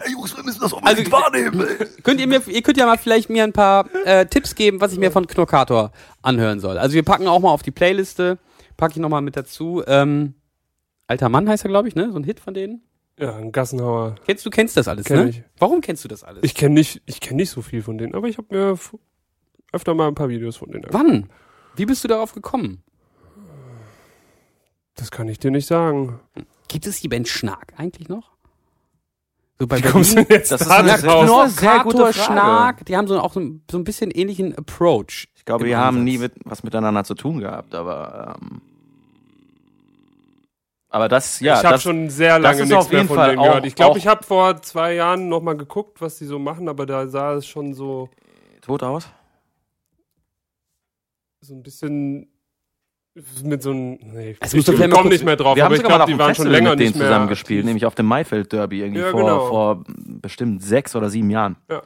Ey, 0.00 0.12
Jungs, 0.12 0.36
wir 0.36 0.42
müssen 0.44 0.60
das 0.60 0.72
Also, 0.72 0.76
unbedingt 0.78 1.12
wahrnehmen. 1.12 1.64
könnt 2.02 2.20
ihr 2.20 2.26
mir, 2.26 2.42
ihr 2.48 2.62
könnt 2.62 2.76
ja 2.78 2.86
mal 2.86 2.98
vielleicht 2.98 3.30
mir 3.30 3.44
ein 3.44 3.52
paar 3.52 3.86
äh, 4.04 4.26
Tipps 4.26 4.54
geben, 4.54 4.80
was 4.80 4.92
ich 4.92 4.98
mir 4.98 5.10
von 5.12 5.26
Knockator 5.26 5.92
anhören 6.22 6.58
soll. 6.60 6.78
Also 6.78 6.94
wir 6.94 7.04
packen 7.04 7.28
auch 7.28 7.38
mal 7.40 7.50
auf 7.50 7.62
die 7.62 7.70
Playliste, 7.70 8.38
packe 8.76 8.94
ich 8.94 8.98
nochmal 9.00 9.22
mit 9.22 9.36
dazu. 9.36 9.82
Ähm, 9.86 10.34
Alter 11.10 11.28
Mann 11.28 11.48
heißt 11.48 11.64
er, 11.64 11.68
glaube 11.68 11.88
ich, 11.88 11.96
ne? 11.96 12.12
So 12.12 12.18
ein 12.18 12.24
Hit 12.24 12.38
von 12.38 12.54
denen. 12.54 12.82
Ja, 13.18 13.34
ein 13.36 13.50
Gassenhauer. 13.52 14.14
Kennst 14.26 14.46
du 14.46 14.50
kennst 14.50 14.76
das 14.76 14.86
alles, 14.88 15.04
Kenn 15.06 15.24
ne? 15.24 15.28
ich. 15.30 15.42
Warum 15.58 15.80
kennst 15.80 16.04
du 16.04 16.08
das 16.08 16.22
alles? 16.24 16.42
Ich 16.44 16.54
kenne 16.54 16.74
nicht, 16.74 17.02
ich 17.06 17.20
kenne 17.20 17.36
nicht 17.38 17.50
so 17.50 17.62
viel 17.62 17.82
von 17.82 17.98
denen, 17.98 18.14
aber 18.14 18.28
ich 18.28 18.38
habe 18.38 18.46
mir 18.56 18.78
öfter 19.72 19.94
mal 19.94 20.06
ein 20.08 20.14
paar 20.14 20.28
Videos 20.28 20.56
von 20.56 20.70
denen. 20.70 20.84
angeguckt. 20.84 21.04
Wann? 21.04 21.28
Wie 21.76 21.84
bist 21.86 22.04
du 22.04 22.08
darauf 22.08 22.32
gekommen? 22.32 22.82
Das 24.94 25.10
kann 25.10 25.28
ich 25.28 25.38
dir 25.38 25.50
nicht 25.50 25.66
sagen. 25.66 26.20
Gibt 26.68 26.86
es 26.86 27.00
die 27.00 27.08
Band 27.08 27.26
Schnark 27.28 27.72
eigentlich 27.76 28.08
noch? 28.08 28.30
So 29.58 29.66
bei 29.66 29.78
Wie 29.78 29.82
kommst 29.88 30.12
du 30.12 30.14
Berlin? 30.14 30.28
denn 30.28 30.36
jetzt 30.38 30.52
Das 30.52 30.60
da 30.68 30.76
eine 30.78 30.88
sehr- 30.88 30.96
ist 30.98 31.04
eine 31.04 31.48
sehr 31.50 31.70
Knorkator, 31.70 31.82
gute 31.84 31.96
Frage. 32.12 32.12
Schnark, 32.12 32.86
die 32.86 32.96
haben 32.96 33.06
so 33.08 33.18
auch 33.20 33.32
so, 33.32 33.40
ein- 33.40 33.62
so 33.70 33.78
ein 33.78 33.84
bisschen 33.84 34.10
ähnlichen 34.10 34.56
Approach. 34.56 35.28
Ich 35.34 35.44
glaube, 35.44 35.64
wir 35.66 35.76
haben 35.78 36.04
nie 36.04 36.18
mit, 36.18 36.32
was 36.44 36.62
miteinander 36.62 37.04
zu 37.04 37.14
tun 37.14 37.40
gehabt, 37.40 37.74
aber 37.74 38.36
ähm, 38.40 38.62
aber 40.90 41.08
das, 41.08 41.40
ja, 41.40 41.58
ich 41.58 41.64
habe 41.64 41.78
schon 41.78 42.10
sehr 42.10 42.38
lange 42.38 42.66
nichts 42.66 42.90
mehr 42.90 43.04
von 43.06 43.16
Fall 43.16 43.30
denen 43.30 43.42
gehört. 43.42 43.62
auch- 43.62 43.66
Ich 43.66 43.74
glaube, 43.74 43.98
ich 43.98 44.06
habe 44.06 44.22
vor 44.24 44.60
zwei 44.60 44.94
Jahren 44.94 45.28
noch 45.28 45.40
mal 45.40 45.56
geguckt, 45.56 46.00
was 46.00 46.18
die 46.18 46.26
so 46.26 46.38
machen, 46.38 46.68
aber 46.68 46.84
da 46.84 47.06
sah 47.08 47.34
es 47.34 47.46
schon 47.46 47.72
so, 47.74 48.08
tot 48.60 48.82
aus. 48.82 49.08
so 51.42 51.54
ein 51.54 51.62
bisschen 51.62 52.28
mit 53.42 53.62
so 53.62 53.70
einem. 53.70 53.98
Nee, 54.02 54.36
Es 54.40 54.52
ich, 54.54 54.66
ich 54.68 54.76
komme 54.76 54.88
kurz- 54.90 55.06
nicht 55.08 55.24
mehr 55.24 55.36
drauf, 55.36 55.56
wir 55.56 55.64
haben 55.64 55.72
aber 55.72 55.76
ich 55.76 55.82
glaube, 55.88 56.04
die 56.06 56.18
waren 56.18 56.34
schon 56.34 56.46
länger 56.48 56.70
mit 56.70 56.80
denen 56.80 56.88
nicht 56.90 56.98
mehr. 56.98 57.08
zusammen 57.08 57.28
gespielt, 57.28 57.64
nämlich 57.64 57.86
auf 57.86 57.94
dem 57.94 58.06
Maifeld 58.06 58.52
Derby 58.52 58.80
irgendwie 58.82 59.00
Ja, 59.00 59.10
vor, 59.10 59.20
genau. 59.20 59.46
vor 59.48 59.84
bestimmt 59.96 60.62
sechs 60.62 60.94
oder 60.94 61.08
sieben 61.10 61.30
Jahren. 61.30 61.56
Ja. 61.68 61.82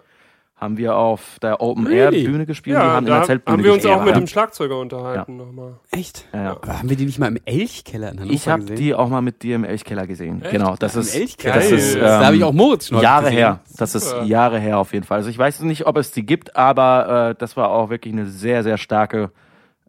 Haben 0.65 0.79
wir 0.79 0.97
auf 0.97 1.39
der 1.43 1.61
Open 1.61 1.87
Really? 1.87 2.23
Air 2.23 2.31
Bühne 2.31 2.47
gespielt, 2.47 2.77
wir 2.79 2.83
Ja, 2.85 2.93
haben 2.93 3.05
in 3.05 3.11
da 3.11 3.19
der 3.19 3.27
Zeltbühne 3.27 3.53
haben 3.59 3.65
wir 3.65 3.73
uns 3.75 3.83
gespielt. 3.83 4.01
auch 4.01 4.05
mit 4.05 4.15
ja. 4.15 4.21
dem 4.21 4.27
Schlagzeuger 4.27 4.79
unterhalten 4.79 5.37
nochmal. 5.37 5.75
Echt? 5.91 6.27
ja, 6.33 6.43
ja. 6.43 6.51
Aber 6.53 6.79
haben 6.79 6.89
wir 6.89 6.97
die 6.97 7.05
nicht 7.05 7.19
mal 7.19 7.27
im 7.29 7.39
Elchkeller 7.45 8.12
in 8.12 8.21
Hannover 8.21 8.35
Ich 8.35 8.49
habe 8.49 8.65
die 8.65 8.95
auch 8.95 9.09
mal 9.11 9.21
mit 9.21 9.43
dir 9.43 9.57
im 9.57 9.65
Elchkeller 9.65 10.07
gesehen. 10.07 10.41
Echt? 10.43 10.53
Genau, 10.53 10.75
das 10.79 10.95
Im 10.95 11.03
ist 11.03 11.15
Elchkeller? 11.15 11.55
das 11.57 11.71
ist 11.71 11.95
ähm, 11.97 12.01
da 12.01 12.25
habe 12.25 12.37
ich 12.37 12.45
auch 12.45 12.53
Moritz 12.55 12.89
schon 12.89 13.01
Jahre 13.01 13.25
gesehen. 13.25 13.37
her. 13.39 13.61
Das 13.77 13.95
ist 13.95 14.09
Super. 14.09 14.23
Jahre 14.25 14.59
her 14.59 14.79
auf 14.79 14.93
jeden 14.95 15.05
Fall. 15.05 15.19
Also 15.19 15.29
ich 15.29 15.37
weiß 15.39 15.61
nicht, 15.61 15.87
ob 15.87 15.99
es 15.99 16.11
die 16.12 16.25
gibt, 16.25 16.57
aber 16.57 17.31
äh, 17.31 17.35
das 17.39 17.57
war 17.59 17.69
auch 17.71 17.91
wirklich 17.91 18.15
eine 18.15 18.27
sehr, 18.27 18.62
sehr 18.62 18.79
starke 18.79 19.31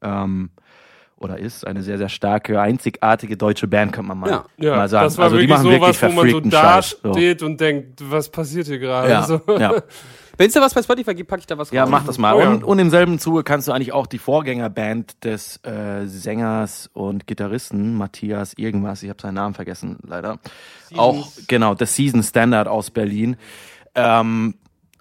ähm, 0.01 0.49
oder 1.17 1.39
ist 1.39 1.65
eine 1.65 1.81
sehr, 1.81 1.97
sehr 1.97 2.09
starke, 2.09 2.59
einzigartige 2.59 3.37
deutsche 3.37 3.67
Band, 3.67 3.93
kann 3.93 4.05
man 4.05 4.19
mal, 4.19 4.29
Ja. 4.29 4.45
Ja, 4.57 4.75
mal 4.75 4.89
sagen. 4.89 5.05
das 5.05 5.17
war 5.17 5.23
also 5.25 5.37
die 5.37 5.43
wirklich 5.43 5.57
machen 5.57 5.69
wirklich 5.71 5.97
sowas, 5.97 6.11
wo 6.11 6.15
man 6.21 6.29
so 6.29 6.39
da 6.41 6.61
Scheiß. 6.83 6.97
So. 7.01 7.13
steht 7.13 7.41
und 7.41 7.61
denkt, 7.61 8.01
was 8.11 8.29
passiert 8.29 8.67
hier 8.67 8.79
gerade? 8.79 9.09
Ja, 9.09 9.23
So. 9.23 9.41
ja. 9.57 9.71
Wenn 10.37 10.47
es 10.47 10.53
da 10.53 10.61
was 10.61 10.73
bei 10.73 10.81
Spotify 10.81 11.15
gibt, 11.15 11.29
packe 11.29 11.41
ich 11.41 11.47
da 11.47 11.57
was 11.57 11.71
ja, 11.71 11.83
raus. 11.83 11.91
mach 11.91 12.05
das 12.05 12.17
mal. 12.17 12.35
Oh 12.35 12.39
ja. 12.39 12.49
Und, 12.49 12.63
und 12.63 12.79
im 12.79 12.89
selben 12.89 13.19
Zuge 13.19 13.43
kannst 13.43 13.67
du 13.67 13.71
eigentlich 13.71 13.93
auch 13.93 14.07
die 14.07 14.17
Vorgängerband 14.17 15.23
des 15.23 15.63
äh, 15.63 16.05
Sängers 16.05 16.89
und 16.93 17.27
Gitarristen 17.27 17.95
Matthias 17.95 18.53
irgendwas, 18.57 19.03
ich 19.03 19.09
habe 19.09 19.21
seinen 19.21 19.35
Namen 19.35 19.55
vergessen, 19.55 19.97
leider. 20.05 20.39
Auch 20.95 21.27
genau, 21.47 21.75
The 21.77 21.85
Season 21.85 22.23
Standard 22.23 22.67
aus 22.67 22.91
Berlin. 22.91 23.37
Ähm, 23.95 24.55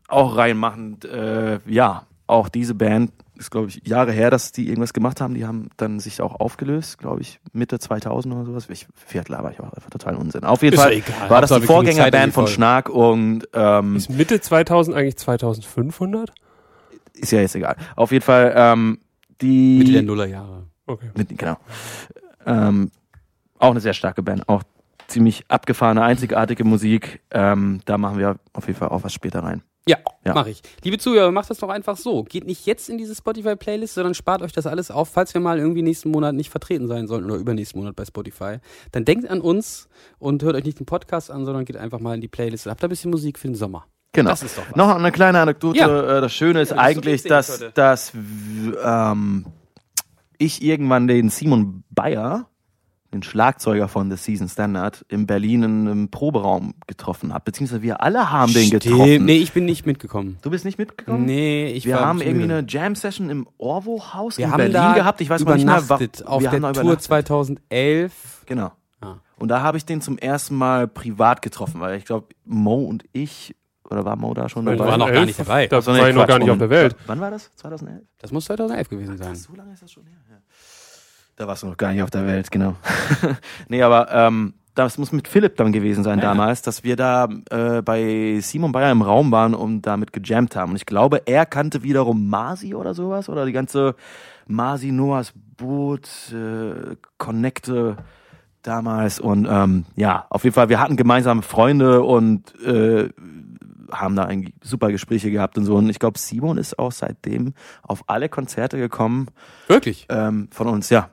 auch 0.09 0.37
reinmachen. 0.37 0.99
Äh, 1.03 1.59
ja, 1.67 2.07
auch 2.27 2.49
diese 2.49 2.75
Band 2.75 3.11
ist, 3.39 3.51
glaube 3.51 3.69
ich, 3.69 3.87
Jahre 3.87 4.13
her, 4.13 4.31
dass 4.31 4.53
die 4.53 4.69
irgendwas 4.69 4.93
gemacht 4.93 5.21
haben. 5.21 5.35
Die 5.35 5.45
haben 5.45 5.71
dann 5.77 5.99
sich 6.01 6.21
auch 6.21 6.39
aufgelöst, 6.39 6.99
glaube 6.99 7.21
ich, 7.21 7.41
Mitte 7.53 7.79
2000 7.79 8.35
oder 8.35 8.45
sowas. 8.45 8.69
Ich, 8.69 8.87
vielleicht 8.95 9.29
laber 9.29 9.51
ich 9.51 9.61
auch 9.61 9.73
einfach 9.73 9.91
total 9.91 10.17
Unsinn. 10.17 10.45
Auf 10.45 10.63
jeden 10.63 10.75
Ist 10.75 10.83
Fall 10.83 10.93
egal. 10.93 11.31
war 11.31 11.41
das 11.41 11.51
die 11.51 11.67
Vorgängerband 11.67 12.33
von. 12.33 12.47
Schnark 12.47 12.89
und 12.89 13.49
ähm, 13.53 13.97
Ist 13.97 14.11
Mitte 14.11 14.41
2000 14.41 14.97
eigentlich 14.97 15.17
2500? 15.17 16.33
ist 17.15 17.33
ja 17.33 17.41
jetzt 17.41 17.55
egal. 17.55 17.77
Auf 17.97 18.13
jeden 18.13 18.25
Fall 18.25 18.53
ähm, 18.57 18.99
die 19.41 19.79
Mitte 19.79 19.93
der 19.93 20.03
Nullerjahre. 20.03 20.67
Okay. 20.87 21.11
mit, 21.17 21.37
genau. 21.37 21.57
Ähm, 22.45 22.91
auch 23.59 23.71
eine 23.71 23.81
sehr 23.81 23.95
starke 23.95 24.23
Band, 24.23 24.49
auch 24.49 24.63
ziemlich 25.07 25.45
abgefahrene, 25.49 26.03
einzigartige 26.03 26.65
Musik. 26.65 27.23
Ähm, 27.31 27.81
da 27.85 27.99
machen 27.99 28.19
wir 28.19 28.37
auf 28.53 28.67
jeden 28.67 28.79
Fall 28.79 28.89
auch 28.89 29.05
was 29.05 29.13
später 29.13 29.43
rein. 29.43 29.63
Ja, 29.87 29.99
Ja. 30.25 30.33
mache 30.33 30.49
ich. 30.51 30.63
Liebe 30.83 30.97
Zuhörer, 30.97 31.31
macht 31.31 31.51
das 31.51 31.59
doch 31.59 31.69
einfach 31.69 31.99
so. 31.99 32.23
Geht 32.25 32.47
nicht 32.47 32.65
jetzt 32.65 32.89
in 32.89 32.97
diese 32.97 33.15
Spotify-Playlist, 33.15 33.95
sondern 33.95 34.15
spart 34.15 34.41
euch 34.41 34.53
das 34.53 34.67
alles 34.67 34.91
auf, 34.91 35.11
falls 35.11 35.35
wir 35.35 35.43
mal 35.43 35.59
irgendwie 35.59 35.83
nächsten 35.83 36.11
Monat 36.11 36.35
nicht 36.35 36.49
vertreten 36.49 36.89
sein 36.89 37.07
sollten 37.07 37.27
oder 37.27 37.37
übernächsten 37.37 37.81
Monat 37.81 37.95
bei 37.95 38.05
Spotify. 38.07 38.57
Dann 38.93 39.05
denkt 39.05 39.29
an 39.29 39.43
uns 39.43 39.89
und 40.19 40.43
hört 40.43 40.57
euch 40.57 40.65
nicht 40.65 40.79
den 40.81 40.87
Podcast 40.87 41.31
an, 41.31 41.45
sondern 41.45 41.67
geht 41.67 41.77
einfach 41.77 42.01
mal 42.01 42.15
in 42.15 42.23
die 42.23 42.29
Playlist 42.29 42.67
und 42.67 42.71
habt 42.71 42.83
da 42.83 42.87
ein 42.87 42.91
bisschen 42.91 43.11
Musik 43.11 43.39
für 43.39 43.49
den 43.49 43.55
Sommer. 43.57 43.87
Genau. 44.15 44.31
Das 44.31 44.43
ist 44.43 44.57
doch 44.57 44.67
was. 44.71 44.77
Noch 44.77 44.95
eine 44.95 45.13
kleine 45.13 45.41
Anekdote. 45.41 45.79
Ja. 45.79 46.19
Äh, 46.19 46.21
das 46.23 46.33
Schöne 46.33 46.63
ist 46.63 46.71
Ja, 46.71 46.77
das 46.77 46.87
ist 46.89 46.95
so 46.95 47.01
eigentlich, 47.01 47.23
dass, 47.25 47.65
dass 47.75 48.13
ähm, 48.83 49.45
ich 50.39 50.63
irgendwann 50.63 51.09
den 51.09 51.29
Simon 51.29 51.85
Bayer, 51.91 52.49
den 53.15 53.23
Schlagzeuger 53.23 53.89
von 53.89 54.11
The 54.11 54.17
Season 54.17 54.49
Standard, 54.49 55.05
in 55.09 55.27
Berlin 55.27 55.63
in 55.63 55.89
einem 55.89 56.09
Proberaum 56.11 56.75
getroffen 56.87 57.33
habe. 57.33 57.45
Beziehungsweise 57.47 57.81
wir 57.83 58.03
alle 58.03 58.31
haben 58.31 58.53
den 58.53 58.67
Stimmt. 58.67 58.83
getroffen. 58.83 59.25
Nee, 59.25 59.37
ich 59.39 59.53
bin 59.53 59.65
nicht 59.65 59.87
mitgekommen. 59.87 60.37
Du 60.43 60.51
bist 60.51 60.65
nicht 60.65 60.79
mitgekommen? 60.79 61.25
Nee, 61.25 61.69
ich 61.73 61.87
wir 61.87 61.95
war 61.97 62.07
haben 62.07 62.21
irgendwie 62.21 62.43
müde. 62.43 62.59
eine 62.59 62.67
Jam-Session 62.69 63.31
im 63.31 63.49
Orwo-Haus 63.57 64.39
in 64.39 64.51
haben 64.51 64.59
Berlin 64.59 64.73
da 64.75 64.93
gehabt. 64.95 65.21
Ich 65.21 65.31
weiß 65.31 65.45
mal 65.45 65.55
nicht 65.55 65.65
mehr, 65.65 65.75
wa- 65.77 65.81
übernachtet 65.97 66.27
auf 66.27 66.43
wir 66.43 66.51
haben 66.51 66.61
der 66.61 66.73
da 66.73 66.73
Tour 66.73 66.83
übernachtet. 66.83 67.05
2011. 67.05 68.43
Genau. 68.47 68.73
Ah. 69.01 69.17
Und 69.39 69.49
da 69.49 69.61
habe 69.63 69.77
ich 69.79 69.85
den 69.85 70.01
zum 70.01 70.19
ersten 70.19 70.55
Mal 70.57 70.89
privat 70.89 71.43
getroffen, 71.43 71.81
weil 71.81 71.97
ich 71.99 72.05
glaube, 72.05 72.29
Mo 72.45 72.77
und 72.85 73.05
ich, 73.13 73.55
oder 73.89 74.05
war 74.05 74.17
Mo 74.17 74.35
da 74.35 74.49
schon 74.49 74.65
dabei? 74.67 74.79
waren 74.79 74.99
noch 75.01 75.13
gar 75.13 75.25
nicht 75.25 75.39
dabei. 75.39 75.67
Da 75.67 75.79
Ach 75.79 75.87
war 75.87 76.09
ich 76.09 76.15
noch 76.15 76.27
gar 76.27 76.39
nicht 76.39 76.51
auf 76.51 76.59
der 76.59 76.71
Welt. 76.71 76.97
Wann 77.07 77.21
war 77.21 77.31
das? 77.31 77.51
2011? 77.57 78.03
Das 78.21 78.33
muss 78.33 78.45
2011 78.47 78.89
gewesen 78.89 79.17
sein. 79.19 79.35
So 79.37 79.55
lange 79.55 79.73
ist 79.73 79.83
das 79.83 79.93
schon 79.93 80.05
her. 80.07 80.17
Ja. 80.31 80.37
Da 81.37 81.47
warst 81.49 81.63
du 81.63 81.67
noch 81.67 81.77
gar 81.77 81.93
nicht 81.93 82.03
auf 82.03 82.11
der 82.11 82.27
Welt, 82.27 82.51
genau. 82.51 82.77
nee, 83.69 83.83
aber 83.83 84.13
ähm, 84.13 84.55
das 84.75 84.99
muss 84.99 85.13
mit 85.13 85.29
Philipp 85.29 85.57
dann 85.57 85.73
gewesen 85.73 86.03
sein 86.03 86.21
damals, 86.21 86.63
dass 86.63 86.83
wir 86.83 86.97
da 86.97 87.29
äh, 87.51 87.81
bei 87.83 88.39
Simon 88.41 88.73
Bayer 88.73 88.91
im 88.91 89.03
Raum 89.03 89.31
waren 89.31 89.55
und 89.55 89.83
damit 89.83 90.13
gejammt 90.13 90.57
haben. 90.57 90.71
Und 90.71 90.77
ich 90.77 90.87
glaube, 90.87 91.23
er 91.27 91.47
kannte 91.47 91.83
wiederum 91.83 92.29
Masi 92.29 92.75
oder 92.75 92.95
sowas 92.95 93.29
oder 93.29 93.47
die 93.47 93.53
ganze 93.53 93.95
Masi 94.47 94.91
Noahs 94.91 95.33
Boot 95.57 96.09
äh, 96.33 96.97
Connecte 97.19 97.97
damals 98.63 99.21
und 99.21 99.47
ähm, 99.49 99.85
ja, 99.95 100.27
auf 100.31 100.45
jeden 100.45 100.55
Fall, 100.55 100.69
wir 100.69 100.81
hatten 100.81 100.97
gemeinsame 100.97 101.43
Freunde 101.43 102.03
und 102.03 102.59
äh, 102.65 103.11
haben 103.93 104.17
da 104.17 104.25
eigentlich 104.25 104.55
super 104.63 104.91
Gespräche 104.91 105.31
gehabt 105.31 105.59
und 105.59 105.65
so. 105.65 105.77
Und 105.77 105.89
ich 105.89 105.99
glaube, 105.99 106.19
Simon 106.19 106.59
ist 106.59 106.79
auch 106.79 106.91
seitdem 106.91 107.55
auf 107.83 108.05
alle 108.09 108.29
Konzerte 108.29 108.79
gekommen 108.79 109.29
Wirklich? 109.69 110.07
ähm, 110.09 110.49
von 110.51 110.67
uns, 110.67 110.91
ja. 110.91 111.11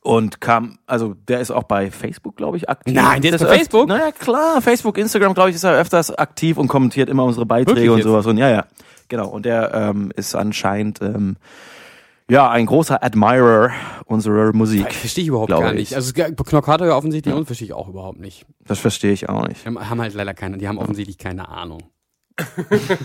Und 0.00 0.40
kam, 0.40 0.78
also 0.86 1.14
der 1.14 1.40
ist 1.40 1.50
auch 1.50 1.62
bei 1.62 1.90
Facebook, 1.90 2.36
glaube 2.36 2.56
ich, 2.56 2.68
aktiv. 2.68 2.94
Nein, 2.94 3.22
der 3.22 3.34
ist 3.34 3.40
bei 3.44 3.58
Facebook? 3.58 3.88
Naja, 3.88 4.10
klar, 4.10 4.60
Facebook, 4.60 4.98
Instagram, 4.98 5.34
glaube 5.34 5.50
ich, 5.50 5.56
ist 5.56 5.64
er 5.64 5.74
öfters 5.74 6.10
aktiv 6.10 6.56
und 6.56 6.68
kommentiert 6.68 7.08
immer 7.08 7.24
unsere 7.24 7.46
Beiträge 7.46 7.76
Wirklich 7.76 7.90
und 7.90 7.98
jetzt? 7.98 8.06
sowas. 8.06 8.26
Und 8.26 8.36
ja, 8.38 8.50
ja, 8.50 8.66
genau. 9.08 9.28
Und 9.28 9.46
der 9.46 9.72
ähm, 9.72 10.12
ist 10.16 10.34
anscheinend 10.34 11.00
ähm, 11.02 11.36
ja 12.28 12.50
ein 12.50 12.66
großer 12.66 13.02
Admirer 13.02 13.70
unserer 14.06 14.52
Musik. 14.52 14.92
Verstehe 14.92 15.22
ich 15.22 15.28
überhaupt 15.28 15.50
gar 15.50 15.72
ich. 15.72 15.78
nicht. 15.78 15.94
Also 15.94 16.12
Knockator 16.12 16.86
ja 16.86 16.96
offensichtlich 16.96 17.34
und 17.34 17.46
verstehe 17.46 17.66
ich 17.66 17.72
auch 17.72 17.88
überhaupt 17.88 18.18
nicht. 18.18 18.46
Das 18.66 18.80
verstehe 18.80 19.12
ich 19.12 19.28
auch 19.28 19.46
nicht. 19.46 19.64
Haben 19.66 20.00
halt 20.00 20.14
leider 20.14 20.34
keine, 20.34 20.58
die 20.58 20.66
haben 20.66 20.78
offensichtlich 20.78 21.18
keine 21.18 21.48
Ahnung. 21.48 21.82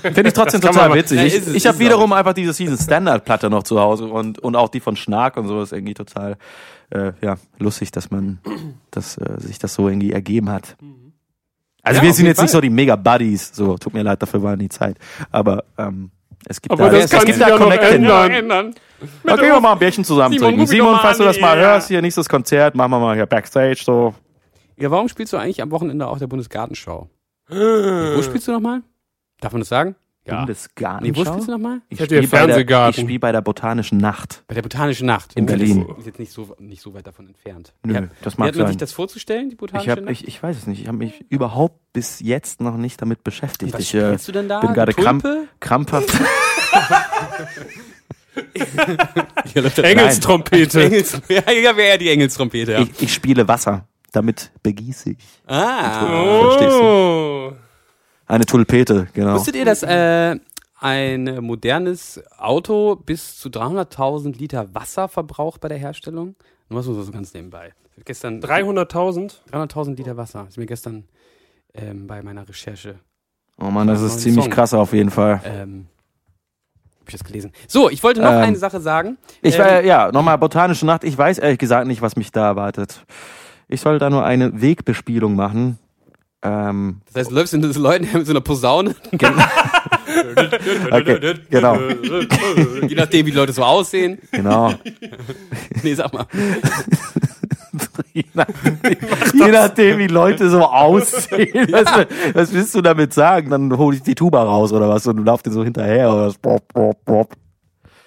Finde 0.02 0.28
ich 0.28 0.34
trotzdem 0.34 0.62
total 0.62 0.90
man- 0.90 0.98
witzig. 0.98 1.18
Ja, 1.18 1.26
Ich, 1.26 1.48
ich 1.56 1.68
habe 1.68 1.80
wiederum 1.80 2.14
einfach 2.14 2.34
diese 2.34 2.54
Season 2.54 2.78
Standard 2.78 3.26
Platte 3.26 3.50
noch 3.50 3.64
zu 3.64 3.80
Hause 3.80 4.06
und 4.06 4.40
und 4.40 4.56
auch 4.56 4.70
die 4.70 4.80
von 4.80 4.96
Schnark 4.96 5.38
und 5.38 5.48
so 5.48 5.62
ist 5.62 5.74
irgendwie 5.74 5.94
total 5.94 6.38
äh, 6.92 7.12
ja 7.22 7.36
lustig, 7.60 7.92
dass 7.92 8.10
man 8.12 8.40
dass 8.92 9.18
äh, 9.18 9.40
sich 9.40 9.60
das 9.60 9.74
so 9.74 9.90
irgendwie 9.90 10.12
ergeben 10.14 10.50
hat. 10.50 10.78
Also 11.84 12.00
Ja, 12.00 12.06
wir 12.06 12.14
sind 12.14 12.26
jetzt 12.26 12.38
nicht 12.42 12.50
Fall. 12.52 12.58
so 12.58 12.62
die 12.62 12.70
Mega 12.70 12.96
Buddies, 12.96 13.52
so 13.54 13.78
tut 13.78 13.94
mir 13.94 14.04
leid, 14.04 14.22
dafür 14.22 14.42
war 14.44 14.56
nie 14.56 14.70
Zeit, 14.70 14.98
aber 15.32 15.64
ähm, 15.78 16.12
es 16.48 16.62
gibt 16.62 16.72
Aber 16.72 16.90
da, 16.90 16.98
das 17.00 17.12
es 17.12 17.26
gibt 17.26 17.42
da 17.42 17.50
ja 17.50 17.58
noch 17.58 17.64
Connection. 17.66 17.94
ändern. 18.04 18.32
ändern. 18.32 18.76
Da 19.24 19.36
können 19.36 19.52
wir 19.52 19.60
mal 19.60 19.74
ein 19.74 19.80
Bierchen 19.80 20.04
zusammen 20.06 20.34
Simon, 20.38 20.52
trinken. 20.52 20.68
Simon, 20.68 20.98
falls 21.02 21.18
du 21.18 21.24
das 21.26 21.40
mal 21.42 21.58
ja. 21.58 21.64
hörst, 21.72 21.88
hier 21.90 22.02
nächstes 22.02 22.30
Konzert, 22.30 22.76
machen 22.76 22.92
wir 22.92 23.00
mal 23.00 23.16
hier 23.16 23.26
Backstage 23.26 23.82
so. 23.84 24.14
Ja, 24.78 24.90
warum 24.92 25.10
spielst 25.10 25.34
du 25.34 25.38
eigentlich 25.38 25.62
am 25.62 25.72
Wochenende 25.72 26.08
auf 26.08 26.20
der 26.20 26.28
Bundesgartenschau? 26.28 27.10
Wo 27.50 28.22
spielst 28.22 28.48
du 28.48 28.52
nochmal? 28.52 28.82
Darf 29.42 29.52
man 29.54 29.62
das 29.62 29.70
sagen? 29.70 29.96
Ja. 30.26 30.40
Bundesgartenschau. 30.40 31.12
Nee, 31.14 31.18
wo 31.18 31.24
spielst 31.30 31.48
du 31.48 31.52
nochmal? 31.54 31.80
Ich 31.88 32.00
ihr 32.02 32.06
spiele 32.06 32.28
bei, 32.28 32.48
der- 32.48 32.90
ich 32.90 32.96
spiel 32.98 33.18
bei 33.20 33.32
der 33.32 33.40
Botanischen 33.42 33.98
Nacht. 33.98 34.44
Bei 34.48 34.56
der 34.56 34.62
Botanischen 34.62 35.06
Nacht. 35.08 35.34
In 35.38 35.46
Oh, 35.46 35.48
Berlin. 35.48 35.86
Ist 36.00 36.06
jetzt 36.06 36.20
nicht 36.20 36.34
so, 36.34 36.54
nicht 36.60 36.82
so 36.82 36.94
weit 36.94 37.08
davon 37.08 37.28
entfernt. 37.28 37.74
Nö, 37.86 37.94
ja. 37.94 38.02
das 38.24 38.36
Wie 38.36 38.42
mag 38.42 38.50
hat 38.50 38.56
man 38.58 38.68
sich 38.68 38.74
sein. 38.74 38.78
das 38.80 38.92
vorzustellen, 38.92 39.50
die 39.50 39.56
Botanische 39.56 39.86
Ich, 39.86 39.92
hab, 39.98 40.02
Nacht? 40.04 40.12
ich, 40.12 40.28
ich 40.28 40.44
weiß 40.44 40.58
es 40.58 40.68
nicht. 40.68 40.82
Ich 40.82 40.88
habe 40.88 40.98
mich 40.98 41.24
überhaupt 41.30 41.80
bis 41.94 42.20
jetzt 42.20 42.60
noch 42.60 42.76
nicht 42.76 43.02
damit 43.02 43.24
beschäftigt. 43.24 43.72
Was 43.74 43.80
ich 43.80 43.94
äh, 43.94 44.08
spielst 44.08 44.28
du 44.28 44.32
denn 44.34 44.50
da? 44.50 44.60
bin 44.60 44.74
gerade 44.74 44.94
kramp, 44.94 45.26
krampfhaft. 45.62 46.10
Engelstrompete. 49.84 50.84
Engels, 50.84 51.22
ja, 51.30 51.50
ja, 51.52 51.76
wäre 51.78 51.90
ja 51.90 51.98
die 51.98 52.10
Engelstrompete, 52.10 52.72
ja. 52.74 52.80
ich, 52.82 53.02
ich 53.02 53.14
spiele 53.14 53.48
Wasser. 53.48 53.88
Damit 54.12 54.52
begieße 54.64 55.12
ich. 55.12 55.18
ah. 55.48 56.42
Verstehst 56.50 56.78
du? 56.80 57.56
Eine 58.28 58.46
Tulpete, 58.46 59.08
genau. 59.14 59.36
Wusstet 59.36 59.56
ihr, 59.56 59.66
dass 59.66 59.84
äh, 59.84 60.36
ein 60.80 61.38
modernes 61.44 62.22
Auto 62.38 62.96
bis 62.96 63.40
zu 63.40 63.50
300.000 63.50 64.38
Liter 64.38 64.74
Wasser 64.76 65.08
verbraucht 65.08 65.62
bei 65.62 65.70
der 65.70 65.78
Herstellung? 65.78 66.36
Nur 66.70 66.84
so, 66.84 67.02
so 67.02 67.12
ganz 67.12 67.34
nebenbei. 67.34 67.74
Gestern 68.06 68.42
300.000? 68.42 69.36
300.000 69.52 69.96
Liter 69.96 70.18
Wasser. 70.18 70.46
Ist 70.50 70.58
mir 70.58 70.66
gestern 70.66 71.06
ähm, 71.74 72.06
bei 72.08 72.22
meiner 72.22 72.48
Recherche 72.48 72.96
Oh 73.60 73.72
Mann, 73.72 73.88
das 73.88 74.02
ist 74.04 74.20
ziemlich 74.20 74.44
Song. 74.46 74.54
krass 74.54 74.74
auf 74.76 74.94
jeden 74.94 75.10
Fall. 75.10 75.42
ähm, 75.44 75.88
ich 77.08 77.14
das 77.14 77.24
gelesen. 77.24 77.54
So, 77.68 77.90
ich 77.90 78.04
wollte 78.04 78.22
noch 78.22 78.32
Ähm, 78.32 78.38
eine 78.44 78.58
Sache 78.58 78.82
sagen. 78.82 79.18
Ich 79.42 79.56
Ähm, 79.56 79.62
war, 79.62 79.82
ja, 79.84 80.12
nochmal 80.12 80.38
botanische 80.38 80.86
Nacht. 80.86 81.04
Ich 81.06 81.18
weiß 81.18 81.40
ehrlich 81.40 81.58
gesagt 81.58 81.88
nicht, 81.88 82.02
was 82.02 82.18
mich 82.18 82.32
da 82.32 82.46
erwartet. 82.46 83.06
Ich 83.70 83.82
soll 83.82 83.98
da 83.98 84.10
nur 84.10 84.26
eine 84.26 84.62
Wegbespielung 84.62 85.36
machen. 85.36 85.80
Ähm, 86.70 87.02
Das 87.08 87.16
heißt, 87.22 87.32
du 87.32 87.36
läufst 87.36 87.54
in 87.54 87.74
so 87.74 87.80
Leuten 87.82 88.08
mit 88.14 88.26
so 88.26 88.32
einer 88.34 88.42
Posaune, 88.42 88.96
okay, 90.92 91.36
genau, 91.50 91.78
je 92.88 92.96
nachdem, 92.96 93.26
wie 93.26 93.32
die 93.32 93.38
Leute 93.38 93.54
so 93.54 93.64
aussehen. 93.64 94.20
genau. 94.32 94.74
Nee, 95.84 95.94
sag 95.94 96.12
mal. 96.14 96.26
Je 98.14 98.24
nachdem, 98.34 98.78
je 99.34 99.52
nachdem, 99.52 99.98
wie 100.00 100.08
Leute 100.08 100.50
so 100.50 100.64
aussehen. 100.64 101.68
Was, 101.72 102.08
was 102.34 102.54
willst 102.54 102.74
du 102.74 102.82
damit 102.82 103.14
sagen? 103.14 103.50
Dann 103.52 103.78
hole 103.78 103.96
ich 103.96 104.02
die 104.04 104.16
Tuba 104.16 104.42
raus 104.44 104.72
oder 104.74 104.90
was 104.90 105.06
und 105.06 105.18
du 105.18 105.24
laufst 105.24 105.46
dir 105.46 105.52
so 105.52 105.64
hinterher 105.64 106.12
oder 106.12 106.28
was. 106.28 106.38
Bop, 106.38 106.68
bop, 106.74 107.04
bop. 107.06 107.34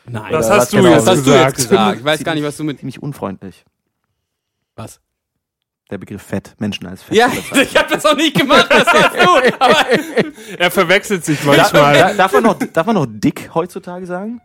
Nein, 0.06 0.32
Das 0.32 0.46
Oder 0.46 0.54
hast 0.56 0.60
was 0.62 0.70
du 0.70 0.76
genau, 0.78 0.88
jetzt 0.90 1.06
das 1.06 1.16
hast 1.18 1.26
du 1.26 1.30
gesagt. 1.30 1.58
jetzt 1.58 1.68
gesagt. 1.68 1.98
Ich 1.98 2.04
weiß 2.04 2.24
gar 2.24 2.34
nicht, 2.34 2.44
was 2.44 2.56
du 2.56 2.64
mit. 2.64 2.78
Ziemlich 2.80 3.00
unfreundlich. 3.02 3.64
Was? 4.74 5.00
Der 5.90 5.98
Begriff 5.98 6.22
Fett, 6.22 6.54
Menschen 6.58 6.86
als 6.86 7.02
Fett. 7.02 7.16
Ja, 7.16 7.28
ich 7.62 7.76
habe 7.76 7.92
das 7.92 8.06
auch 8.06 8.14
nicht 8.16 8.36
gemacht, 8.38 8.66
das 8.70 8.86
warst 8.86 9.16
du. 9.16 9.54
Aber 9.58 9.76
Er 10.58 10.70
verwechselt 10.70 11.24
sich 11.24 11.40
Da, 11.40 11.46
manchmal. 11.46 11.94
da, 11.94 12.12
darf, 12.14 12.32
man 12.32 12.42
noch, 12.44 12.54
darf 12.58 12.86
man 12.86 12.94
noch 12.94 13.06
dick 13.08 13.50
heutzutage 13.54 14.06
sagen? 14.06 14.40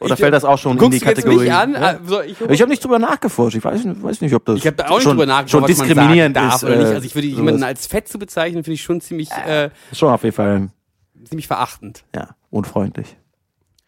Oder 0.00 0.14
Ich- 0.14 0.20
fällt 0.20 0.34
das 0.34 0.44
auch 0.44 0.58
schon 0.58 0.78
in 0.78 0.90
die 0.90 1.00
Kategorie? 1.00 1.36
mich 1.44 1.52
an? 1.52 1.72
Ja. 1.72 1.78
Also, 1.80 2.20
ich 2.20 2.38
Ich 2.48 2.60
habe 2.60 2.68
nicht 2.70 2.84
drüber 2.84 2.98
nachgeforscht. 2.98 3.56
Ich 3.56 3.64
weiß, 3.64 3.84
nicht- 3.84 4.02
weiß 4.02 4.20
nicht, 4.20 4.34
ob 4.34 4.44
das 4.44 4.56
ich 4.58 4.62
da 4.76 4.84
auch 4.86 4.90
nicht 4.96 5.02
schon, 5.02 5.12
drüber 5.16 5.26
nachgedacht, 5.26 5.50
schon 5.50 5.62
was 5.62 5.76
man 5.78 5.88
diskriminierend 5.88 6.36
sagen 6.36 6.48
darf 6.48 6.56
ist. 6.56 6.64
oder 6.64 6.76
nicht. 6.76 6.86
äh, 6.90 6.94
Also 6.94 7.06
ich 7.06 7.14
würde 7.14 7.28
sowas. 7.28 7.38
jemanden 7.38 7.62
als 7.64 7.86
fett 7.86 8.06
zu 8.08 8.18
bezeichnen, 8.18 8.62
finde 8.64 8.74
ich 8.74 8.82
schon 8.82 9.00
ziemlich, 9.00 9.30
äh, 9.32 9.70
schon 9.92 10.10
auf 10.12 10.22
jeden 10.24 10.36
Fall 10.36 10.68
ziemlich 11.24 11.46
verachtend. 11.46 12.04
ja, 12.14 12.28
unfreundlich. 12.50 13.16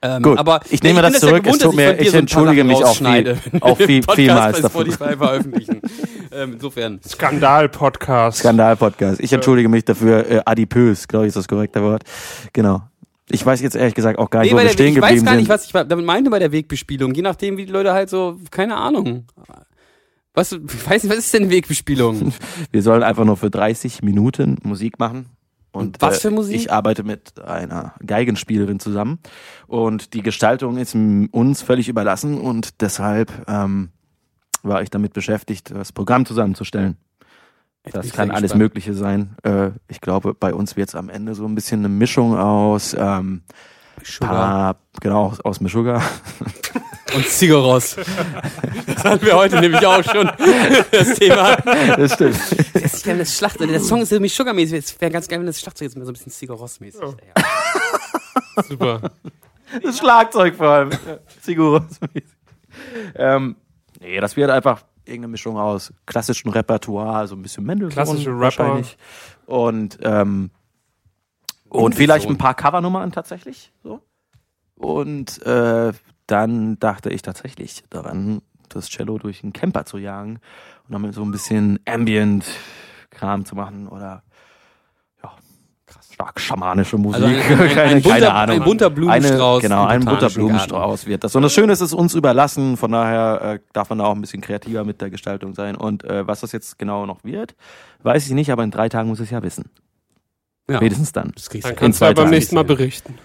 Ähm, 0.03 0.23
Gut, 0.23 0.39
aber 0.39 0.61
ich 0.71 0.83
nehme 0.83 1.03
bin 1.03 1.13
das 1.13 1.21
ja 1.23 1.29
zurück. 1.29 1.43
gewohnt, 1.43 1.61
Es 1.61 1.67
tut 1.67 1.77
mir- 1.77 1.93
dir 1.93 2.01
ich 2.03 2.11
so 2.11 2.17
entschuldige 2.17 2.65
mich 2.65 2.83
auch 2.83 2.97
viel- 2.97 3.37
auch 3.61 3.77
viel- 3.77 4.03
vielmals 4.15 4.61
dafür. 4.63 4.87
Ähm, 6.33 6.53
insofern. 6.55 7.01
Skandal-Podcast. 7.07 8.39
Skandal-Podcast. 8.39 9.21
Ich 9.21 9.33
entschuldige 9.33 9.69
mich 9.69 9.85
dafür. 9.85 10.27
Äh, 10.31 10.41
adipös, 10.47 11.07
glaube 11.07 11.27
ich, 11.27 11.29
ist 11.29 11.37
das 11.37 11.49
korrekte 11.49 11.83
Wort. 11.83 12.05
Genau. 12.53 12.83
Ich 13.29 13.45
weiß 13.45 13.61
jetzt 13.61 13.77
ehrlich 13.77 13.95
gesagt 13.95 14.19
auch 14.19 14.31
gar 14.31 14.41
nicht, 14.41 14.53
Nee, 14.53 14.59
wo 14.59 14.63
wir 14.63 14.71
stehen 14.71 14.95
ich 14.97 15.01
weiß 15.01 15.09
geblieben 15.11 15.27
gar 15.27 15.37
nicht, 15.37 15.47
sind. 15.47 15.55
was 15.55 15.67
ich 15.67 15.73
damit 15.73 16.05
meinte 16.07 16.31
bei 16.31 16.39
der 16.39 16.51
Wegbespielung. 16.53 17.15
Je 17.15 17.23
nachdem, 17.23 17.57
wie 17.59 17.67
die 17.67 17.73
Leute 17.73 17.93
halt 17.93 18.09
so, 18.11 18.39
keine 18.51 18.77
Ahnung. 18.77 19.27
Was, 20.35 20.53
ich 20.53 20.59
weiß 20.89 21.03
nicht, 21.05 21.13
was 21.13 21.19
ist 21.19 21.35
denn 21.35 21.43
eine 21.45 21.53
Wegbespielung? 21.53 22.33
Wir 22.73 22.83
sollen 22.83 23.03
einfach 23.03 23.25
nur 23.25 23.37
für 23.37 23.51
30 23.51 24.03
Minuten 24.03 24.57
Musik 24.63 24.99
machen. 24.99 25.27
Und, 25.73 26.01
Was 26.01 26.19
äh, 26.19 26.21
für 26.21 26.31
Musik? 26.31 26.57
Ich 26.57 26.73
arbeite 26.73 27.05
mit 27.05 27.41
einer 27.41 27.95
Geigenspielerin 28.05 28.81
zusammen 28.81 29.21
und 29.67 30.15
die 30.15 30.23
Gestaltung 30.23 30.77
ist 30.79 30.95
uns 30.95 31.63
völlig 31.63 31.89
überlassen 31.89 32.41
und 32.41 32.81
deshalb 32.81 33.31
ähm, 33.49 33.91
war 34.63 34.83
ich 34.83 34.91
damit 34.91 35.13
beschäftigt, 35.13 35.71
das 35.71 35.93
Programm 35.93 36.27
zusammenzustellen. 36.27 36.97
Bin 37.83 37.93
Das 37.93 38.07
ich 38.07 38.13
kann 38.13 38.31
alles 38.31 38.43
gespannt. 38.43 38.63
Mögliche 38.63 38.95
sein. 38.95 39.37
Äh, 39.43 39.71
ich 39.89 40.01
glaube, 40.01 40.35
bei 40.35 40.53
uns 40.53 40.77
wird 40.77 40.91
es 40.91 40.95
am 40.95 41.09
Ende 41.09 41.35
so 41.35 41.47
ein 41.47 41.55
bisschen 41.55 41.81
eine 41.81 41.89
Mischung 41.89 42.37
aus 42.37 42.95
ähm, 42.99 43.43
Sugar 44.03 44.29
paar, 44.29 44.77
genau, 45.01 45.27
aus, 45.27 45.41
aus 45.41 45.61
Meshuggah. 45.61 46.03
und 47.15 47.27
Zigaros. 47.29 47.97
Das 48.87 49.05
hatten 49.05 49.25
wir 49.25 49.37
heute 49.37 49.61
nämlich 49.61 49.85
auch 49.87 50.03
schon, 50.05 50.31
das 50.91 51.15
Thema. 51.15 51.57
Das 51.57 52.15
stimmt. 52.15 52.39
Das, 52.75 52.95
ist 52.95 53.07
ja 53.07 53.17
das 53.17 53.37
Schlacht, 53.37 53.61
der 53.61 53.81
Song 53.81 54.03
ist 54.03 54.13
irgendwie 54.13 54.29
Sugar-mäßig. 54.29 54.79
Es 54.79 55.01
wäre 55.01 55.11
ganz 55.11 55.29
geil, 55.29 55.39
wenn 55.39 55.47
das 55.47 55.61
Schlagzeug 55.61 55.87
jetzt 55.87 55.97
mal 55.97 56.05
so 56.05 56.11
ein 56.11 56.15
bisschen 56.15 56.33
Zigaros-mäßig 56.33 57.01
wäre. 57.01 57.17
Super. 58.69 59.11
Das 59.83 59.99
Schlagzeug 59.99 60.57
vor 60.57 60.69
allem. 60.69 60.91
Siguros. 61.41 61.83
ähm, 63.15 63.57
nee, 64.01 64.21
das 64.21 64.37
wird 64.37 64.51
einfach 64.51 64.83
irgendeine 65.05 65.33
Mischung 65.33 65.57
aus 65.57 65.93
klassischem 66.07 66.51
Repertoire, 66.51 67.27
so 67.27 67.35
ein 67.35 67.43
bisschen 67.43 67.65
Mendelssohn 67.65 67.95
Klassische 67.95 68.31
Rapper. 68.31 68.41
wahrscheinlich. 68.41 68.97
Und, 69.47 69.99
ähm, 70.03 70.51
und 71.69 71.95
vielleicht 71.95 72.29
ein 72.29 72.39
paar 72.39 72.55
Covernummern 72.55 73.13
tatsächlich. 73.13 73.73
So. 73.83 74.01
Und 74.77 75.45
äh, 75.45 75.93
dann 76.31 76.79
dachte 76.79 77.11
ich 77.11 77.23
tatsächlich 77.23 77.83
daran, 77.91 78.43
das 78.69 78.89
Cello 78.89 79.19
durch 79.19 79.43
einen 79.43 79.53
Camper 79.53 79.85
zu 79.85 79.99
jagen 79.99 80.39
und 80.87 80.93
damit 80.93 81.15
so 81.15 81.23
ein 81.23 81.31
bisschen 81.31 81.79
Ambient-Kram 81.87 83.45
zu 83.45 83.55
machen 83.57 83.89
oder 83.89 84.23
ja, 85.23 85.33
krass, 85.87 86.09
stark 86.13 86.41
schamanische 86.41 86.97
Musik. 86.97 87.23
Also 87.25 87.27
ein- 87.27 87.41
ein- 87.41 87.61
ein 87.61 87.75
keine, 87.75 88.01
bunter- 88.01 88.11
keine 88.11 88.33
Ahnung. 88.35 88.57
ein 88.57 88.65
bunter 88.65 88.91
Blumenstrauß 88.91 89.59
Eine, 89.65 89.69
genau, 89.75 89.87
ein 89.87 90.05
bunter 90.05 90.31
Blumenstrauß 90.31 91.07
wird 91.07 91.25
das. 91.25 91.35
Und 91.35 91.43
das 91.43 91.53
Schöne 91.53 91.73
ist, 91.73 91.81
es 91.81 91.89
ist 91.89 91.95
uns 91.95 92.15
überlassen, 92.15 92.77
von 92.77 92.93
daher 92.93 93.41
äh, 93.43 93.59
darf 93.73 93.89
man 93.91 93.99
da 93.99 94.05
auch 94.05 94.15
ein 94.15 94.21
bisschen 94.21 94.41
kreativer 94.41 94.85
mit 94.85 95.01
der 95.01 95.11
Gestaltung 95.11 95.55
sein. 95.55 95.75
Und 95.77 96.05
äh, 96.05 96.27
was 96.27 96.41
das 96.41 96.53
jetzt 96.53 96.79
genau 96.79 97.07
noch 97.07 97.25
wird, 97.25 97.55
weiß 98.03 98.27
ich 98.27 98.33
nicht, 98.33 98.51
aber 98.53 98.63
in 98.63 98.71
drei 98.71 98.89
Tagen 98.89 99.09
muss 99.09 99.19
ich 99.21 99.25
es 99.27 99.31
ja 99.31 99.43
wissen. 99.43 99.65
Ja, 100.69 100.77
Spätestens 100.77 101.11
dann. 101.13 101.33
das 101.35 101.51
kriegst 101.51 101.67
Dann 101.69 101.75
kannst 101.75 102.01
du 102.01 102.05
ja 102.05 102.13
beim 102.13 102.31
nächsten 102.31 102.55
Mal 102.55 102.65
berichten. 102.65 103.19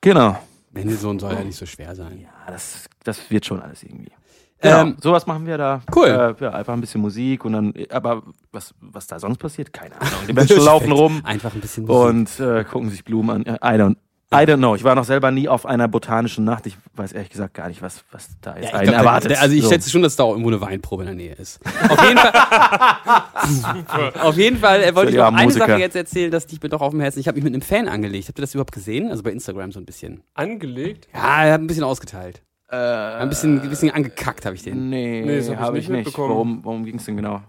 Genau. 0.00 0.36
Mendelssohn 0.78 1.18
soll 1.18 1.32
ja 1.34 1.44
nicht 1.44 1.56
so 1.58 1.66
schwer 1.66 1.94
sein. 1.94 2.20
Ja, 2.22 2.50
das, 2.52 2.88
das 3.04 3.30
wird 3.30 3.44
schon 3.46 3.60
alles 3.60 3.82
irgendwie. 3.82 4.12
Genau, 4.60 4.80
Ähm, 4.80 4.96
sowas 5.00 5.26
machen 5.26 5.46
wir 5.46 5.56
da. 5.56 5.82
Cool. 5.94 6.08
Äh, 6.08 6.42
ja, 6.44 6.50
einfach 6.50 6.72
ein 6.72 6.80
bisschen 6.80 7.00
Musik 7.00 7.44
und 7.44 7.52
dann, 7.52 7.74
aber 7.90 8.22
was, 8.50 8.74
was 8.80 9.06
da 9.06 9.20
sonst 9.20 9.38
passiert, 9.38 9.72
keine 9.72 9.94
Ahnung. 10.00 10.12
Die 10.26 10.32
Menschen 10.34 10.58
laufen 10.58 10.90
rum 10.90 11.20
Einfach 11.24 11.54
ein 11.54 11.60
bisschen 11.60 11.84
Musik. 11.86 12.40
und 12.40 12.40
äh, 12.40 12.64
gucken 12.64 12.90
sich 12.90 13.04
Blumen 13.04 13.46
an. 13.46 13.54
I 13.56 13.80
don't, 13.80 13.96
I 14.30 14.44
don't 14.44 14.58
know. 14.58 14.74
Ich 14.74 14.84
war 14.84 14.94
noch 14.94 15.04
selber 15.04 15.30
nie 15.30 15.48
auf 15.48 15.64
einer 15.64 15.88
botanischen 15.88 16.44
Nacht. 16.44 16.66
Ich 16.66 16.76
weiß 16.94 17.12
ehrlich 17.12 17.30
gesagt 17.30 17.54
gar 17.54 17.68
nicht, 17.68 17.80
was, 17.80 18.04
was 18.12 18.28
da 18.42 18.54
jetzt 18.56 18.64
Ja, 18.64 18.68
ich 18.68 18.74
einen 18.74 18.88
glaub, 18.88 18.96
erwartet. 18.98 19.30
der- 19.30 19.40
Also 19.40 19.54
ich 19.54 19.62
So. 19.62 19.70
schätze 19.70 19.88
schon, 19.88 20.02
dass 20.02 20.16
da 20.16 20.24
auch 20.24 20.32
irgendwo 20.32 20.50
eine 20.50 20.60
Weinprobe 20.60 21.02
in 21.04 21.06
der 21.06 21.14
Nähe 21.14 21.32
ist. 21.34 21.60
Auf 21.88 22.04
jeden 22.06 22.18
Fall. 22.18 24.12
auf 24.20 24.36
jeden 24.36 24.56
Fall 24.58 24.82
äh, 24.82 24.94
wollte 24.94 25.12
ich 25.12 25.16
noch 25.16 25.26
eine 25.32 25.44
Musiker. 25.44 25.66
Sache 25.66 25.78
jetzt 25.80 25.96
erzählen, 25.96 26.30
dass 26.30 26.46
die 26.46 26.58
mir 26.62 26.68
doch 26.68 26.80
auf 26.80 26.90
dem 26.90 27.00
Herzen. 27.00 27.20
Ich 27.20 27.28
habe 27.28 27.36
mich 27.36 27.44
mit 27.44 27.54
einem 27.54 27.62
Fan 27.62 27.88
angelegt. 27.88 28.28
Habt 28.28 28.38
ihr 28.38 28.42
das 28.42 28.54
überhaupt 28.54 28.72
gesehen? 28.72 29.10
Also 29.10 29.22
bei 29.22 29.30
Instagram 29.30 29.72
so 29.72 29.80
ein 29.80 29.86
bisschen. 29.86 30.22
Angelegt? 30.34 31.08
Ja, 31.14 31.44
er 31.44 31.52
hat 31.54 31.60
ein 31.60 31.66
bisschen 31.66 31.84
ausgeteilt. 31.84 32.42
Äh, 32.70 32.76
Ein 32.76 33.30
bisschen, 33.30 33.62
ein 33.62 33.68
bisschen 33.70 33.90
angekackt 33.92 34.44
habe 34.44 34.54
ich 34.54 34.62
den. 34.62 34.90
Nee, 34.90 35.22
Nee, 35.24 35.38
ich 35.38 35.56
habe 35.56 35.72
nicht 35.72 35.84
ich 35.84 35.88
nicht. 35.88 36.04
mitbekommen. 36.04 36.28
Worum, 36.34 36.64
worum 36.64 36.84
ging 36.84 36.96
es 36.96 37.04
denn 37.06 37.16
genau? 37.16 37.40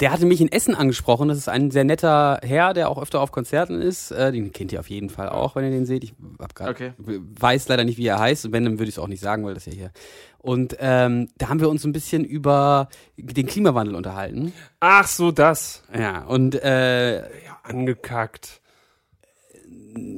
Der 0.00 0.10
hatte 0.10 0.26
mich 0.26 0.40
in 0.40 0.50
Essen 0.50 0.74
angesprochen. 0.74 1.28
Das 1.28 1.38
ist 1.38 1.48
ein 1.48 1.70
sehr 1.70 1.84
netter 1.84 2.40
Herr, 2.42 2.74
der 2.74 2.88
auch 2.90 3.00
öfter 3.00 3.20
auf 3.20 3.30
Konzerten 3.30 3.80
ist. 3.80 4.10
Äh, 4.10 4.32
den 4.32 4.52
kennt 4.52 4.72
ihr 4.72 4.80
auf 4.80 4.90
jeden 4.90 5.08
Fall 5.08 5.28
auch, 5.28 5.54
wenn 5.54 5.64
ihr 5.64 5.70
den 5.70 5.86
seht. 5.86 6.02
Ich 6.02 6.14
hab 6.40 6.54
grad, 6.54 6.70
Okay. 6.70 6.92
weiß 6.98 7.68
leider 7.68 7.84
nicht, 7.84 7.96
wie 7.96 8.06
er 8.06 8.18
heißt. 8.18 8.46
Und 8.46 8.52
wenn, 8.52 8.64
dann 8.64 8.74
würde 8.80 8.88
ich 8.88 8.96
es 8.96 8.98
auch 8.98 9.06
nicht 9.06 9.22
sagen, 9.22 9.44
weil 9.44 9.54
das 9.54 9.66
ja 9.66 9.72
hier. 9.72 9.90
Und 10.38 10.76
ähm, 10.80 11.28
da 11.38 11.48
haben 11.48 11.60
wir 11.60 11.68
uns 11.70 11.84
ein 11.84 11.92
bisschen 11.92 12.24
über 12.24 12.88
den 13.16 13.46
Klimawandel 13.46 13.94
unterhalten. 13.94 14.52
Ach 14.80 15.06
so, 15.06 15.30
das. 15.30 15.84
Ja, 15.96 16.24
und 16.24 16.56
äh, 16.62 17.20
Ja, 17.20 17.58
angekackt. 17.62 18.60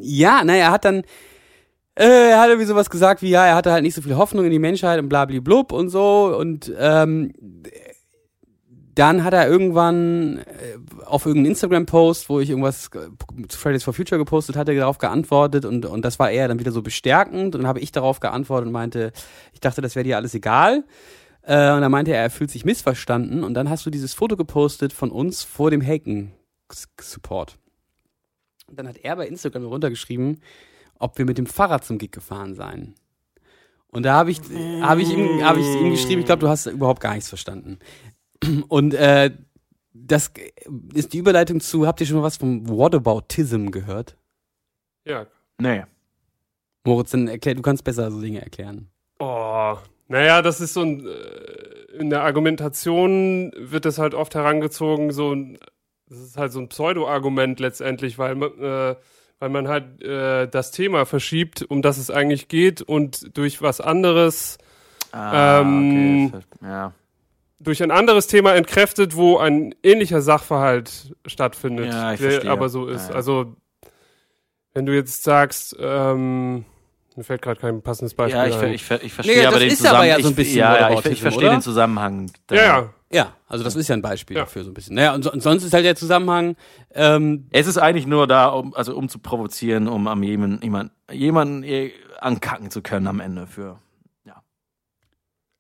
ja, 0.01 0.43
naja, 0.43 0.65
er 0.67 0.71
hat 0.73 0.85
dann, 0.85 1.03
äh, 1.97 2.31
er 2.31 2.41
hat 2.41 2.49
irgendwie 2.49 2.67
sowas 2.67 2.91
gesagt 2.91 3.23
wie, 3.23 3.31
ja, 3.31 3.47
er 3.47 3.55
hatte 3.55 3.73
halt 3.73 3.83
nicht 3.83 3.95
so 3.95 4.03
viel 4.03 4.17
Hoffnung 4.17 4.45
in 4.45 4.51
die 4.51 4.59
Menschheit 4.59 4.99
und 5.01 5.09
blub 5.09 5.73
und 5.73 5.89
so 5.91 6.35
und 6.39 6.73
ähm, 6.79 7.33
dann 8.97 9.25
hat 9.25 9.35
er 9.35 9.47
irgendwann 9.47 10.39
äh, 10.39 10.79
auf 11.05 11.27
irgendeinen 11.27 11.53
Instagram-Post, 11.53 12.29
wo 12.31 12.41
ich 12.41 12.49
irgendwas 12.49 12.89
äh, 12.89 13.47
zu 13.49 13.59
Fridays 13.59 13.85
for 13.85 13.93
Future 13.93 14.19
gepostet 14.19 14.57
hatte, 14.57 14.75
darauf 14.75 14.99
geantwortet 14.99 15.65
und, 15.67 15.85
und 15.85 16.03
das 16.03 16.19
war 16.19 16.31
eher 16.31 16.49
dann 16.49 16.59
wieder 16.59 16.73
so 16.73 16.83
bestärkend 16.83 17.55
und 17.55 17.61
dann 17.61 17.67
habe 17.67 17.81
ich 17.81 17.93
darauf 17.93 18.21
geantwortet 18.21 18.67
und 18.67 18.73
meinte, 18.73 19.13
ich 19.53 19.61
dachte, 19.61 19.83
das 19.83 19.97
wäre 19.97 20.05
dir 20.05 20.17
alles 20.17 20.35
egal. 20.35 20.85
Äh, 21.43 21.73
und 21.73 21.83
dann 21.83 21.91
meinte 21.93 22.13
er, 22.13 22.23
er 22.23 22.31
fühlt 22.31 22.51
sich 22.51 22.65
missverstanden 22.65 23.45
und 23.45 23.53
dann 23.55 23.69
hast 23.69 23.85
du 23.85 23.91
dieses 23.91 24.15
Foto 24.15 24.35
gepostet 24.37 24.95
von 24.95 25.11
uns 25.11 25.43
vor 25.43 25.71
dem 25.71 25.83
Haken-Support. 25.83 27.59
Und 28.67 28.79
dann 28.79 28.89
hat 28.89 28.97
er 28.97 29.15
bei 29.17 29.29
Instagram 29.29 29.67
runtergeschrieben, 29.67 30.41
ob 30.99 31.19
wir 31.19 31.27
mit 31.27 31.37
dem 31.37 31.47
Fahrrad 31.47 31.85
zum 31.85 31.99
Gig 31.99 32.13
gefahren 32.13 32.55
seien. 32.55 32.95
Und 33.89 34.05
da 34.05 34.15
habe 34.15 34.31
ich, 34.31 34.41
hab 34.83 34.99
ich, 34.99 35.11
ihm, 35.11 35.45
hab 35.45 35.57
ich 35.57 35.67
ihm 35.67 35.91
geschrieben, 35.91 36.21
ich 36.21 36.27
glaube, 36.27 36.41
du 36.41 36.49
hast 36.49 36.67
überhaupt 36.67 37.01
gar 37.01 37.15
nichts 37.15 37.29
verstanden. 37.29 37.79
Und 38.69 38.95
äh, 38.95 39.31
das 39.93 40.31
ist 40.95 41.13
die 41.13 41.19
Überleitung 41.19 41.61
zu, 41.61 41.87
habt 41.87 42.01
ihr 42.01 42.07
schon 42.07 42.17
mal 42.17 42.23
was 42.23 42.37
vom 42.37 42.69
Whataboutism 42.69 43.71
gehört? 43.71 44.17
Ja. 45.05 45.27
Nee. 45.59 45.85
Moritz, 46.85 47.11
dann 47.11 47.29
erklär, 47.29 47.55
du 47.55 47.63
kannst 47.63 47.85
besser 47.85 48.11
so 48.11 48.21
Dinge 48.21 48.43
erklären. 48.43 48.89
Oh, 49.19 49.77
naja, 50.09 50.43
das 50.43 50.61
ist 50.61 50.75
so 50.75 50.83
ein, 50.83 51.07
äh, 51.07 51.97
in 51.99 52.11
der 52.11 52.23
Argumentation 52.23 53.53
wird 53.57 53.85
das 53.85 53.99
halt 53.99 54.15
oft 54.15 54.35
herangezogen, 54.35 55.13
so 55.13 55.33
ein, 55.35 55.59
das 56.09 56.19
ist 56.19 56.37
halt 56.37 56.53
so 56.53 56.61
ein 56.61 56.69
Pseudo-Argument 56.69 57.59
letztendlich, 57.59 58.19
weil 58.19 58.35
man, 58.35 58.51
äh, 58.61 58.97
weil 59.39 59.49
man 59.49 59.69
halt 59.69 60.03
äh, 60.03 60.47
das 60.47 60.71
Thema 60.71 61.07
verschiebt, 61.07 61.63
um 61.63 61.83
das 61.83 61.99
es 61.99 62.11
eigentlich 62.11 62.49
geht 62.49 62.83
und 62.83 63.37
durch 63.37 63.63
was 63.63 63.81
anderes, 63.81 64.59
Ah, 65.13 65.61
Ähm, 65.61 66.33
okay. 66.35 66.45
Ja. 66.63 66.93
Durch 67.59 67.83
ein 67.83 67.91
anderes 67.91 68.27
Thema 68.27 68.55
entkräftet, 68.55 69.17
wo 69.17 69.39
ein 69.39 69.75
ähnlicher 69.83 70.21
Sachverhalt 70.21 71.15
stattfindet, 71.27 71.87
Ja, 71.87 72.13
ich 72.13 72.21
der 72.21 72.31
verstehe. 72.33 72.51
aber 72.51 72.69
so 72.69 72.87
ist. 72.87 73.05
Ja, 73.05 73.11
ja. 73.11 73.17
Also, 73.17 73.57
wenn 74.75 74.87
du 74.87 74.95
jetzt 74.95 75.23
sagst, 75.25 75.75
ähm, 75.81 76.65
Mir 77.17 77.25
fällt 77.25 77.41
gerade 77.41 77.59
kein 77.59 77.81
passendes 77.81 78.13
Beispiel 78.13 78.39
Ja, 78.39 78.47
ich, 78.47 78.57
ein. 78.57 78.75
ich, 78.75 78.85
ver- 78.85 79.03
ich 79.03 79.13
verstehe 79.15 79.37
Nee, 79.39 79.47
aber 79.47 79.53
das 79.53 79.61
den 79.61 79.71
ist 79.71 79.79
Zusammenhang. 79.79 80.03
aber 80.11 80.19
ja 80.19 80.21
so 80.23 80.29
ein 80.29 80.31
ich, 80.33 80.37
bisschen 80.37 80.59
ja, 80.59 80.79
ja, 80.91 80.99
ich, 80.99 81.07
ich 81.07 81.23
verstehe 81.23 81.47
oder? 81.49 81.57
den 81.57 81.63
Zusammenhang. 81.63 82.31
da. 82.47 82.55
ja, 82.55 82.63
ja. 82.63 82.91
Ja, 83.13 83.33
also 83.47 83.63
das 83.63 83.77
ist 83.77 83.87
ja 83.89 83.95
ein 83.95 84.03
Beispiel 84.03 84.37
Ja. 84.37 84.43
dafür 84.43 84.65
so 84.65 84.71
ein 84.71 84.75
bisschen. 84.75 84.97
Naja, 84.97 85.15
und, 85.15 85.23
so, 85.23 85.33
und 85.33 85.41
sonst 85.41 85.63
ist 85.63 85.73
halt 85.73 85.85
der 85.85 85.95
Zusammenhang, 85.95 86.57
ähm, 86.93 87.47
Es 87.53 87.69
ist 87.69 87.79
eigentlich 87.79 88.05
nur 88.07 88.27
da, 88.27 88.49
um, 88.49 88.75
also 88.75 88.97
um 88.97 89.09
zu 89.09 89.21
provozieren, 89.21 89.87
um 89.87 90.09
am 90.09 90.23
jemanden, 90.25 90.61
jemand, 90.63 90.91
jemanden 91.11 91.63
eh 91.63 91.93
ankacken 92.21 92.69
zu 92.71 92.83
können 92.83 93.07
am 93.07 93.21
Ende 93.21 93.47
für. 93.47 93.79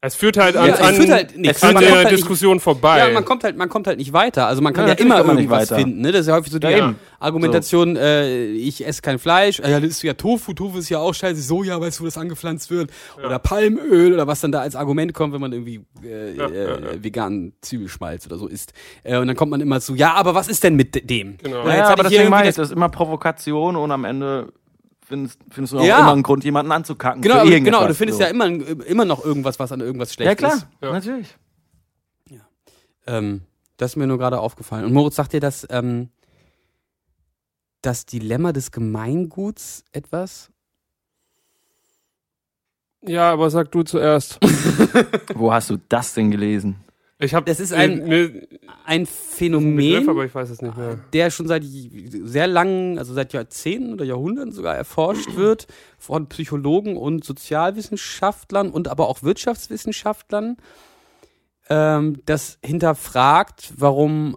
Es 0.06 0.14
führt 0.14 0.36
halt 0.36 0.56
an, 0.56 0.68
ja, 0.68 0.74
es 0.74 0.80
an, 0.80 0.94
führt 0.94 1.10
halt 1.10 1.36
nichts. 1.36 1.62
an 1.62 1.76
der 1.76 1.90
halt 1.94 2.04
nicht- 2.10 2.18
Diskussion 2.18 2.60
vorbei. 2.60 2.98
Ja, 2.98 3.10
man 3.12 3.24
kommt 3.24 3.44
halt, 3.44 3.56
man 3.56 3.68
kommt 3.68 3.86
halt 3.86 3.98
nicht 3.98 4.12
weiter. 4.12 4.46
Also 4.46 4.62
man 4.62 4.72
kann 4.72 4.86
Ja, 4.88 4.94
ja, 4.94 4.98
immer 5.00 5.18
nicht 5.22 5.28
irgendwas 5.44 5.70
weiter. 5.70 5.80
finden. 5.80 6.00
Ne? 6.00 6.12
Das 6.12 6.22
ist 6.22 6.26
ja 6.28 6.34
häufig 6.34 6.52
so 6.52 6.58
die 6.58 6.66
Ja. 6.68 6.94
Argumentation, 7.20 7.96
äh, 7.96 8.46
ich 8.46 8.86
esse 8.86 9.02
kein 9.02 9.18
Fleisch, 9.18 9.58
äh, 9.60 9.70
ja, 9.70 9.80
das 9.80 9.90
ist 9.90 10.02
ja 10.02 10.14
Tofu, 10.14 10.52
Tofu 10.52 10.78
ist 10.78 10.88
ja 10.88 10.98
auch 10.98 11.12
scheiße, 11.14 11.40
Soja, 11.42 11.80
weißt 11.80 11.98
du, 11.98 12.02
wo 12.02 12.06
das 12.06 12.18
angepflanzt 12.18 12.70
wird, 12.70 12.90
oder 13.24 13.38
Palmöl 13.38 14.12
oder 14.14 14.26
was 14.26 14.40
dann 14.40 14.52
da 14.52 14.60
als 14.60 14.76
Argument 14.76 15.12
kommt, 15.14 15.32
wenn 15.34 15.40
man 15.40 15.52
irgendwie 15.52 15.80
äh, 16.04 16.34
Ja, 16.36 16.46
äh, 16.46 16.54
ja, 16.64 16.70
ja. 16.92 17.02
veganen 17.02 17.52
Zwiebelschmalz 17.62 18.26
oder 18.26 18.36
so 18.38 18.46
isst. 18.46 18.72
Äh, 19.02 19.16
und 19.18 19.26
dann 19.26 19.36
kommt 19.36 19.50
man 19.50 19.60
immer 19.60 19.80
zu, 19.80 19.94
ja, 19.94 20.12
aber 20.14 20.34
was 20.34 20.48
ist 20.48 20.62
denn 20.64 20.76
mit 20.76 21.08
dem? 21.10 21.36
Genau. 21.42 21.62
Na, 21.64 21.70
Ja, 21.70 21.76
jetzt 21.76 21.88
hatte 21.88 21.92
aber 22.00 22.08
deswegen 22.10 22.30
meine 22.30 22.48
ich, 22.48 22.54
das 22.54 22.68
ist 22.68 22.72
immer 22.74 22.88
Provokation 22.88 23.76
und 23.76 23.90
am 23.90 24.04
Ende 24.04 24.52
findest, 25.06 25.38
findest 25.50 25.72
du 25.72 25.78
auch 25.78 25.84
Ja. 25.84 26.00
immer 26.00 26.12
einen 26.12 26.22
Grund, 26.22 26.44
jemanden 26.44 26.72
anzukacken. 26.72 27.22
Genau, 27.22 27.44
genau, 27.44 27.86
du 27.86 27.94
findest 27.94 28.18
so. 28.18 28.24
ja 28.24 28.30
immer, 28.30 28.46
immer 28.46 29.04
noch 29.04 29.24
irgendwas, 29.24 29.58
was 29.58 29.72
an 29.72 29.80
irgendwas 29.80 30.12
schlecht 30.12 30.28
Ja, 30.28 30.34
klar, 30.34 30.54
ist. 30.54 30.66
Ja. 30.80 30.92
natürlich. 30.92 31.34
Ähm, 33.08 33.42
das 33.76 33.92
ist 33.92 33.96
mir 33.96 34.08
nur 34.08 34.18
gerade 34.18 34.40
aufgefallen. 34.40 34.84
Und 34.84 34.92
Moritz, 34.92 35.14
sagt 35.14 35.32
dir 35.32 35.38
das, 35.38 35.64
ähm, 35.70 36.08
das 37.82 38.04
Dilemma 38.04 38.52
des 38.52 38.72
Gemeinguts 38.72 39.84
etwas? 39.92 40.50
ja, 43.02 43.30
aber 43.32 43.48
sag 43.50 43.70
du 43.70 43.84
zuerst. 43.84 44.40
Wo 45.36 45.52
hast 45.52 45.70
du 45.70 45.76
das 45.88 46.14
denn 46.14 46.32
gelesen? 46.32 46.76
Ich 47.18 47.32
habe 47.34 47.46
Das 47.46 47.60
ist 47.60 47.72
ein- 47.72 48.06
mir, 48.06 48.46
Ein 48.84 49.02
Begriff, 49.04 49.08
Phänomen, 49.10 50.08
aber 50.08 50.24
ich 50.26 50.34
weiß 50.34 50.50
es 50.50 50.60
nicht 50.60 50.76
mehr. 50.76 50.98
der 51.14 51.30
schon 51.30 51.48
seit 51.48 51.62
sehr 51.64 52.46
langen, 52.46 52.98
also 52.98 53.14
seit 53.14 53.32
Jahrzehnten 53.32 53.94
oder 53.94 54.04
Jahrhunderten 54.04 54.52
sogar 54.52 54.76
erforscht 54.76 55.28
wird 55.36 55.66
von 55.98 56.28
Psychologen 56.28 56.96
und 56.96 57.24
Sozialwissenschaftlern 57.24 58.70
und 58.70 58.88
aber 58.88 59.08
auch 59.08 59.22
Wirtschaftswissenschaftlern, 59.22 60.58
ähm, 61.70 62.20
das 62.26 62.58
hinterfragt, 62.62 63.72
warum, 63.76 64.36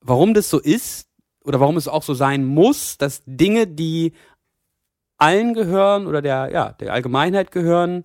warum 0.00 0.32
das 0.32 0.48
so 0.48 0.58
ist 0.58 1.06
oder 1.44 1.60
warum 1.60 1.76
es 1.76 1.86
auch 1.86 2.02
so 2.02 2.14
sein 2.14 2.44
muss, 2.46 2.96
dass 2.96 3.22
Dinge, 3.26 3.66
die 3.66 4.14
allen 5.18 5.52
gehören 5.52 6.06
oder 6.06 6.22
der, 6.22 6.48
ja, 6.50 6.72
der 6.72 6.94
Allgemeinheit 6.94 7.50
gehören, 7.52 8.04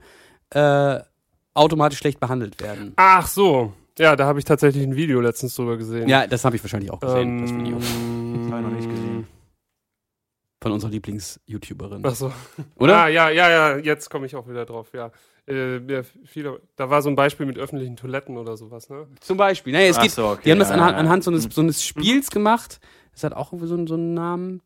äh, 0.50 1.00
automatisch 1.54 2.00
schlecht 2.00 2.20
behandelt 2.20 2.62
werden. 2.62 2.92
Ach 2.98 3.26
so. 3.28 3.72
Ja, 3.98 4.16
da 4.16 4.26
habe 4.26 4.40
ich 4.40 4.46
tatsächlich 4.46 4.84
ein 4.84 4.96
Video 4.96 5.22
letztens 5.22 5.56
drüber 5.56 5.78
gesehen. 5.78 6.10
Ja, 6.10 6.28
das 6.28 6.44
habe 6.44 6.56
ich 6.56 6.64
wahrscheinlich 6.64 6.92
auch 6.92 7.00
gesehen, 7.00 7.42
das 7.42 7.52
Video. 7.54 7.78
Ähm, 7.78 8.52
hab 8.52 8.60
ich 8.60 8.66
noch 8.66 8.72
nicht 8.72 8.90
gesehen. 8.90 9.28
Von 10.62 10.72
unserer 10.74 10.92
Lieblings-YouTuberin. 10.92 12.02
Ach 12.06 12.16
so. 12.16 12.34
Oder? 12.76 13.04
Ah, 13.04 13.08
ja, 13.08 13.30
ja, 13.30 13.50
ja, 13.50 13.78
jetzt 13.78 14.10
komme 14.10 14.26
ich 14.26 14.36
auch 14.36 14.48
wieder 14.50 14.66
drauf, 14.66 14.90
ja. 14.94 15.12
Äh, 15.48 15.78
ja, 15.92 16.02
viele, 16.26 16.60
da 16.76 16.90
war 16.90 17.02
so 17.04 17.10
ein 17.10 17.16
Beispiel 17.16 17.46
mit 17.46 17.58
öffentlichen 17.60 17.96
Toiletten 17.96 18.36
oder 18.36 18.58
sowas, 18.58 18.90
ne? 18.90 19.08
Zum 19.22 19.38
Beispiel. 19.38 19.72
Naja, 19.74 19.90
es 19.90 19.98
Ach 19.98 20.02
geht, 20.02 20.12
so, 20.12 20.28
okay, 20.30 20.42
die 20.46 20.52
haben 20.52 20.60
das 20.60 20.70
ja, 20.70 20.76
anhand, 20.76 20.92
ja. 20.94 20.98
anhand 20.98 21.24
so, 21.24 21.32
eines, 21.32 21.44
so 21.44 21.62
eines 21.62 21.84
Spiels 21.84 22.32
gemacht. 22.32 22.80
Das 23.14 23.24
hat 23.24 23.34
auch 23.34 23.54
irgendwie 23.54 23.68
so, 23.70 23.76
einen- 23.76 23.88
so 23.88 23.94
einen 23.94 24.14
Namen, 24.16 24.62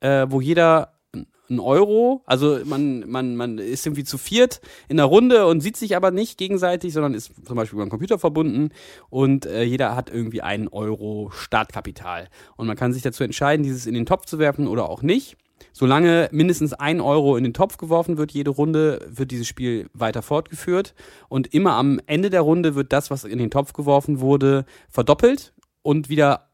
äh, 0.00 0.26
wo 0.30 0.40
jeder 0.40 0.98
ein 1.14 1.60
Euro, 1.60 2.22
also 2.26 2.58
man, 2.64 3.08
man, 3.08 3.36
man 3.36 3.58
ist 3.58 3.86
irgendwie 3.86 4.04
zu 4.04 4.18
viert 4.18 4.60
in 4.88 4.96
der 4.96 5.06
Runde 5.06 5.46
und 5.46 5.60
sieht 5.60 5.76
sich 5.76 5.94
aber 5.96 6.10
nicht 6.10 6.38
gegenseitig, 6.38 6.92
sondern 6.92 7.14
ist 7.14 7.32
zum 7.46 7.56
Beispiel 7.56 7.76
über 7.76 7.84
den 7.84 7.90
Computer 7.90 8.18
verbunden 8.18 8.70
und 9.10 9.46
äh, 9.46 9.62
jeder 9.62 9.94
hat 9.94 10.10
irgendwie 10.10 10.42
einen 10.42 10.68
Euro 10.68 11.30
Startkapital. 11.32 12.28
Und 12.56 12.66
man 12.66 12.76
kann 12.76 12.92
sich 12.92 13.02
dazu 13.02 13.22
entscheiden, 13.22 13.62
dieses 13.62 13.86
in 13.86 13.94
den 13.94 14.06
Topf 14.06 14.26
zu 14.26 14.38
werfen 14.38 14.66
oder 14.66 14.88
auch 14.88 15.02
nicht. 15.02 15.36
Solange 15.72 16.28
mindestens 16.32 16.72
ein 16.72 17.00
Euro 17.00 17.36
in 17.36 17.44
den 17.44 17.54
Topf 17.54 17.76
geworfen 17.76 18.18
wird, 18.18 18.32
jede 18.32 18.50
Runde, 18.50 19.06
wird 19.08 19.30
dieses 19.30 19.46
Spiel 19.46 19.88
weiter 19.94 20.22
fortgeführt. 20.22 20.94
Und 21.28 21.54
immer 21.54 21.74
am 21.74 22.00
Ende 22.06 22.30
der 22.30 22.40
Runde 22.40 22.74
wird 22.74 22.92
das, 22.92 23.10
was 23.10 23.24
in 23.24 23.38
den 23.38 23.50
Topf 23.50 23.72
geworfen 23.72 24.20
wurde, 24.20 24.64
verdoppelt 24.90 25.52
und 25.82 26.08
wieder 26.08 26.48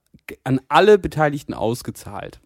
an 0.45 0.61
alle 0.69 0.99
Beteiligten 0.99 1.55
ausgezahlt. 1.55 2.41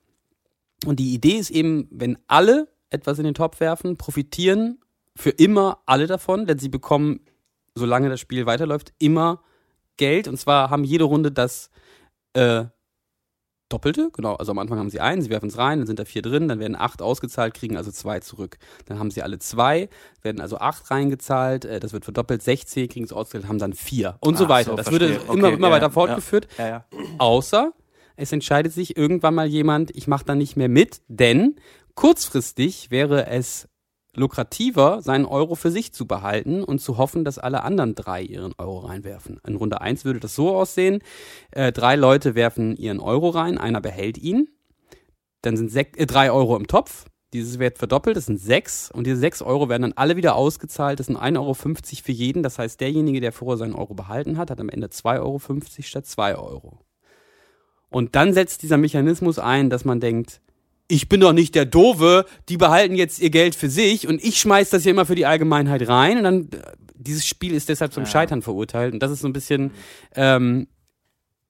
Und 0.87 0.99
die 0.99 1.15
Idee 1.15 1.37
ist 1.37 1.51
eben, 1.51 1.89
wenn 1.91 2.19
alle 2.27 2.69
etwas 2.91 3.19
in 3.19 3.25
den 3.25 3.35
Topf 3.35 3.61
werfen, 3.61 3.97
profitieren 3.97 4.79
für 5.17 5.31
immer 5.31 5.79
alle 5.87 6.07
davon, 6.07 6.47
denn 6.47 6.59
sie 6.59 6.69
bekommen, 6.69 7.21
solange 7.75 8.09
das 8.09 8.21
Spiel 8.21 8.47
weiterläuft, 8.47 8.93
immer 8.99 9.43
Geld. 9.97 10.29
Und 10.29 10.39
zwar 10.39 10.71
haben 10.71 10.85
jede 10.85 11.05
Runde 11.05 11.31
das 11.33 11.71
äh, 12.35 12.65
Doppelte, 13.69 14.11
genau. 14.13 14.35
Also 14.35 14.53
am 14.53 14.59
Anfang 14.59 14.79
haben 14.79 14.91
sie 14.91 15.01
einen, 15.01 15.23
sie 15.23 15.31
werfen 15.31 15.49
es 15.49 15.57
rein, 15.57 15.79
dann 15.79 15.87
sind 15.87 15.99
da 15.99 16.05
vier 16.05 16.21
drin, 16.21 16.47
dann 16.49 16.59
werden 16.61 16.77
acht 16.77 17.01
ausgezahlt, 17.01 17.55
kriegen 17.55 17.77
also 17.79 17.91
zwei 17.91 18.21
zurück. 18.21 18.59
Dann 18.85 18.99
haben 18.99 19.11
sie 19.11 19.23
alle 19.23 19.39
zwei, 19.39 19.89
werden 20.21 20.43
also 20.43 20.59
acht 20.59 20.91
reingezahlt, 20.91 21.65
äh, 21.65 21.81
das 21.81 21.95
wird 21.95 22.05
verdoppelt, 22.05 22.43
16 22.43 22.89
kriegen 22.89 23.05
es 23.07 23.13
ausgezahlt, 23.13 23.49
haben 23.49 23.59
dann 23.59 23.73
vier 23.73 24.17
und 24.21 24.37
so 24.37 24.45
Ach 24.45 24.49
weiter. 24.51 24.71
so, 24.73 24.77
das 24.77 24.89
verstehe. 24.89 25.09
würde 25.09 25.23
immer, 25.33 25.47
Okay, 25.49 25.55
immer 25.57 25.69
ja, 25.69 25.73
weiter 25.75 25.91
fortgeführt. 25.91 26.49
Ja, 26.59 26.69
ja. 26.69 26.85
Außer 27.19 27.73
es 28.23 28.33
entscheidet 28.33 28.73
sich 28.73 28.97
irgendwann 28.97 29.35
mal 29.35 29.49
jemand, 29.49 29.95
ich 29.97 30.07
mache 30.07 30.25
da 30.25 30.35
nicht 30.35 30.57
mehr 30.57 30.69
mit, 30.69 31.03
denn 31.09 31.57
kurzfristig 31.95 32.91
wäre 32.91 33.27
es 33.27 33.69
lukrativer, 34.15 35.03
seinen 35.03 35.25
Euro 35.25 35.55
für 35.55 35.71
sich 35.71 35.93
zu 35.93 36.07
behalten 36.07 36.63
und 36.63 36.81
zu 36.81 36.99
hoffen, 36.99 37.25
dass 37.25 37.39
alle 37.39 37.65
anderen 37.65 37.95
drei 37.95 38.23
ihren 38.23 38.53
Euro 38.59 38.79
reinwerfen. 38.81 39.41
In 39.47 39.57
Runde 39.57 39.81
eins 39.81 40.05
würde 40.05 40.21
das 40.21 40.35
so 40.35 40.55
aussehen, 40.55 41.01
äh, 41.51 41.73
drei 41.73 41.97
Leute 41.97 42.35
werfen 42.35 42.77
ihren 42.77 43.01
Euro 43.01 43.31
rein, 43.31 43.59
einer 43.59 43.81
behält 43.81 44.19
ihn, 44.19 44.49
dann 45.41 45.57
sind 45.57 45.71
sek 45.71 45.99
äh, 45.99 46.07
drei 46.07 46.31
Euro 46.31 46.57
im 46.57 46.67
Topf, 46.67 47.07
dieses 47.33 47.59
wird 47.59 47.79
verdoppelt, 47.79 48.17
das 48.17 48.27
sind 48.27 48.39
sechs. 48.39 48.91
Und 48.91 49.07
diese 49.07 49.17
sechs 49.17 49.41
Euro 49.41 49.69
werden 49.71 49.83
dann 49.83 49.95
alle 49.95 50.17
wieder 50.17 50.37
ausgezahlt, 50.37 51.01
das 51.01 51.07
sind 51.07 51.17
1,50 51.17 51.39
Euro 51.39 51.55
für 51.55 52.13
jeden, 52.13 52.43
das 52.43 52.59
heißt 52.59 52.81
derjenige, 52.81 53.21
der 53.21 53.33
vorher 53.33 53.57
seinen 53.57 53.75
Euro 53.75 53.95
behalten 53.95 54.37
hat, 54.37 54.51
hat 54.51 54.61
am 54.61 54.69
Ende 54.69 54.89
2,50 54.89 55.19
Euro 55.21 55.41
statt 55.81 56.07
2 56.07 56.37
Euro. 56.37 56.79
Und 57.93 58.17
dann 58.17 58.33
setzt 58.33 58.63
dieser 58.63 58.79
Mechanismus 58.79 59.39
ein, 59.39 59.71
dass 59.71 59.85
man 59.85 60.01
denkt, 60.01 60.41
ich 60.89 61.09
bin 61.09 61.21
doch 61.21 61.33
nicht 61.33 61.55
der 61.55 61.65
Dove, 61.65 62.27
die 62.49 62.57
behalten 62.57 62.97
jetzt 62.97 63.21
ihr 63.21 63.31
Geld 63.31 63.55
für 63.55 63.71
sich 63.71 64.09
und 64.09 64.23
ich 64.23 64.39
schmeiß 64.39 64.71
das 64.71 64.85
ja 64.85 64.91
immer 64.91 65.07
für 65.07 65.15
die 65.15 65.27
Allgemeinheit 65.27 65.89
rein 65.89 66.19
und 66.19 66.25
dann, 66.25 66.49
äh, 66.53 66.73
dieses 66.95 67.27
Spiel 67.27 67.55
ist 67.55 67.69
deshalb 67.69 67.93
zum. 67.93 68.07
Scheitern 68.07 68.43
verurteilt. 68.43 68.93
Und 68.95 69.03
das 69.03 69.11
ist 69.11 69.21
so 69.21 69.29
ein 69.29 69.33
bisschen 69.33 69.73
ähm, 70.15 70.69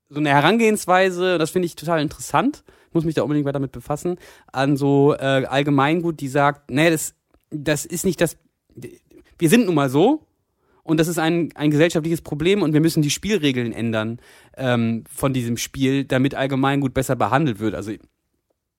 so 0.08 0.20
eine 0.20 0.30
Herangehensweise, 0.30 1.38
das 1.38 1.50
finde 1.50 1.66
ich 1.66 1.74
total 1.74 2.00
interessant, 2.00 2.64
muss 2.92 3.04
mich 3.04 3.14
da 3.14 3.22
unbedingt 3.22 3.46
weiter 3.46 3.54
damit 3.54 3.72
befassen, 3.72 4.18
an 4.52 4.76
so 4.76 5.14
äh, 5.14 5.44
Allgemeingut, 5.46 6.20
die 6.20 6.28
sagt, 6.28 6.70
nee, 6.70 6.90
das, 6.90 7.14
das 7.50 7.84
ist 7.84 8.04
nicht 8.04 8.20
das, 8.20 8.36
wir 9.38 9.48
sind 9.48 9.66
nun 9.66 9.74
mal 9.74 9.88
so 9.88 10.26
und 10.82 10.98
das 10.98 11.08
ist 11.08 11.18
ein, 11.18 11.50
ein 11.54 11.70
gesellschaftliches 11.70 12.22
Problem 12.22 12.62
und 12.62 12.72
wir 12.72 12.80
müssen 12.80 13.02
die 13.02 13.10
Spielregeln 13.10 13.72
ändern 13.72 14.18
ähm, 14.56 15.04
von 15.08 15.32
diesem 15.32 15.56
Spiel, 15.56 16.04
damit 16.04 16.34
Allgemeingut 16.34 16.92
besser 16.92 17.16
behandelt 17.16 17.60
wird. 17.60 17.74
Also 17.74 17.92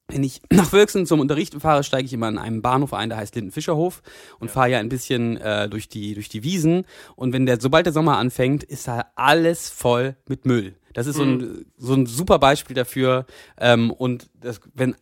wenn 0.10 0.24
ich 0.24 0.42
nach 0.52 0.72
Wölksen 0.74 1.06
zum 1.06 1.22
Unterrichten 1.22 1.60
fahre, 1.60 1.84
steige 1.84 2.06
ich 2.06 2.14
immer 2.14 2.28
in 2.28 2.38
einem 2.38 2.62
Bahnhof 2.62 2.94
ein, 2.94 3.10
der 3.10 3.18
heißt 3.18 3.36
Lindenfischerhof 3.36 4.02
und 4.40 4.52
fahre 4.52 4.72
ja 4.72 4.80
ein 4.80 4.90
bisschen 4.90 5.38
äh, 5.38 5.70
durch 5.70 5.88
die 5.88 6.14
durch 6.14 6.30
die 6.30 6.44
Wiesen 6.44 6.86
und 7.16 7.32
wenn 7.32 7.46
der 7.46 7.62
sobald 7.62 7.86
der 7.86 7.94
Sommer 7.94 8.18
anfängt, 8.18 8.64
ist 8.64 8.88
da 8.88 9.06
alles 9.16 9.70
voll 9.70 10.16
mit 10.28 10.46
Müll. 10.46 10.76
Das 10.94 11.08
ist 11.08 11.16
so 11.16 11.24
ein 11.24 11.66
so 11.78 11.94
ein 11.94 12.06
super 12.06 12.38
Beispiel 12.38 12.76
dafür 12.76 13.26
ähm, 13.58 13.92
und 13.92 14.30
das, 14.40 14.60
wenn 14.74 14.96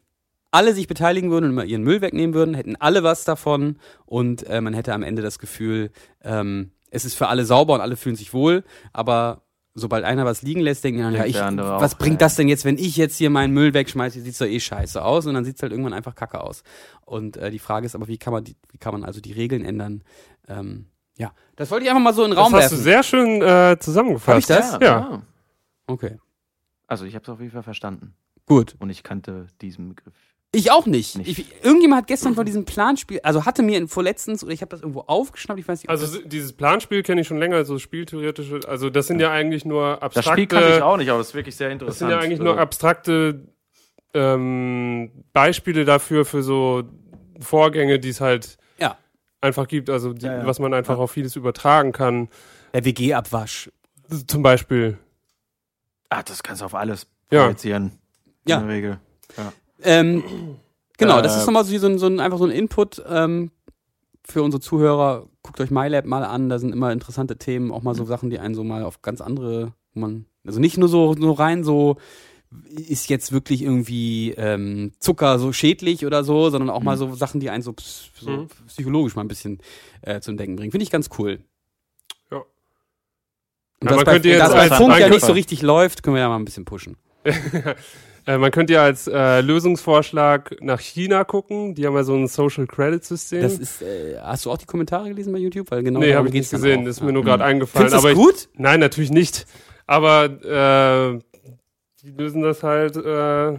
alle 0.52 0.74
sich 0.74 0.88
beteiligen 0.88 1.32
würden 1.32 1.46
und 1.46 1.52
immer 1.52 1.66
ihren 1.66 1.84
Müll 1.84 2.02
wegnehmen 2.02 2.34
würden, 2.34 2.54
hätten 2.54 2.76
alle 2.76 3.04
was 3.04 3.24
davon 3.24 3.78
und 4.06 4.44
äh, 4.48 4.62
man 4.62 4.74
hätte 4.74 4.94
am 4.94 5.02
Ende 5.02 5.22
das 5.22 5.40
Gefühl, 5.40 5.92
ähm, 6.24 6.72
es 6.92 7.04
ist 7.06 7.16
für 7.16 7.28
alle 7.28 7.46
sauber 7.46 7.74
und 7.74 7.82
alle 7.82 7.96
fühlen 7.98 8.16
sich 8.16 8.34
wohl, 8.34 8.64
aber 8.94 9.42
sobald 9.74 10.04
einer 10.04 10.26
was 10.26 10.42
liegen 10.42 10.60
lässt, 10.62 10.84
denken 10.84 11.00
die 11.00 11.04
anderen, 11.04 11.16
ja, 11.16 11.24
Denkt 11.24 11.30
ich, 11.36 11.40
der 11.40 11.46
andere 11.48 11.82
was 11.82 11.94
auch, 11.96 11.98
bringt 11.98 12.22
ja. 12.22 12.26
das 12.28 12.36
denn 12.36 12.48
jetzt, 12.50 12.66
wenn 12.66 12.78
ich 12.78 12.98
jetzt 12.98 13.16
hier 13.18 13.30
meinen 13.30 13.54
Müll 13.54 13.74
wegschmeiße, 13.74 14.22
sieht's 14.22 14.38
doch 14.38 14.46
eh 14.46 14.60
scheiße 14.60 15.04
aus 15.04 15.26
und 15.26 15.34
dann 15.34 15.46
sieht's 15.46 15.62
halt 15.64 15.72
irgendwann 15.72 15.94
einfach 15.94 16.14
kacke 16.14 16.42
aus. 16.42 16.64
Und 17.06 17.38
äh, 17.38 17.50
die 17.52 17.60
Frage 17.60 17.86
ist 17.86 17.96
aber, 17.96 18.08
wie 18.08 18.18
kann 18.18 18.34
man 18.34 18.44
die, 18.44 18.56
wie 18.72 18.78
kann 18.78 18.94
man 18.94 19.04
also 19.06 19.22
die 19.22 19.32
Regeln 19.32 19.64
ändern? 19.66 20.04
Ähm, 20.48 20.88
ja, 21.18 21.32
das 21.56 21.72
wollte 21.72 21.86
ich 21.86 21.90
einfach 21.90 22.04
mal 22.04 22.14
so 22.14 22.24
in 22.26 22.32
den 22.32 22.38
Raum 22.38 22.52
das 22.52 22.66
hast 22.66 22.72
du 22.74 22.76
werfen. 22.78 22.84
sehr 22.84 23.04
schön 23.04 23.42
äh, 23.42 23.78
zusammengefasst. 23.80 24.50
Hab 24.50 24.60
ich 24.60 24.70
das? 24.70 24.80
Ja. 24.82 25.22
Okay, 25.88 26.18
Also 26.88 27.06
ich 27.06 27.16
habe 27.16 27.24
es 27.24 27.30
auf 27.30 27.40
jeden 27.40 27.52
Fall 27.52 27.64
verstanden. 27.64 28.14
gut. 28.46 28.76
Und 28.80 28.90
ich 28.90 29.04
kannte 29.04 29.48
diesen 29.62 29.90
Begriff. 29.90 30.14
Ich 30.54 30.70
auch 30.70 30.86
nicht. 30.86 31.18
Nicht. 31.18 31.40
Ich, 31.40 31.64
irgendjemand 31.64 32.02
hat 32.02 32.08
gestern 32.08 32.36
von 32.36 32.46
diesem 32.46 32.66
Planspiel, 32.66 33.22
also 33.24 33.46
hatte 33.46 33.64
mir 33.64 33.78
in 33.78 33.88
vorletztens 33.88 34.44
oder 34.44 34.52
ich 34.52 34.62
habe 34.62 34.70
das 34.70 34.82
irgendwo 34.82 35.02
aufgeschnappt, 35.02 35.60
ich 35.62 35.68
weiß 35.68 35.80
nicht, 35.82 35.90
Also 35.90 36.06
das, 36.06 36.28
dieses 36.28 36.52
Planspiel 36.52 37.04
kenne 37.04 37.22
ich 37.22 37.28
schon 37.28 37.38
länger, 37.38 37.64
so 37.64 37.80
spieltheoretische, 37.80 38.60
also 38.68 38.90
das 38.90 39.08
sind 39.08 39.22
ja 39.22 39.32
eigentlich 39.32 39.64
nur 39.64 39.94
Das 39.94 40.02
abstrakte, 40.02 40.32
Spiel 40.34 40.48
kannte 40.48 40.76
ich 40.76 40.82
auch 40.82 40.98
nicht, 40.98 41.10
aber 41.10 41.20
das 41.20 41.30
ist 41.30 41.36
wirklich 41.36 41.56
sehr 41.56 41.70
das 41.70 41.74
interessant. 41.76 41.98
sind 42.00 42.10
ja 42.10 42.20
eigentlich 42.20 42.40
nur 42.40 42.50
Also, 42.52 42.62
abstrakte 42.62 43.48
ähm, 44.14 45.12
Beispiele 45.32 45.86
dafür 45.86 46.26
für 46.26 46.44
so 46.44 46.84
Vorgänge, 47.40 48.00
die 48.00 48.10
es 48.10 48.20
halt 48.22 48.58
einfach 49.44 49.68
gibt, 49.68 49.90
also 49.90 50.14
die, 50.14 50.26
Ja, 50.28 50.38
ja. 50.40 50.46
was 50.46 50.60
man 50.60 50.72
einfach 50.72 51.00
auf 51.00 51.10
vieles 51.12 51.36
übertragen 51.36 51.94
kann. 51.94 52.30
Der 52.76 52.86
WG-Abwasch. 52.86 53.72
Zum 54.28 54.44
Beispiel. 54.44 55.00
Ah, 56.10 56.22
das 56.22 56.44
kannst 56.44 56.62
du 56.62 56.66
auf 56.66 56.76
alles 56.76 57.08
Ja. 57.32 57.46
projizieren. 57.46 57.94
Ja. 58.48 58.60
In 58.60 58.68
der 58.68 58.76
Regel. 58.76 59.00
Ähm, 59.84 60.24
genau, 60.98 61.22
das 61.22 61.36
Äh, 61.36 61.40
ist 61.40 61.46
nochmal 61.46 61.66
so, 61.66 61.78
so, 61.78 61.88
ein, 61.88 61.98
so 61.98 62.08
ein, 62.08 62.20
einfach 62.20 62.38
so 62.38 62.46
ein 62.46 62.52
Input 62.52 63.02
ähm, 63.08 63.52
für 64.24 64.44
unsere 64.44 64.62
Zuhörer. 64.62 65.28
Guckt 65.44 65.60
euch 65.60 65.72
MyLab 65.72 66.06
mal 66.06 66.24
an, 66.24 66.50
da 66.50 66.60
sind 66.60 66.72
immer 66.74 66.92
interessante 66.92 67.38
Themen, 67.38 67.72
auch 67.72 67.82
mal 67.82 67.96
so 67.96 68.06
Sachen, 68.06 68.30
die 68.30 68.40
einen 68.40 68.54
so 68.56 68.64
mal 68.64 68.84
auf 68.84 69.02
ganz 69.02 69.22
andere, 69.22 69.74
man, 69.94 70.26
also 70.46 70.60
nicht 70.60 70.78
nur 70.78 70.88
so, 70.90 71.16
so 71.16 71.32
rein 71.32 71.64
so, 71.64 71.98
ist 72.70 73.10
jetzt 73.10 73.32
wirklich 73.32 73.62
irgendwie 73.64 74.32
ähm, 74.38 74.92
Zucker 75.00 75.40
so 75.40 75.54
schädlich 75.54 76.06
oder 76.06 76.24
so, 76.24 76.50
sondern 76.50 76.70
auch 76.70 76.82
mal 76.84 76.98
so 76.98 77.16
Sachen, 77.16 77.40
die 77.40 77.50
einen 77.50 77.64
so, 77.64 77.74
so 78.20 78.30
Mhm. 78.32 78.48
psychologisch 78.68 79.16
mal 79.16 79.24
ein 79.24 79.30
bisschen 79.30 79.60
äh, 80.02 80.20
zum 80.20 80.36
Denken 80.38 80.58
bringen. 80.58 80.72
Finde 80.72 80.84
ich 80.84 80.92
ganz 80.92 81.10
cool. 81.18 81.40
Ja. 82.30 82.38
Und 82.38 82.46
Ja, 83.84 83.88
das 83.90 83.96
man 83.96 84.06
bei, 84.06 84.12
könnte 84.14 84.28
jetzt 84.30 84.42
das 84.42 84.54
bei 84.54 84.68
Funk 84.70 85.00
ja 85.00 85.10
nicht 85.10 85.26
so 85.26 85.32
richtig 85.32 85.62
läuft, 85.62 86.04
können 86.04 86.16
wir 86.18 86.22
ja 86.22 86.30
mal 86.30 86.36
ein 86.36 86.46
bisschen 86.46 86.66
pushen. 86.66 86.98
Äh, 88.28 88.38
man 88.38 88.52
könnte 88.52 88.74
ja 88.74 88.84
als 88.84 89.08
äh, 89.08 89.42
Lösungsvorschlag 89.42 90.56
nach 90.62 90.80
China 90.80 91.24
gucken. 91.24 91.74
Die 91.76 91.86
haben 91.88 91.96
ja 91.96 92.04
so 92.04 92.16
ein 92.16 92.28
Social 92.28 92.68
Credit 92.68 93.04
System. 93.04 93.42
Das 93.42 93.58
ist, 93.58 93.82
äh, 93.82 94.20
hast 94.22 94.46
du 94.46 94.52
auch 94.52 94.58
die 94.58 94.66
Kommentare 94.66 95.10
gelesen 95.10 95.34
bei 95.34 95.40
YouTube? 95.40 95.72
Weil 95.72 95.82
genau 95.84 96.00
nee, 96.00 96.14
habe 96.14 96.28
ich 96.28 96.34
nicht 96.34 96.52
gesehen. 96.52 96.86
ist 96.86 97.00
Ja. 97.00 97.06
mir 97.06 97.14
nur 97.14 97.24
gerade 97.24 97.44
eingefallen. 97.44 97.90
Findest 97.90 98.04
du 98.04 98.08
aber 98.10 98.16
das 98.16 98.26
gut? 98.26 98.50
Ich, 98.54 98.60
nein, 98.60 98.80
natürlich 98.80 99.10
nicht. 99.12 99.46
Aber 99.88 100.26
äh, 100.26 101.20
die 102.04 102.12
lösen 102.12 102.42
das 102.44 102.62
halt 102.64 102.96
äh, 102.96 103.54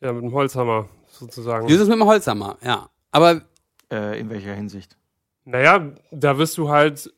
ja, 0.00 0.12
mit 0.12 0.22
dem 0.22 0.32
Holzhammer 0.32 0.88
sozusagen. 1.08 1.66
Du 1.68 1.74
ist 1.74 1.80
es 1.80 1.88
mit 1.88 1.96
dem 1.98 2.04
Holzhammer, 2.06 2.58
ja. 2.62 2.88
Aber 3.12 3.42
Äh, 3.90 4.20
in 4.20 4.28
welcher 4.30 4.54
Hinsicht? 4.54 4.96
Naja, 5.44 5.92
da 6.10 6.36
wirst 6.38 6.58
du 6.58 6.68
halt 6.68 7.10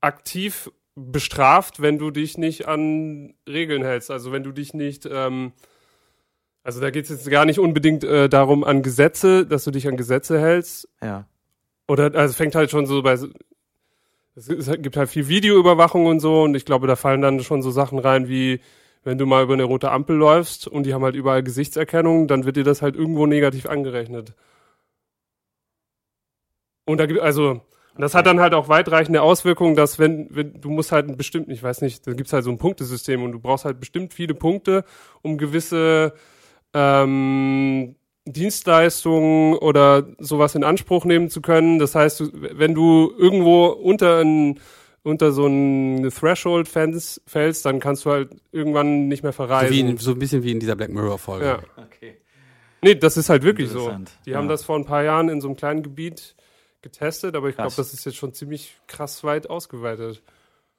aktiv 0.00 0.70
bestraft, 0.98 1.80
wenn 1.80 1.98
du 1.98 2.10
dich 2.10 2.38
nicht 2.38 2.66
an 2.66 3.34
Regeln 3.48 3.82
hältst. 3.84 4.10
Also 4.10 4.32
wenn 4.32 4.42
du 4.42 4.52
dich 4.52 4.74
nicht, 4.74 5.08
ähm, 5.10 5.52
also 6.62 6.80
da 6.80 6.90
geht 6.90 7.04
es 7.04 7.10
jetzt 7.10 7.30
gar 7.30 7.44
nicht 7.44 7.58
unbedingt 7.58 8.04
äh, 8.04 8.28
darum 8.28 8.64
an 8.64 8.82
Gesetze, 8.82 9.46
dass 9.46 9.64
du 9.64 9.70
dich 9.70 9.86
an 9.88 9.96
Gesetze 9.96 10.40
hältst. 10.40 10.88
Ja. 11.02 11.26
Oder 11.86 12.14
also 12.14 12.30
es 12.30 12.36
fängt 12.36 12.54
halt 12.54 12.70
schon 12.70 12.86
so 12.86 13.02
bei 13.02 13.16
es 14.34 14.70
gibt 14.80 14.96
halt 14.96 15.08
viel 15.08 15.26
Videoüberwachung 15.26 16.06
und 16.06 16.20
so 16.20 16.42
und 16.42 16.54
ich 16.54 16.64
glaube, 16.64 16.86
da 16.86 16.94
fallen 16.94 17.22
dann 17.22 17.40
schon 17.40 17.62
so 17.62 17.70
Sachen 17.72 17.98
rein 17.98 18.28
wie 18.28 18.60
wenn 19.04 19.18
du 19.18 19.26
mal 19.26 19.42
über 19.42 19.54
eine 19.54 19.64
rote 19.64 19.90
Ampel 19.90 20.16
läufst 20.16 20.68
und 20.68 20.84
die 20.84 20.94
haben 20.94 21.02
halt 21.02 21.16
überall 21.16 21.42
Gesichtserkennung, 21.42 22.28
dann 22.28 22.44
wird 22.44 22.56
dir 22.56 22.64
das 22.64 22.82
halt 22.82 22.94
irgendwo 22.94 23.26
negativ 23.26 23.66
angerechnet. 23.66 24.34
Und 26.84 26.98
da 26.98 27.06
gibt 27.06 27.20
also 27.20 27.62
und 27.98 28.02
das 28.02 28.14
hat 28.14 28.26
dann 28.26 28.38
halt 28.38 28.54
auch 28.54 28.68
weitreichende 28.68 29.22
Auswirkungen, 29.22 29.74
dass 29.74 29.98
wenn, 29.98 30.28
wenn 30.30 30.60
du 30.60 30.70
musst 30.70 30.92
halt 30.92 31.08
ein 31.08 31.16
bestimmt, 31.16 31.48
ich 31.48 31.60
weiß 31.64 31.80
nicht, 31.80 32.06
da 32.06 32.12
gibt's 32.12 32.32
halt 32.32 32.44
so 32.44 32.50
ein 32.50 32.56
Punktesystem 32.58 33.24
und 33.24 33.32
du 33.32 33.40
brauchst 33.40 33.64
halt 33.64 33.80
bestimmt 33.80 34.14
viele 34.14 34.34
Punkte, 34.34 34.84
um 35.22 35.36
gewisse 35.36 36.12
ähm, 36.74 37.96
Dienstleistungen 38.24 39.54
oder 39.58 40.06
sowas 40.18 40.54
in 40.54 40.62
Anspruch 40.62 41.04
nehmen 41.04 41.28
zu 41.28 41.40
können. 41.40 41.80
Das 41.80 41.96
heißt, 41.96 42.22
wenn 42.32 42.72
du 42.74 43.12
irgendwo 43.18 43.66
unter 43.66 44.20
ein, 44.20 44.60
unter 45.02 45.32
so 45.32 45.46
ein 45.46 46.08
Threshold 46.10 46.68
fällst, 46.68 47.20
fällst, 47.26 47.64
dann 47.66 47.80
kannst 47.80 48.04
du 48.04 48.10
halt 48.10 48.30
irgendwann 48.52 49.08
nicht 49.08 49.24
mehr 49.24 49.32
so, 49.32 49.36
verreisen. 49.36 49.74
wie 49.74 49.80
in, 49.80 49.96
so 49.96 50.12
ein 50.12 50.18
bisschen 50.20 50.44
wie 50.44 50.52
in 50.52 50.60
dieser 50.60 50.76
Black 50.76 50.90
Mirror-Folge. 50.90 51.44
ja. 51.44 51.58
Okay. 51.76 52.18
Nee, 52.80 52.94
das 52.94 53.16
ist 53.16 53.28
halt 53.28 53.42
wirklich 53.42 53.70
so. 53.70 53.78
Interessant. 53.80 54.12
Die 54.24 54.36
haben 54.36 54.44
Ja. 54.44 54.50
das 54.50 54.64
vor 54.64 54.76
ein 54.76 54.84
paar 54.84 55.02
Jahren 55.02 55.28
in 55.28 55.40
so 55.40 55.48
einem 55.48 55.56
kleinen 55.56 55.82
Gebiet 55.82 56.36
getestet, 56.90 57.36
aber 57.36 57.48
ich 57.48 57.56
glaube, 57.56 57.74
das 57.76 57.92
ist 57.92 58.04
jetzt 58.04 58.16
schon 58.16 58.32
ziemlich 58.32 58.76
krass 58.86 59.24
weit 59.24 59.48
ausgeweitet. 59.48 60.22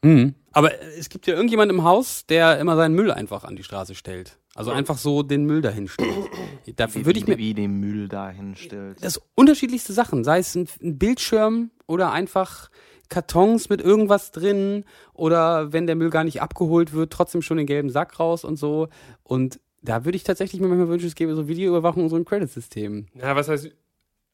Mhm. 0.02 0.36
Aber 0.52 0.74
äh, 0.74 0.98
es 0.98 1.10
gibt 1.10 1.28
ja 1.28 1.34
irgendjemand 1.36 1.72
im 1.72 1.84
Haus, 1.84 2.26
der 2.26 2.60
immer 2.60 2.76
seinen 2.76 2.96
Müll 2.96 3.12
einfach 3.12 3.44
an 3.44 3.56
die 3.56 3.64
Straße 3.64 3.96
stellt. 3.96 4.38
Also 4.56 4.72
einfach 4.72 4.98
so 4.98 5.24
den 5.24 5.46
Müll 5.46 5.62
dahin 5.62 5.88
stellt. 5.88 6.28
Da 6.76 6.94
Wie, 6.94 7.06
würde 7.06 7.20
ich 7.20 7.28
mir 7.28 7.38
wie 7.38 7.54
den 7.54 7.80
Müll 7.80 8.08
dahin 8.08 8.56
stellt. 8.56 9.04
das 9.04 9.22
unterschiedlichste 9.36 9.94
Sachen, 9.94 10.24
sei 10.24 10.40
es 10.40 10.56
ein, 10.56 10.68
ein 10.82 10.98
Bildschirm 10.98 11.72
oder 11.88 12.12
einfach 12.12 12.70
Kartons 13.10 13.70
mit 13.70 13.82
irgendwas 13.82 14.32
drin 14.32 14.86
oder 15.14 15.72
wenn 15.72 15.88
der 15.88 15.96
Müll 15.96 16.10
gar 16.10 16.24
nicht 16.24 16.42
abgeholt 16.42 16.94
wird, 16.94 17.14
trotzdem 17.14 17.42
schon 17.42 17.58
den 17.58 17.68
gelben 17.68 17.90
Sack 17.90 18.20
raus 18.20 18.44
und 18.44 18.58
so. 18.58 18.90
Und 19.24 19.60
da 19.82 20.06
würde 20.06 20.16
ich 20.16 20.24
tatsächlich 20.24 20.62
mir 20.62 20.68
manchmal 20.68 20.90
wünschen, 20.90 21.08
es 21.08 21.16
gäbe 21.16 21.36
so 21.36 21.48
Videoüberwachung 21.48 22.04
und 22.04 22.10
so 22.10 22.16
ein 22.16 22.26
Credit-System. 22.26 23.08
Ja, 23.16 23.36
was 23.36 23.48
heißt, 23.48 23.72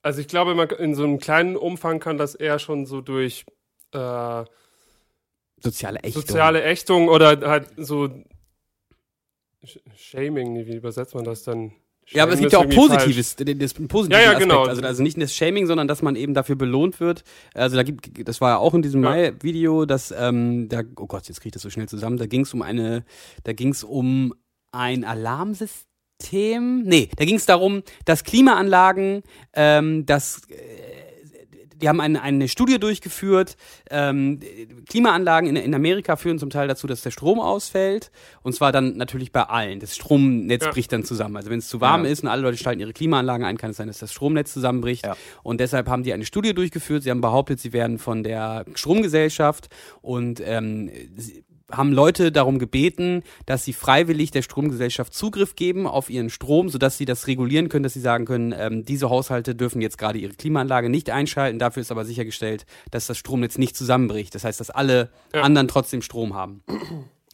also 0.05 0.21
ich 0.21 0.27
glaube, 0.27 0.53
man, 0.55 0.69
in 0.69 0.93
so 0.93 1.03
einem 1.03 1.17
kleinen 1.19 1.55
Umfang 1.57 1.99
kann 1.99 2.17
das 2.17 2.35
eher 2.35 2.59
schon 2.59 2.85
so 2.85 3.01
durch 3.01 3.45
äh, 3.91 4.43
Soziale 5.59 5.99
Ächtung. 6.03 6.21
soziale 6.21 6.63
Ächtung 6.63 7.07
oder 7.09 7.39
halt 7.49 7.69
so 7.77 8.09
Sh- 9.65 9.79
Shaming, 9.97 10.65
wie 10.67 10.75
übersetzt 10.75 11.15
man 11.15 11.23
das 11.23 11.43
dann? 11.43 11.71
Ja, 12.09 12.21
aber 12.23 12.33
es 12.33 12.37
Shaming 12.39 12.49
gibt 12.51 12.53
ja 12.53 12.59
auch 12.59 12.87
Positives, 12.87 13.35
das, 13.35 13.47
das 13.57 13.73
positiven 13.73 14.11
Ja, 14.11 14.19
ja, 14.19 14.27
Aspekt. 14.33 14.41
genau. 14.49 14.63
Also, 14.65 14.83
also 14.83 15.01
nicht 15.01 15.19
das 15.19 15.33
Shaming, 15.33 15.65
sondern 15.65 15.87
dass 15.87 16.03
man 16.03 16.15
eben 16.15 16.35
dafür 16.35 16.55
belohnt 16.55 16.99
wird. 16.99 17.23
Also 17.55 17.75
da 17.75 17.81
gibt, 17.81 18.27
das 18.27 18.41
war 18.41 18.51
ja 18.51 18.57
auch 18.57 18.75
in 18.75 18.83
diesem 18.83 19.03
Ja. 19.03 19.09
Mai-Video, 19.09 19.85
dass 19.85 20.11
ähm, 20.11 20.69
da, 20.69 20.83
oh 20.97 21.07
Gott, 21.07 21.27
jetzt 21.27 21.39
kriege 21.41 21.47
ich 21.49 21.53
das 21.53 21.63
so 21.63 21.71
schnell 21.71 21.87
zusammen. 21.89 22.17
Da 22.17 22.27
ging 22.27 22.41
es 22.41 22.53
um 22.53 22.61
eine, 22.61 23.05
da 23.43 23.53
ging 23.53 23.69
es 23.69 23.83
um 23.83 24.35
ein 24.71 25.03
Alarmsystem. 25.03 25.89
Nee, 26.85 27.09
da 27.17 27.25
ging 27.25 27.35
es 27.35 27.45
darum, 27.45 27.83
dass 28.05 28.23
Klimaanlagen, 28.23 29.23
ähm, 29.53 30.05
das 30.05 30.41
die 31.81 31.89
haben 31.89 31.99
eine, 31.99 32.21
eine 32.21 32.47
Studie 32.47 32.79
durchgeführt. 32.79 33.57
Ähm, 33.91 34.39
Klimaanlagen 34.87 35.49
in, 35.49 35.55
in 35.57 35.75
Amerika 35.75 36.15
führen 36.15 36.39
zum 36.39 36.49
Teil 36.49 36.67
dazu, 36.67 36.87
dass 36.87 37.01
der 37.01 37.11
Strom 37.11 37.39
ausfällt. 37.39 38.11
Und 38.43 38.53
zwar 38.53 38.71
dann 38.71 38.95
natürlich 38.97 39.31
bei 39.31 39.43
allen. 39.43 39.79
Das 39.81 39.95
Stromnetz 39.95 40.63
Ja. 40.63 40.71
bricht 40.71 40.93
dann 40.93 41.03
zusammen. 41.03 41.35
Also 41.35 41.49
wenn 41.49 41.59
es 41.59 41.67
zu 41.67 41.81
warm 41.81 42.05
Ja. 42.05 42.11
ist 42.11 42.23
und 42.23 42.29
alle 42.29 42.41
Leute 42.41 42.57
schalten 42.57 42.79
ihre 42.79 42.93
Klimaanlagen 42.93 43.45
ein, 43.45 43.57
kann 43.57 43.71
es 43.71 43.77
sein, 43.77 43.87
dass 43.87 43.97
das 43.99 44.13
Stromnetz 44.13 44.53
zusammenbricht. 44.53 45.05
Ja. 45.05 45.17
Und 45.43 45.59
deshalb 45.59 45.87
haben 45.89 46.03
die 46.03 46.13
eine 46.13 46.25
Studie 46.25 46.53
durchgeführt. 46.53 47.03
Sie 47.03 47.11
haben 47.11 47.21
behauptet, 47.21 47.59
sie 47.59 47.73
werden 47.73 47.99
von 47.99 48.23
der 48.23 48.65
Stromgesellschaft 48.73 49.67
und 50.01 50.41
ähm, 50.45 50.89
sie 51.17 51.43
haben 51.75 51.91
Leute 51.91 52.31
darum 52.31 52.59
gebeten, 52.59 53.23
dass 53.45 53.65
sie 53.65 53.73
freiwillig 53.73 54.31
der 54.31 54.41
Stromgesellschaft 54.41 55.13
Zugriff 55.13 55.55
geben 55.55 55.87
auf 55.87 56.09
ihren 56.09 56.29
Strom, 56.29 56.69
sodass 56.69 56.97
sie 56.97 57.05
das 57.05 57.27
regulieren 57.27 57.69
können, 57.69 57.83
dass 57.83 57.93
sie 57.93 58.01
sagen 58.01 58.25
können, 58.25 58.53
ähm, 58.57 58.85
diese 58.85 59.09
Haushalte 59.09 59.55
dürfen 59.55 59.81
jetzt 59.81 59.97
gerade 59.97 60.17
ihre 60.19 60.33
Klimaanlage 60.33 60.89
nicht 60.89 61.09
einschalten. 61.09 61.59
Dafür 61.59 61.81
ist 61.81 61.91
aber 61.91 62.05
sichergestellt, 62.05 62.65
dass 62.91 63.07
das 63.07 63.17
Stromnetz 63.17 63.57
nicht 63.57 63.75
zusammenbricht. 63.75 64.35
Das 64.35 64.43
heißt, 64.43 64.59
dass 64.59 64.69
alle 64.69 65.09
Ja. 65.33 65.41
anderen 65.41 65.67
trotzdem 65.67 66.01
Strom 66.01 66.33
haben. 66.33 66.63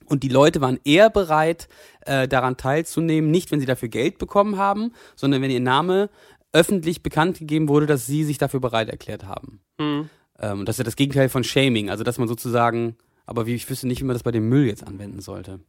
Und 0.05 0.23
die 0.23 0.29
Leute 0.29 0.59
waren 0.59 0.79
eher 0.83 1.09
bereit, 1.09 1.69
äh, 2.05 2.27
daran 2.27 2.57
teilzunehmen, 2.57 3.31
nicht 3.31 3.51
wenn 3.51 3.59
sie 3.61 3.65
dafür 3.65 3.87
Geld 3.87 4.17
bekommen 4.17 4.57
haben, 4.57 4.91
sondern 5.15 5.41
wenn 5.41 5.51
ihr 5.51 5.61
Name 5.61 6.09
öffentlich 6.53 7.01
bekannt 7.01 7.39
gegeben 7.39 7.69
wurde, 7.69 7.85
dass 7.85 8.05
sie 8.07 8.23
sich 8.25 8.37
dafür 8.37 8.59
bereit 8.59 8.89
erklärt 8.89 9.23
haben. 9.25 9.61
Mhm. 9.79 10.09
Ähm, 10.39 10.59
und 10.59 10.65
das 10.67 10.75
ist 10.75 10.79
ja 10.79 10.83
das 10.83 10.97
Gegenteil 10.97 11.29
von 11.29 11.43
Shaming, 11.43 11.89
also 11.89 12.03
dass 12.03 12.17
man 12.17 12.27
sozusagen, 12.27 12.97
aber 13.31 13.45
wie 13.47 13.55
ich 13.55 13.69
wüsste 13.69 13.87
nicht, 13.87 14.01
wie 14.01 14.03
man 14.05 14.13
das 14.13 14.23
bei 14.23 14.31
dem 14.31 14.49
Müll 14.49 14.67
jetzt 14.67 14.85
anwenden 14.85 15.21
sollte. 15.21 15.61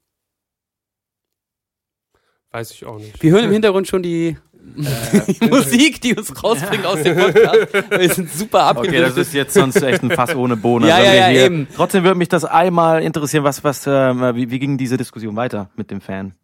Weiß 2.51 2.71
ich 2.73 2.85
auch 2.85 2.99
nicht. 2.99 3.23
Wir 3.23 3.31
hören 3.33 3.45
im 3.45 3.53
Hintergrund 3.53 3.87
schon 3.89 4.03
die, 4.03 4.37
die 4.77 5.47
Musik, 5.49 6.01
die 6.03 6.15
uns 6.15 6.43
rausbringt 6.43 6.85
aus 6.85 7.03
dem 7.03 7.17
Podcast. 7.17 7.73
Wir 7.91 8.13
sind 8.13 8.31
super 8.31 8.75
Okay, 8.77 9.01
das 9.01 9.17
ist 9.17 9.33
jetzt 9.33 9.55
sonst 9.55 9.77
echt 9.83 10.03
ein 10.03 10.11
Fass 10.11 10.35
ohne 10.35 10.57
Bohnen. 10.57 10.87
Ja, 10.89 10.97
Also 10.97 11.07
ja, 11.07 11.15
ja, 11.15 11.27
hier- 11.29 11.47
eben. 11.47 11.69
Trotzdem 11.75 12.05
würde 12.05 12.19
mich 12.19 12.29
das 12.29 12.45
einmal 12.45 13.03
interessieren, 13.03 13.45
was, 13.45 13.63
was, 13.65 13.87
ähm, 13.87 14.21
wie, 14.35 14.51
wie 14.51 14.59
ging 14.59 14.77
diese 14.77 14.97
Diskussion 14.97 15.37
weiter 15.37 15.71
mit 15.77 15.91
dem 15.91 16.01
Fan? 16.01 16.35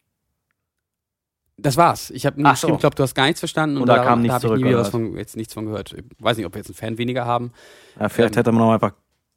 Das 1.61 1.77
war's. 1.77 2.11
Ich 2.11 2.25
habe 2.25 2.41
Ach 2.45 2.53
geschrieben, 2.53 2.71
so. 2.71 2.75
ich 2.77 2.81
glaube, 2.81 2.95
du 2.95 3.03
hast 3.03 3.15
gar 3.17 3.25
nichts 3.27 3.41
verstanden. 3.41 3.79
Und 3.79 3.89
da 3.89 3.97
kam 3.99 4.21
da 4.21 4.23
nichts 4.23 4.35
habe 4.35 4.47
ich 4.47 4.49
zurück, 4.51 4.63
nie 4.63 4.69
oder 4.69 4.79
was 4.79 4.87
was? 4.87 4.91
von, 4.93 5.17
jetzt 5.17 5.37
nichts 5.37 5.53
von 5.55 5.67
gehört. 5.67 5.93
Ich 5.93 6.05
weiß 6.21 6.37
nicht, 6.37 6.47
ob 6.47 6.55
wir 6.55 6.59
jetzt 6.61 6.69
einen 6.69 6.77
Fan 6.77 6.99
weniger 6.99 7.25
haben. 7.27 7.53
Ja, 7.99 8.09
vielleicht 8.09 8.35
Ähm. 8.35 8.39
hätte 8.39 8.53
man 8.53 8.63
auch 8.63 8.73
einfach 8.73 8.93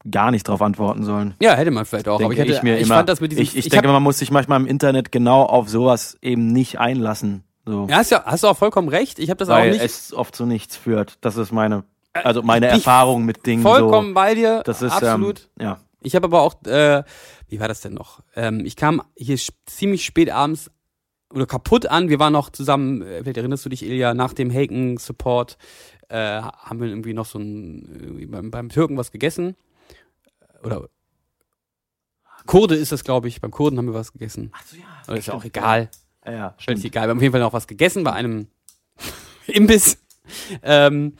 gar 0.10 0.32
nicht 0.32 0.47
drauf 0.47 0.62
antworten 0.62 1.04
sollen. 1.04 1.36
Ja, 1.41 1.54
hätte 1.54 1.72
man 1.72 1.86
vielleicht 1.86 2.08
auch. 2.08 2.18
Denke 2.18 2.26
aber 2.26 2.34
ich, 2.34 2.39
hätte, 2.39 2.58
ich 2.58 2.64
mir 2.64 2.78
ich 2.78 2.86
immer. 2.86 2.95
fand 2.95 3.10
das 3.10 3.22
mit 3.22 3.32
diesem. 3.32 3.43
ich, 3.43 3.56
ich, 3.56 3.66
hab- 3.66 3.72
denke, 3.72 3.88
man 3.89 4.04
muss 4.04 4.18
sich 4.18 4.32
manchmal 4.32 4.60
im 4.60 4.68
Internet 4.68 5.12
genau 5.12 5.43
auf 5.43 5.70
sowas 5.70 6.18
eben 6.22 6.47
nicht 6.47 6.80
einlassen. 6.80 7.43
So. 7.66 7.88
Ja, 7.89 7.97
hast, 7.97 8.10
ja, 8.10 8.24
hast 8.26 8.43
du 8.43 8.47
auch 8.47 8.58
vollkommen 8.58 8.89
recht. 8.89 9.20
Ich 9.20 9.30
habe 9.30 9.38
das 9.38 9.49
auch 9.49 9.56
weil 9.56 9.72
nicht 9.72 9.84
es 9.84 10.14
oft 10.14 10.36
zu 10.36 10.45
nichts 10.45 10.76
führt. 10.76 11.18
Das 11.22 11.38
ist 11.38 11.52
meine, 11.52 11.84
also 12.14 12.41
meine 12.41 12.68
ich 12.68 12.74
Erfahrung 12.74 13.26
mit 13.26 13.45
Dingen 13.45 13.62
vollkommen 13.62 14.10
so. 14.10 14.14
bei 14.16 14.34
dir. 14.34 14.64
Das 14.66 14.82
ist 14.82 14.91
absolut. 14.91 15.49
Ähm, 15.60 15.66
ja. 15.66 15.78
Ich 16.02 16.16
habe 16.16 16.26
aber 16.26 16.41
auch, 16.41 16.56
äh, 16.66 17.04
wie 17.47 17.60
war 17.60 17.68
das 17.68 17.82
denn 17.82 17.93
noch? 17.93 18.22
Ähm, 18.36 18.66
ich 18.66 18.76
kam 18.76 19.04
hier 19.16 19.38
ziemlich 19.68 20.04
spät 20.04 20.32
abends 20.32 20.72
oder 21.32 21.45
kaputt 21.45 21.86
an. 21.86 22.10
Wir 22.10 22.20
waren 22.20 22.34
noch 22.34 22.49
zusammen, 22.49 23.04
äh, 23.04 23.22
vielleicht 23.22 23.38
erinnerst 23.38 23.66
du 23.66 23.70
dich, 23.70 23.86
Ilja, 23.86 24.16
nach 24.16 24.34
dem 24.34 24.52
Haken-Support 24.52 25.58
äh, 26.10 26.41
haben 26.41 26.82
wir 26.82 26.88
irgendwie 26.88 27.14
noch 27.14 27.26
so 27.26 27.39
ein, 27.39 28.28
beim, 28.30 28.52
beim 28.52 28.70
Türken 28.70 28.97
was 28.97 29.12
gegessen. 29.12 29.56
Oder 30.64 30.88
Kurde 32.45 32.76
ist 32.76 32.91
das, 32.91 33.03
glaube 33.03 33.28
ich. 33.28 33.41
Beim 33.41 33.51
Kurden 33.51 33.78
haben 33.78 33.88
wir 33.88 33.93
was 33.93 34.14
gegessen. 34.14 34.51
Ach 34.53 34.64
so, 34.66 34.78
ja. 34.78 35.16
Ist 35.16 35.28
ja 35.28 35.34
auch 35.34 35.43
egal. 35.43 35.89
Ja, 36.26 36.32
ja, 36.32 36.55
stimmt. 36.57 36.84
egal. 36.84 37.07
Wir 37.07 37.09
haben 37.12 37.18
auf 37.18 37.22
jeden 37.22 37.32
Fall 37.32 37.41
noch 37.41 37.53
was 37.53 37.68
gegessen 37.68 38.03
bei 38.03 38.14
einem 38.14 38.47
Imbiss. 39.47 39.97
Ähm, 40.62 41.16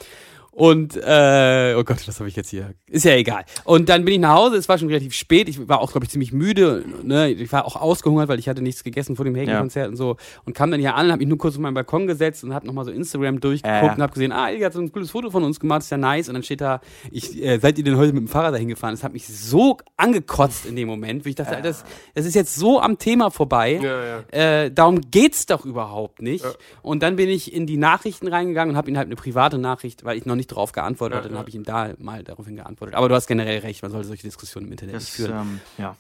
Und, 0.54 0.98
äh, 0.98 1.76
oh 1.78 1.84
Gott, 1.86 2.06
was 2.06 2.20
habe 2.20 2.28
ich 2.28 2.36
jetzt 2.36 2.50
hier? 2.50 2.74
Ist 2.88 3.06
ja 3.06 3.14
egal. 3.14 3.46
Und 3.64 3.88
dann 3.88 4.04
bin 4.04 4.16
ich 4.16 4.20
nach 4.20 4.36
Hause, 4.36 4.58
es 4.58 4.68
war 4.68 4.78
schon 4.78 4.90
relativ 4.90 5.14
spät, 5.14 5.48
ich 5.48 5.68
war 5.70 5.80
auch, 5.80 5.92
glaube 5.92 6.06
ich, 6.06 6.12
ziemlich 6.12 6.34
müde, 6.34 6.84
ne? 7.04 7.30
ich 7.30 7.52
war 7.54 7.64
auch 7.66 7.78
ausgehungert, 7.78 8.28
weil 8.28 8.38
ich 8.38 8.50
hatte 8.50 8.62
nichts 8.62 8.84
gegessen 8.84 9.16
vor 9.16 9.24
dem 9.24 9.34
Hagen-Konzert 9.36 9.88
und 9.88 9.96
so. 9.96 10.18
Und 10.44 10.54
kam 10.54 10.70
dann 10.70 10.82
hier 10.82 10.96
an, 10.96 11.10
habe 11.10 11.20
mich 11.20 11.30
nur 11.30 11.38
kurz 11.38 11.56
auf 11.56 11.62
meinen 11.62 11.74
Balkon 11.74 12.06
gesetzt 12.06 12.44
und 12.44 12.54
habe 12.54 12.68
nochmal 12.68 12.84
so 12.84 12.92
Instagram 12.92 13.40
durchgeguckt 13.40 13.82
Ja, 13.82 13.88
ja. 13.88 13.94
und 13.94 14.02
habe 14.02 14.12
gesehen, 14.12 14.34
ah, 14.34 14.52
Ilja 14.52 14.66
hat 14.66 14.74
so 14.74 14.82
ein 14.82 14.92
cooles 14.92 15.10
Foto 15.12 15.30
von 15.32 15.44
uns 15.46 15.58
gemacht, 15.58 15.84
ist 15.84 15.90
ja 15.90 15.98
nice. 15.98 16.28
Und 16.28 16.34
dann 16.34 16.44
steht 16.44 16.60
da, 16.60 16.82
ich, 17.12 17.42
äh, 17.42 17.58
seid 17.60 17.78
ihr 17.78 17.86
denn 17.86 17.96
heute 17.96 18.12
mit 18.12 18.24
dem 18.24 18.28
Fahrrad 18.28 18.54
dahin 18.54 18.68
gefahren? 18.68 18.94
Das 18.94 19.06
hat 19.06 19.14
mich 19.14 19.28
so 19.28 19.78
angekotzt 19.96 20.66
in 20.66 20.76
dem 20.76 20.90
Moment, 20.90 21.24
wie 21.24 21.30
ich 21.30 21.36
dachte, 21.36 21.56
Alter, 21.56 21.70
das, 21.70 21.86
das 22.14 22.26
ist 22.26 22.36
jetzt 22.36 22.56
so 22.56 22.82
am 22.82 22.98
Thema 22.98 23.32
vorbei. 23.32 23.80
Ja, 23.82 24.04
ja. 24.04 24.64
Äh, 24.64 24.72
darum 24.72 25.00
geht's 25.12 25.46
doch 25.46 25.66
überhaupt 25.66 26.22
nicht. 26.22 26.44
Und 26.82 27.04
dann 27.04 27.16
bin 27.16 27.30
ich 27.30 27.54
in 27.54 27.66
die 27.66 27.78
Nachrichten 27.78 28.28
reingegangen 28.28 28.72
und 28.74 28.78
habe 28.78 28.92
ihm 28.92 28.98
halt 28.98 29.06
eine 29.08 29.16
private 29.16 29.58
Nachricht, 29.58 30.04
weil 30.04 30.18
ich 30.18 30.26
noch 30.26 30.36
nicht 30.36 30.41
darauf 30.48 30.72
geantwortet 30.72 31.18
hatte, 31.20 31.30
dann 31.30 31.38
habe 31.38 31.50
ich 31.50 31.56
ihm 31.56 31.64
da 31.64 31.94
mal 31.98 32.24
daraufhin 32.24 32.56
geantwortet. 32.56 32.96
Aber 32.96 33.10
du 33.10 33.16
hast 33.16 33.28
generell 33.28 33.60
recht, 33.60 33.82
man 33.82 33.92
sollte 33.92 34.08
solche 34.08 34.24
Diskussionen 34.24 34.68
im 34.68 34.72
Internet 34.74 34.96
nicht 34.96 35.08
Das, 35.08 35.16
führen. 35.16 35.32
ähm, 35.40 35.62
ja. 35.78 35.96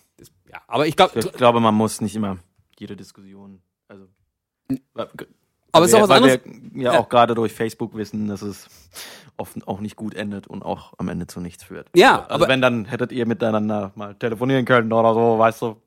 ja, 0.51 0.61
aber 0.67 0.87
ich 0.87 0.95
glaube, 0.95 1.19
Ich 1.19 1.31
glaube, 1.33 1.59
man 1.59 1.75
muss 1.75 2.01
nicht 2.01 2.15
immer 2.15 2.37
jede 2.77 2.95
Diskussion, 2.95 3.61
also. 3.87 4.05
aber 5.71 5.85
es 5.85 5.91
ist 5.91 5.95
auch 5.95 6.01
was 6.01 6.09
weil 6.09 6.17
anderes. 6.17 6.39
Wir 6.45 6.83
ja, 6.83 6.93
Ja. 6.93 6.99
auch 6.99 7.09
gerade 7.09 7.35
durch 7.35 7.53
Facebook 7.53 7.95
wissen, 7.95 8.27
dass 8.27 8.41
es 8.41 8.67
oft 9.37 9.67
auch 9.67 9.79
nicht 9.79 9.95
gut 9.95 10.13
endet 10.13 10.47
und 10.47 10.63
auch 10.63 10.93
am 10.97 11.07
Ende 11.09 11.27
zu 11.27 11.39
nichts 11.39 11.63
führt. 11.63 11.87
Ja, 11.95 12.21
also 12.23 12.33
aber- 12.45 12.47
wenn 12.47 12.61
dann 12.61 12.85
hättet 12.85 13.11
ihr 13.11 13.25
miteinander 13.25 13.91
mal 13.95 14.15
telefonieren 14.15 14.65
können 14.65 14.91
oder 14.93 15.13
so, 15.13 15.37
weißt 15.39 15.61
du. 15.61 15.81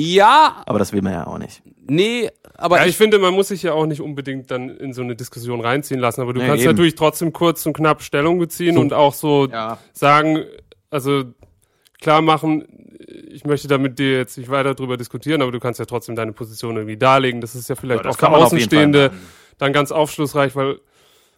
Ja, 0.00 0.62
Aber 0.66 0.78
das 0.78 0.92
will 0.92 1.02
man 1.02 1.12
ja 1.12 1.26
auch 1.26 1.38
nicht. 1.38 1.62
nee, 1.86 2.30
aber 2.54 2.76
Ja, 2.78 2.84
ich, 2.84 2.90
ich 2.90 2.96
finde, 2.96 3.18
man 3.18 3.34
muss 3.34 3.48
sich 3.48 3.62
ja 3.62 3.72
auch 3.72 3.86
nicht 3.86 4.00
unbedingt 4.00 4.50
dann 4.50 4.68
in 4.70 4.92
so 4.92 5.02
eine 5.02 5.14
Diskussion 5.16 5.60
reinziehen 5.60 6.00
lassen, 6.00 6.20
aber 6.22 6.32
du 6.32 6.40
Nee, 6.40 6.46
kannst 6.46 6.64
eben. 6.64 6.72
natürlich 6.72 6.94
trotzdem 6.94 7.32
kurz 7.32 7.66
und 7.66 7.72
knapp 7.74 8.02
Stellung 8.02 8.38
beziehen 8.38 8.78
und 8.78 8.92
auch 8.92 9.12
so 9.14 9.48
Ja. 9.48 9.78
sagen, 9.92 10.44
also 10.90 11.24
klar 12.00 12.22
machen, 12.22 12.66
ich 13.28 13.44
möchte 13.44 13.68
da 13.68 13.78
mit 13.78 13.98
dir 13.98 14.16
jetzt 14.18 14.38
nicht 14.38 14.50
weiter 14.50 14.74
drüber 14.74 14.96
diskutieren, 14.96 15.42
aber 15.42 15.52
du 15.52 15.60
kannst 15.60 15.80
ja 15.80 15.86
trotzdem 15.86 16.16
deine 16.16 16.32
Position 16.32 16.76
irgendwie 16.76 16.96
darlegen. 16.96 17.40
Das 17.40 17.54
ist 17.54 17.68
ja 17.68 17.74
vielleicht 17.76 18.04
Ja, 18.04 18.10
auch 18.10 18.16
für 18.16 18.28
Außenstehende 18.30 19.12
dann 19.58 19.72
ganz 19.72 19.92
aufschlussreich, 19.92 20.56
weil 20.56 20.80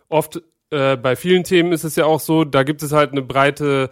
oft 0.09 0.41
äh, 0.71 0.97
bei 0.97 1.17
vielen 1.17 1.45
Themen 1.45 1.73
ist 1.73 1.85
es 1.85 1.97
ja 1.97 2.05
auch 2.05 2.21
so, 2.21 2.45
da 2.45 2.63
gibt 2.63 2.83
es 2.83 2.93
halt 2.93 3.13
eine 3.13 3.23
breite, 3.23 3.91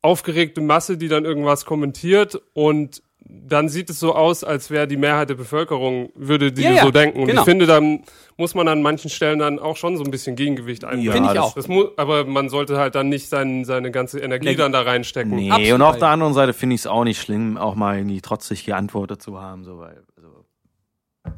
aufgeregte 0.00 0.60
Masse, 0.60 0.96
die 0.96 1.08
dann 1.08 1.24
irgendwas 1.24 1.64
kommentiert 1.64 2.40
und 2.54 3.02
dann 3.30 3.68
sieht 3.68 3.90
es 3.90 4.00
so 4.00 4.14
aus, 4.14 4.42
als 4.42 4.70
wäre 4.70 4.86
die 4.88 4.96
Mehrheit 4.96 5.28
der 5.30 5.34
Bevölkerung, 5.34 6.10
würde 6.14 6.50
die 6.50 6.62
Ja, 6.62 6.70
ja, 6.72 6.82
so 6.82 6.90
denken. 6.90 7.20
Und 7.20 7.26
genau. 7.26 7.42
ich 7.42 7.44
finde, 7.44 7.66
dann 7.66 8.02
muss 8.38 8.54
man 8.54 8.68
an 8.68 8.80
manchen 8.82 9.10
Stellen 9.10 9.38
dann 9.38 9.58
auch 9.58 9.76
schon 9.76 9.96
so 9.98 10.04
ein 10.04 10.10
bisschen 10.10 10.34
Gegengewicht 10.36 10.84
einbringen. 10.84 11.12
Finde 11.12 11.28
ich 11.30 11.34
das- 11.34 11.44
auch. 11.44 11.54
Das 11.54 11.68
mu 11.68 11.84
aber 11.96 12.24
man 12.24 12.48
sollte 12.48 12.78
halt 12.78 12.94
dann 12.94 13.08
nicht 13.08 13.28
sein, 13.28 13.64
seine 13.64 13.90
ganze 13.90 14.20
Energie 14.20 14.48
Nee. 14.48 14.54
dann 14.54 14.72
da 14.72 14.80
reinstecken. 14.82 15.34
Nee, 15.34 15.50
Absolut. 15.50 15.72
und 15.74 15.82
auf 15.82 15.98
der 15.98 16.08
anderen 16.08 16.32
Seite 16.34 16.52
finde 16.54 16.74
ich 16.74 16.82
es 16.82 16.86
auch 16.86 17.04
nicht 17.04 17.20
schlimm, 17.20 17.56
auch 17.58 17.74
mal 17.74 17.98
irgendwie 17.98 18.20
trotzig 18.22 18.64
geantwortet 18.64 19.20
zu 19.22 19.40
haben, 19.40 19.64
so 19.64 19.78
weil, 19.78 20.02
also, 20.16 20.44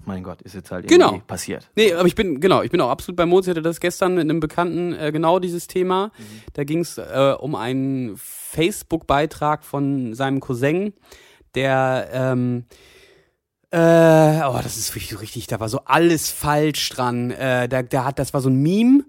mein 0.05 0.23
Gott, 0.23 0.43
ist 0.43 0.55
jetzt 0.55 0.71
halt 0.71 0.85
irgendwie 0.91 1.05
Genau. 1.11 1.23
passiert. 1.27 1.71
Nee, 1.75 1.93
aber 1.95 2.07
ich 2.07 2.15
bin, 2.15 2.41
genau, 2.41 2.63
ich 2.63 2.71
bin 2.71 2.81
auch 2.81 2.91
absolut 2.91 3.17
bei 3.17 3.27
Mozi, 3.27 3.51
hatte 3.51 3.63
das 3.63 3.81
gestern 3.81 4.15
mit 4.15 4.23
einem 4.23 4.39
Bekannten 4.41 4.93
äh, 4.93 5.11
genau 5.11 5.39
dieses 5.41 5.67
Thema. 5.67 6.13
Da 6.53 6.63
ging 6.65 6.81
es 6.81 6.99
äh, 6.99 7.35
um 7.39 7.55
einen 7.57 8.17
Facebook-Beitrag 8.17 9.65
von 9.65 10.15
seinem 10.15 10.41
Cousin, 10.41 10.93
der, 11.55 12.09
ähm, 12.13 12.65
äh, 13.71 14.43
oh, 14.47 14.59
das 14.63 14.77
ist 14.77 14.95
richtig, 14.97 15.21
richtig, 15.21 15.47
da 15.47 15.61
war 15.61 15.69
so 15.69 15.81
alles 15.85 16.31
falsch 16.31 16.89
dran. 16.91 17.31
Äh, 17.31 17.69
der, 17.69 17.83
der 17.85 18.05
hat, 18.05 18.19
das 18.19 18.35
war 18.35 18.41
so 18.41 18.49
ein 18.51 18.57
Meme. 18.57 19.05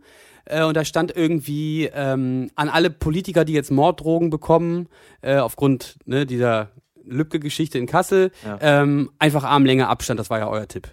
Äh, 0.45 0.63
und 0.63 0.75
da 0.75 0.85
stand 0.85 1.15
irgendwie 1.15 1.85
ähm, 1.93 2.51
an 2.55 2.69
alle 2.69 2.89
Politiker, 2.89 3.45
die 3.45 3.53
jetzt 3.53 3.71
Morddrogen 3.71 4.29
bekommen, 4.29 4.87
äh, 5.21 5.37
aufgrund 5.37 5.97
ne, 6.05 6.25
dieser 6.25 6.69
Lübcke-Geschichte 7.03 7.77
in 7.77 7.87
Kassel, 7.87 8.31
Ja. 8.45 8.57
ähm, 8.61 9.11
einfach 9.19 9.43
Armlänge 9.43 9.87
Abstand, 9.87 10.19
das 10.19 10.29
war 10.29 10.39
ja 10.39 10.47
euer 10.47 10.67
Tipp. 10.67 10.89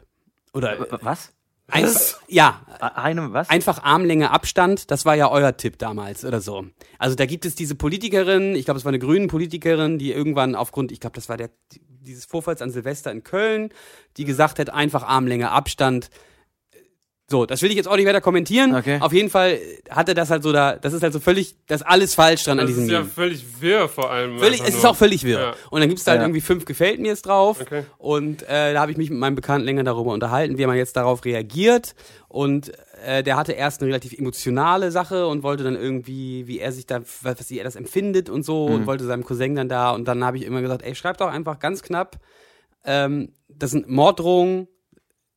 Oder 0.54 0.78
Was? 1.02 1.32
Einfach, 1.70 2.20
ja, 2.28 2.62
Einem, 2.80 3.32
was? 3.32 3.50
einfach 3.50 3.82
Armlänge 3.82 4.30
Abstand, 4.30 4.90
das 4.90 5.04
war 5.04 5.14
ja 5.14 5.30
euer 5.30 5.56
Tipp 5.56 5.78
damals 5.78 6.24
oder 6.24 6.40
so. 6.40 6.64
Also 6.98 7.14
da 7.14 7.26
gibt 7.26 7.44
es 7.44 7.54
diese 7.54 7.74
Politikerin, 7.74 8.54
ich 8.54 8.64
glaube, 8.64 8.78
es 8.78 8.84
war 8.84 8.90
eine 8.90 8.98
grüne 8.98 9.26
Politikerin, 9.26 9.98
die 9.98 10.12
irgendwann 10.12 10.54
aufgrund, 10.54 10.92
ich 10.92 11.00
glaube, 11.00 11.14
das 11.14 11.28
war 11.28 11.36
der 11.36 11.50
dieses 12.08 12.24
Vorfalls 12.24 12.62
an 12.62 12.70
Silvester 12.70 13.12
in 13.12 13.22
Köln, 13.22 13.68
die 14.16 14.24
gesagt 14.24 14.58
hat, 14.58 14.70
einfach 14.70 15.02
Armlänge 15.02 15.50
Abstand. 15.50 16.10
So, 17.30 17.44
das 17.44 17.60
will 17.60 17.68
ich 17.70 17.76
jetzt 17.76 17.86
auch 17.88 17.96
nicht 17.96 18.06
weiter 18.06 18.22
kommentieren. 18.22 18.74
Okay. 18.74 18.98
Auf 19.02 19.12
jeden 19.12 19.28
Fall 19.28 19.58
hatte 19.90 20.14
das 20.14 20.30
halt 20.30 20.42
so 20.42 20.50
da, 20.50 20.76
das 20.76 20.94
ist 20.94 21.02
halt 21.02 21.12
so 21.12 21.20
völlig, 21.20 21.56
das 21.66 21.82
ist 21.82 21.86
alles 21.86 22.14
falsch 22.14 22.44
dran 22.44 22.58
an 22.58 22.64
Das 22.66 22.74
diesem 22.74 22.84
ist 22.84 22.90
ja 22.90 23.00
Meme. 23.00 23.10
völlig 23.10 23.44
wirr 23.60 23.86
vor 23.86 24.10
allem. 24.10 24.38
Völlig, 24.38 24.62
es 24.62 24.70
ist 24.74 24.86
auch 24.86 24.96
völlig 24.96 25.24
wirr. 25.24 25.38
Ja. 25.40 25.54
Und 25.68 25.80
dann 25.80 25.90
gibt's 25.90 26.04
da 26.04 26.12
halt 26.12 26.20
Ja. 26.20 26.24
irgendwie 26.26 26.40
fünf 26.40 26.64
gefällt 26.64 27.00
mir's 27.00 27.20
drauf. 27.20 27.60
Okay. 27.60 27.82
Und 27.98 28.44
äh, 28.48 28.72
da 28.72 28.80
habe 28.80 28.92
ich 28.92 28.96
mich 28.96 29.10
mit 29.10 29.18
meinem 29.18 29.34
Bekannten 29.34 29.66
länger 29.66 29.84
darüber 29.84 30.12
unterhalten, 30.14 30.56
wie 30.56 30.64
man 30.64 30.78
jetzt 30.78 30.96
darauf 30.96 31.22
reagiert. 31.26 31.94
Und 32.28 32.72
äh, 33.04 33.22
der 33.22 33.36
hatte 33.36 33.52
erst 33.52 33.82
eine 33.82 33.88
relativ 33.90 34.14
emotionale 34.18 34.90
Sache 34.90 35.26
und 35.26 35.42
wollte 35.42 35.64
dann 35.64 35.76
irgendwie, 35.76 36.46
wie 36.46 36.60
er 36.60 36.72
sich 36.72 36.86
da, 36.86 37.00
was, 37.22 37.38
was 37.40 37.50
er 37.50 37.62
das 37.62 37.76
empfindet 37.76 38.30
und 38.30 38.42
so, 38.42 38.64
und 38.64 38.86
wollte 38.86 39.04
seinem 39.04 39.24
Cousin 39.24 39.54
dann 39.54 39.68
da. 39.68 39.90
Und 39.90 40.08
dann 40.08 40.24
habe 40.24 40.38
ich 40.38 40.44
immer 40.46 40.62
gesagt, 40.62 40.82
ey, 40.82 40.94
schreib 40.94 41.18
doch 41.18 41.28
einfach 41.28 41.58
ganz 41.58 41.82
knapp, 41.82 42.16
ähm, 42.86 43.32
das 43.50 43.70
sind 43.72 43.86
Morddrohungen, 43.88 44.66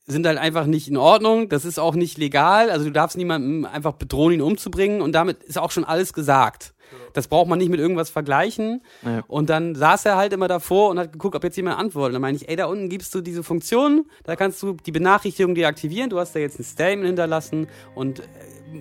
sind 0.07 0.25
halt 0.25 0.37
einfach 0.37 0.65
nicht 0.65 0.87
in 0.87 0.97
Ordnung. 0.97 1.47
Das 1.49 1.63
ist 1.65 1.79
auch 1.79 1.95
nicht 1.95 2.17
legal. 2.17 2.69
Also 2.69 2.85
du 2.85 2.91
darfst 2.91 3.17
niemandem 3.17 3.65
einfach 3.65 3.93
bedrohen, 3.93 4.33
ihn 4.33 4.41
umzubringen. 4.41 5.01
Und 5.01 5.13
damit 5.13 5.43
ist 5.43 5.57
auch 5.57 5.71
schon 5.71 5.83
alles 5.85 6.13
gesagt. 6.13 6.73
Das 7.13 7.27
braucht 7.27 7.47
man 7.47 7.57
nicht 7.59 7.69
mit 7.69 7.79
irgendwas 7.79 8.09
vergleichen. 8.09 8.81
Ja. 9.03 9.23
Und 9.27 9.49
dann 9.49 9.75
saß 9.75 10.05
er 10.05 10.17
halt 10.17 10.33
immer 10.33 10.47
davor 10.49 10.89
und 10.89 10.99
hat 10.99 11.13
geguckt, 11.13 11.35
ob 11.35 11.43
jetzt 11.43 11.55
jemand 11.55 11.79
antwortet. 11.79 12.09
Und 12.09 12.13
dann 12.15 12.21
meine 12.21 12.35
ich, 12.37 12.49
ey, 12.49 12.55
da 12.57 12.65
unten 12.65 12.89
gibst 12.89 13.13
du 13.15 13.21
diese 13.21 13.43
Funktion, 13.43 14.05
da 14.23 14.35
kannst 14.35 14.61
du 14.61 14.73
die 14.73 14.91
Benachrichtigung 14.91 15.55
deaktivieren. 15.55 16.09
Du 16.09 16.19
hast 16.19 16.35
da 16.35 16.39
jetzt 16.39 16.59
ein 16.59 16.63
Statement 16.63 17.07
hinterlassen 17.07 17.67
und 17.95 18.19
äh, 18.19 18.23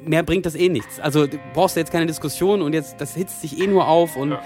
mehr 0.04 0.22
bringt 0.24 0.46
das 0.46 0.54
eh 0.56 0.68
nichts. 0.68 0.98
Also 0.98 1.26
du 1.26 1.38
brauchst 1.54 1.76
da 1.76 1.80
jetzt 1.80 1.92
keine 1.92 2.06
Diskussion 2.06 2.62
und 2.62 2.72
jetzt, 2.72 3.00
das 3.00 3.14
hitzt 3.14 3.40
sich 3.42 3.60
eh 3.60 3.66
nur 3.68 3.86
auf 3.86 4.16
und 4.16 4.36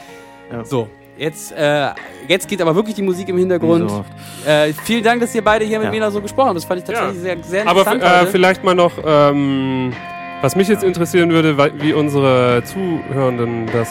Ja. 0.51 0.65
so. 0.65 0.89
Jetzt, 1.17 1.53
äh, 1.53 1.91
jetzt 2.27 2.49
geht 2.49 2.61
aber 2.61 2.75
wirklich 2.75 2.97
die 2.97 3.03
Musik 3.03 3.29
im 3.29 3.39
Hintergrund. 3.39 3.89
So. 3.89 4.05
Äh, 4.47 4.73
vielen 4.85 5.05
Dank, 5.05 5.21
dass 5.21 5.35
ihr 5.35 5.45
beide 5.45 5.65
hier 5.65 5.79
mit 5.79 5.93
Ja. 5.95 6.01
mir 6.01 6.11
so 6.11 6.21
gesprochen 6.21 6.49
habt. 6.49 6.57
Das 6.57 6.65
fand 6.65 6.81
ich 6.81 6.85
tatsächlich 6.87 7.17
Ja. 7.17 7.23
sehr, 7.23 7.45
sehr 7.45 7.69
Aber 7.69 7.81
interessant. 7.83 8.03
äh, 8.03 8.21
heute. 8.23 8.31
vielleicht 8.33 8.65
mal 8.65 8.75
noch, 8.75 8.93
ähm, 9.07 9.93
was 10.43 10.57
mich 10.57 10.67
jetzt 10.69 10.83
interessieren 10.83 11.31
würde, 11.31 11.57
wie 11.81 11.93
unsere 11.93 12.63
Zuhörenden 12.65 13.67
das 13.73 13.89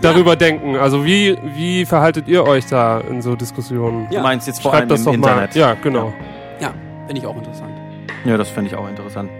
darüber 0.00 0.34
denken. 0.34 0.76
Also 0.76 1.04
wie, 1.04 1.38
wie 1.54 1.84
verhaltet 1.86 2.26
ihr 2.26 2.44
euch 2.44 2.66
da 2.66 3.00
in 3.00 3.22
so 3.22 3.36
Diskussionen? 3.36 4.08
Ja. 4.10 4.18
Du 4.20 4.22
meinst 4.24 4.46
jetzt 4.48 4.60
vor 4.62 4.72
Schreibt 4.72 4.80
allem 4.82 4.88
das 4.88 5.00
im 5.00 5.04
doch 5.06 5.12
Internet. 5.14 5.54
mal. 5.54 5.60
Ja, 5.60 5.74
genau. 5.80 6.12
ja, 6.60 6.72
finde 7.06 7.20
ich 7.20 7.26
auch 7.26 7.36
interessant. 7.36 7.70
Ja, 8.24 8.36
das 8.36 8.48
fände 8.50 8.70
ich 8.70 8.76
auch 8.76 8.88
interessant. 8.88 9.30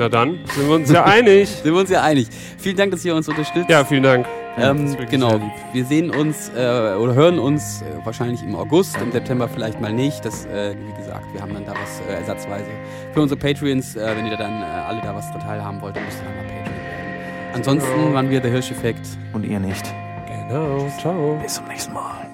Na 0.00 0.08
dann 0.08 0.38
sind 0.54 0.66
wir 0.66 0.76
uns 0.76 0.90
ja 0.90 1.04
einig. 1.04 1.46
Sind 1.62 1.74
wir 1.74 1.80
uns 1.80 1.90
ja 1.90 2.00
einig. 2.02 2.26
Vielen 2.56 2.76
Dank, 2.76 2.90
dass 2.90 3.04
ihr 3.04 3.14
uns 3.14 3.28
unterstützt. 3.28 3.68
Ja, 3.68 3.84
vielen 3.84 4.02
Dank. 4.02 4.26
Ähm, 4.56 4.96
genau, 5.10 5.38
wir 5.74 5.84
sehen 5.84 6.08
uns 6.10 6.48
äh, 6.56 6.94
oder 6.94 7.12
hören 7.14 7.38
uns 7.38 7.82
äh, 7.82 8.04
wahrscheinlich 8.04 8.42
im 8.42 8.56
August, 8.56 8.96
im 8.96 9.12
September 9.12 9.46
vielleicht 9.46 9.78
mal 9.78 9.92
nicht. 9.92 10.24
Das, 10.24 10.46
äh, 10.46 10.74
wie 10.74 10.96
gesagt, 10.96 11.26
wir 11.34 11.42
haben 11.42 11.52
dann 11.52 11.66
da 11.66 11.72
was 11.72 12.00
äh, 12.08 12.14
ersatzweise 12.18 12.64
für 13.12 13.20
unsere 13.20 13.38
Patreons. 13.38 13.94
Äh, 13.94 14.16
wenn 14.16 14.24
ihr 14.24 14.32
da 14.32 14.38
dann 14.38 14.62
äh, 14.62 14.64
alle 14.64 15.02
da 15.02 15.14
was 15.14 15.30
dran 15.32 15.40
teilhaben 15.40 15.82
wollt, 15.82 15.94
dann 15.96 16.04
müsst 16.06 16.18
ihr 16.20 16.24
dann 16.24 16.36
mal 16.36 16.44
Patreon 16.44 16.64
werden. 16.64 17.52
Ansonsten 17.54 17.94
Genau. 17.94 18.14
waren 18.14 18.30
wir 18.30 18.40
der 18.40 18.50
Hirscheffekt. 18.52 19.06
Und 19.34 19.44
ihr 19.44 19.60
nicht. 19.60 19.84
Genau. 20.26 20.88
Ciao. 20.98 21.38
Bis 21.42 21.54
zum 21.56 21.68
nächsten 21.68 21.92
Mal. 21.92 22.29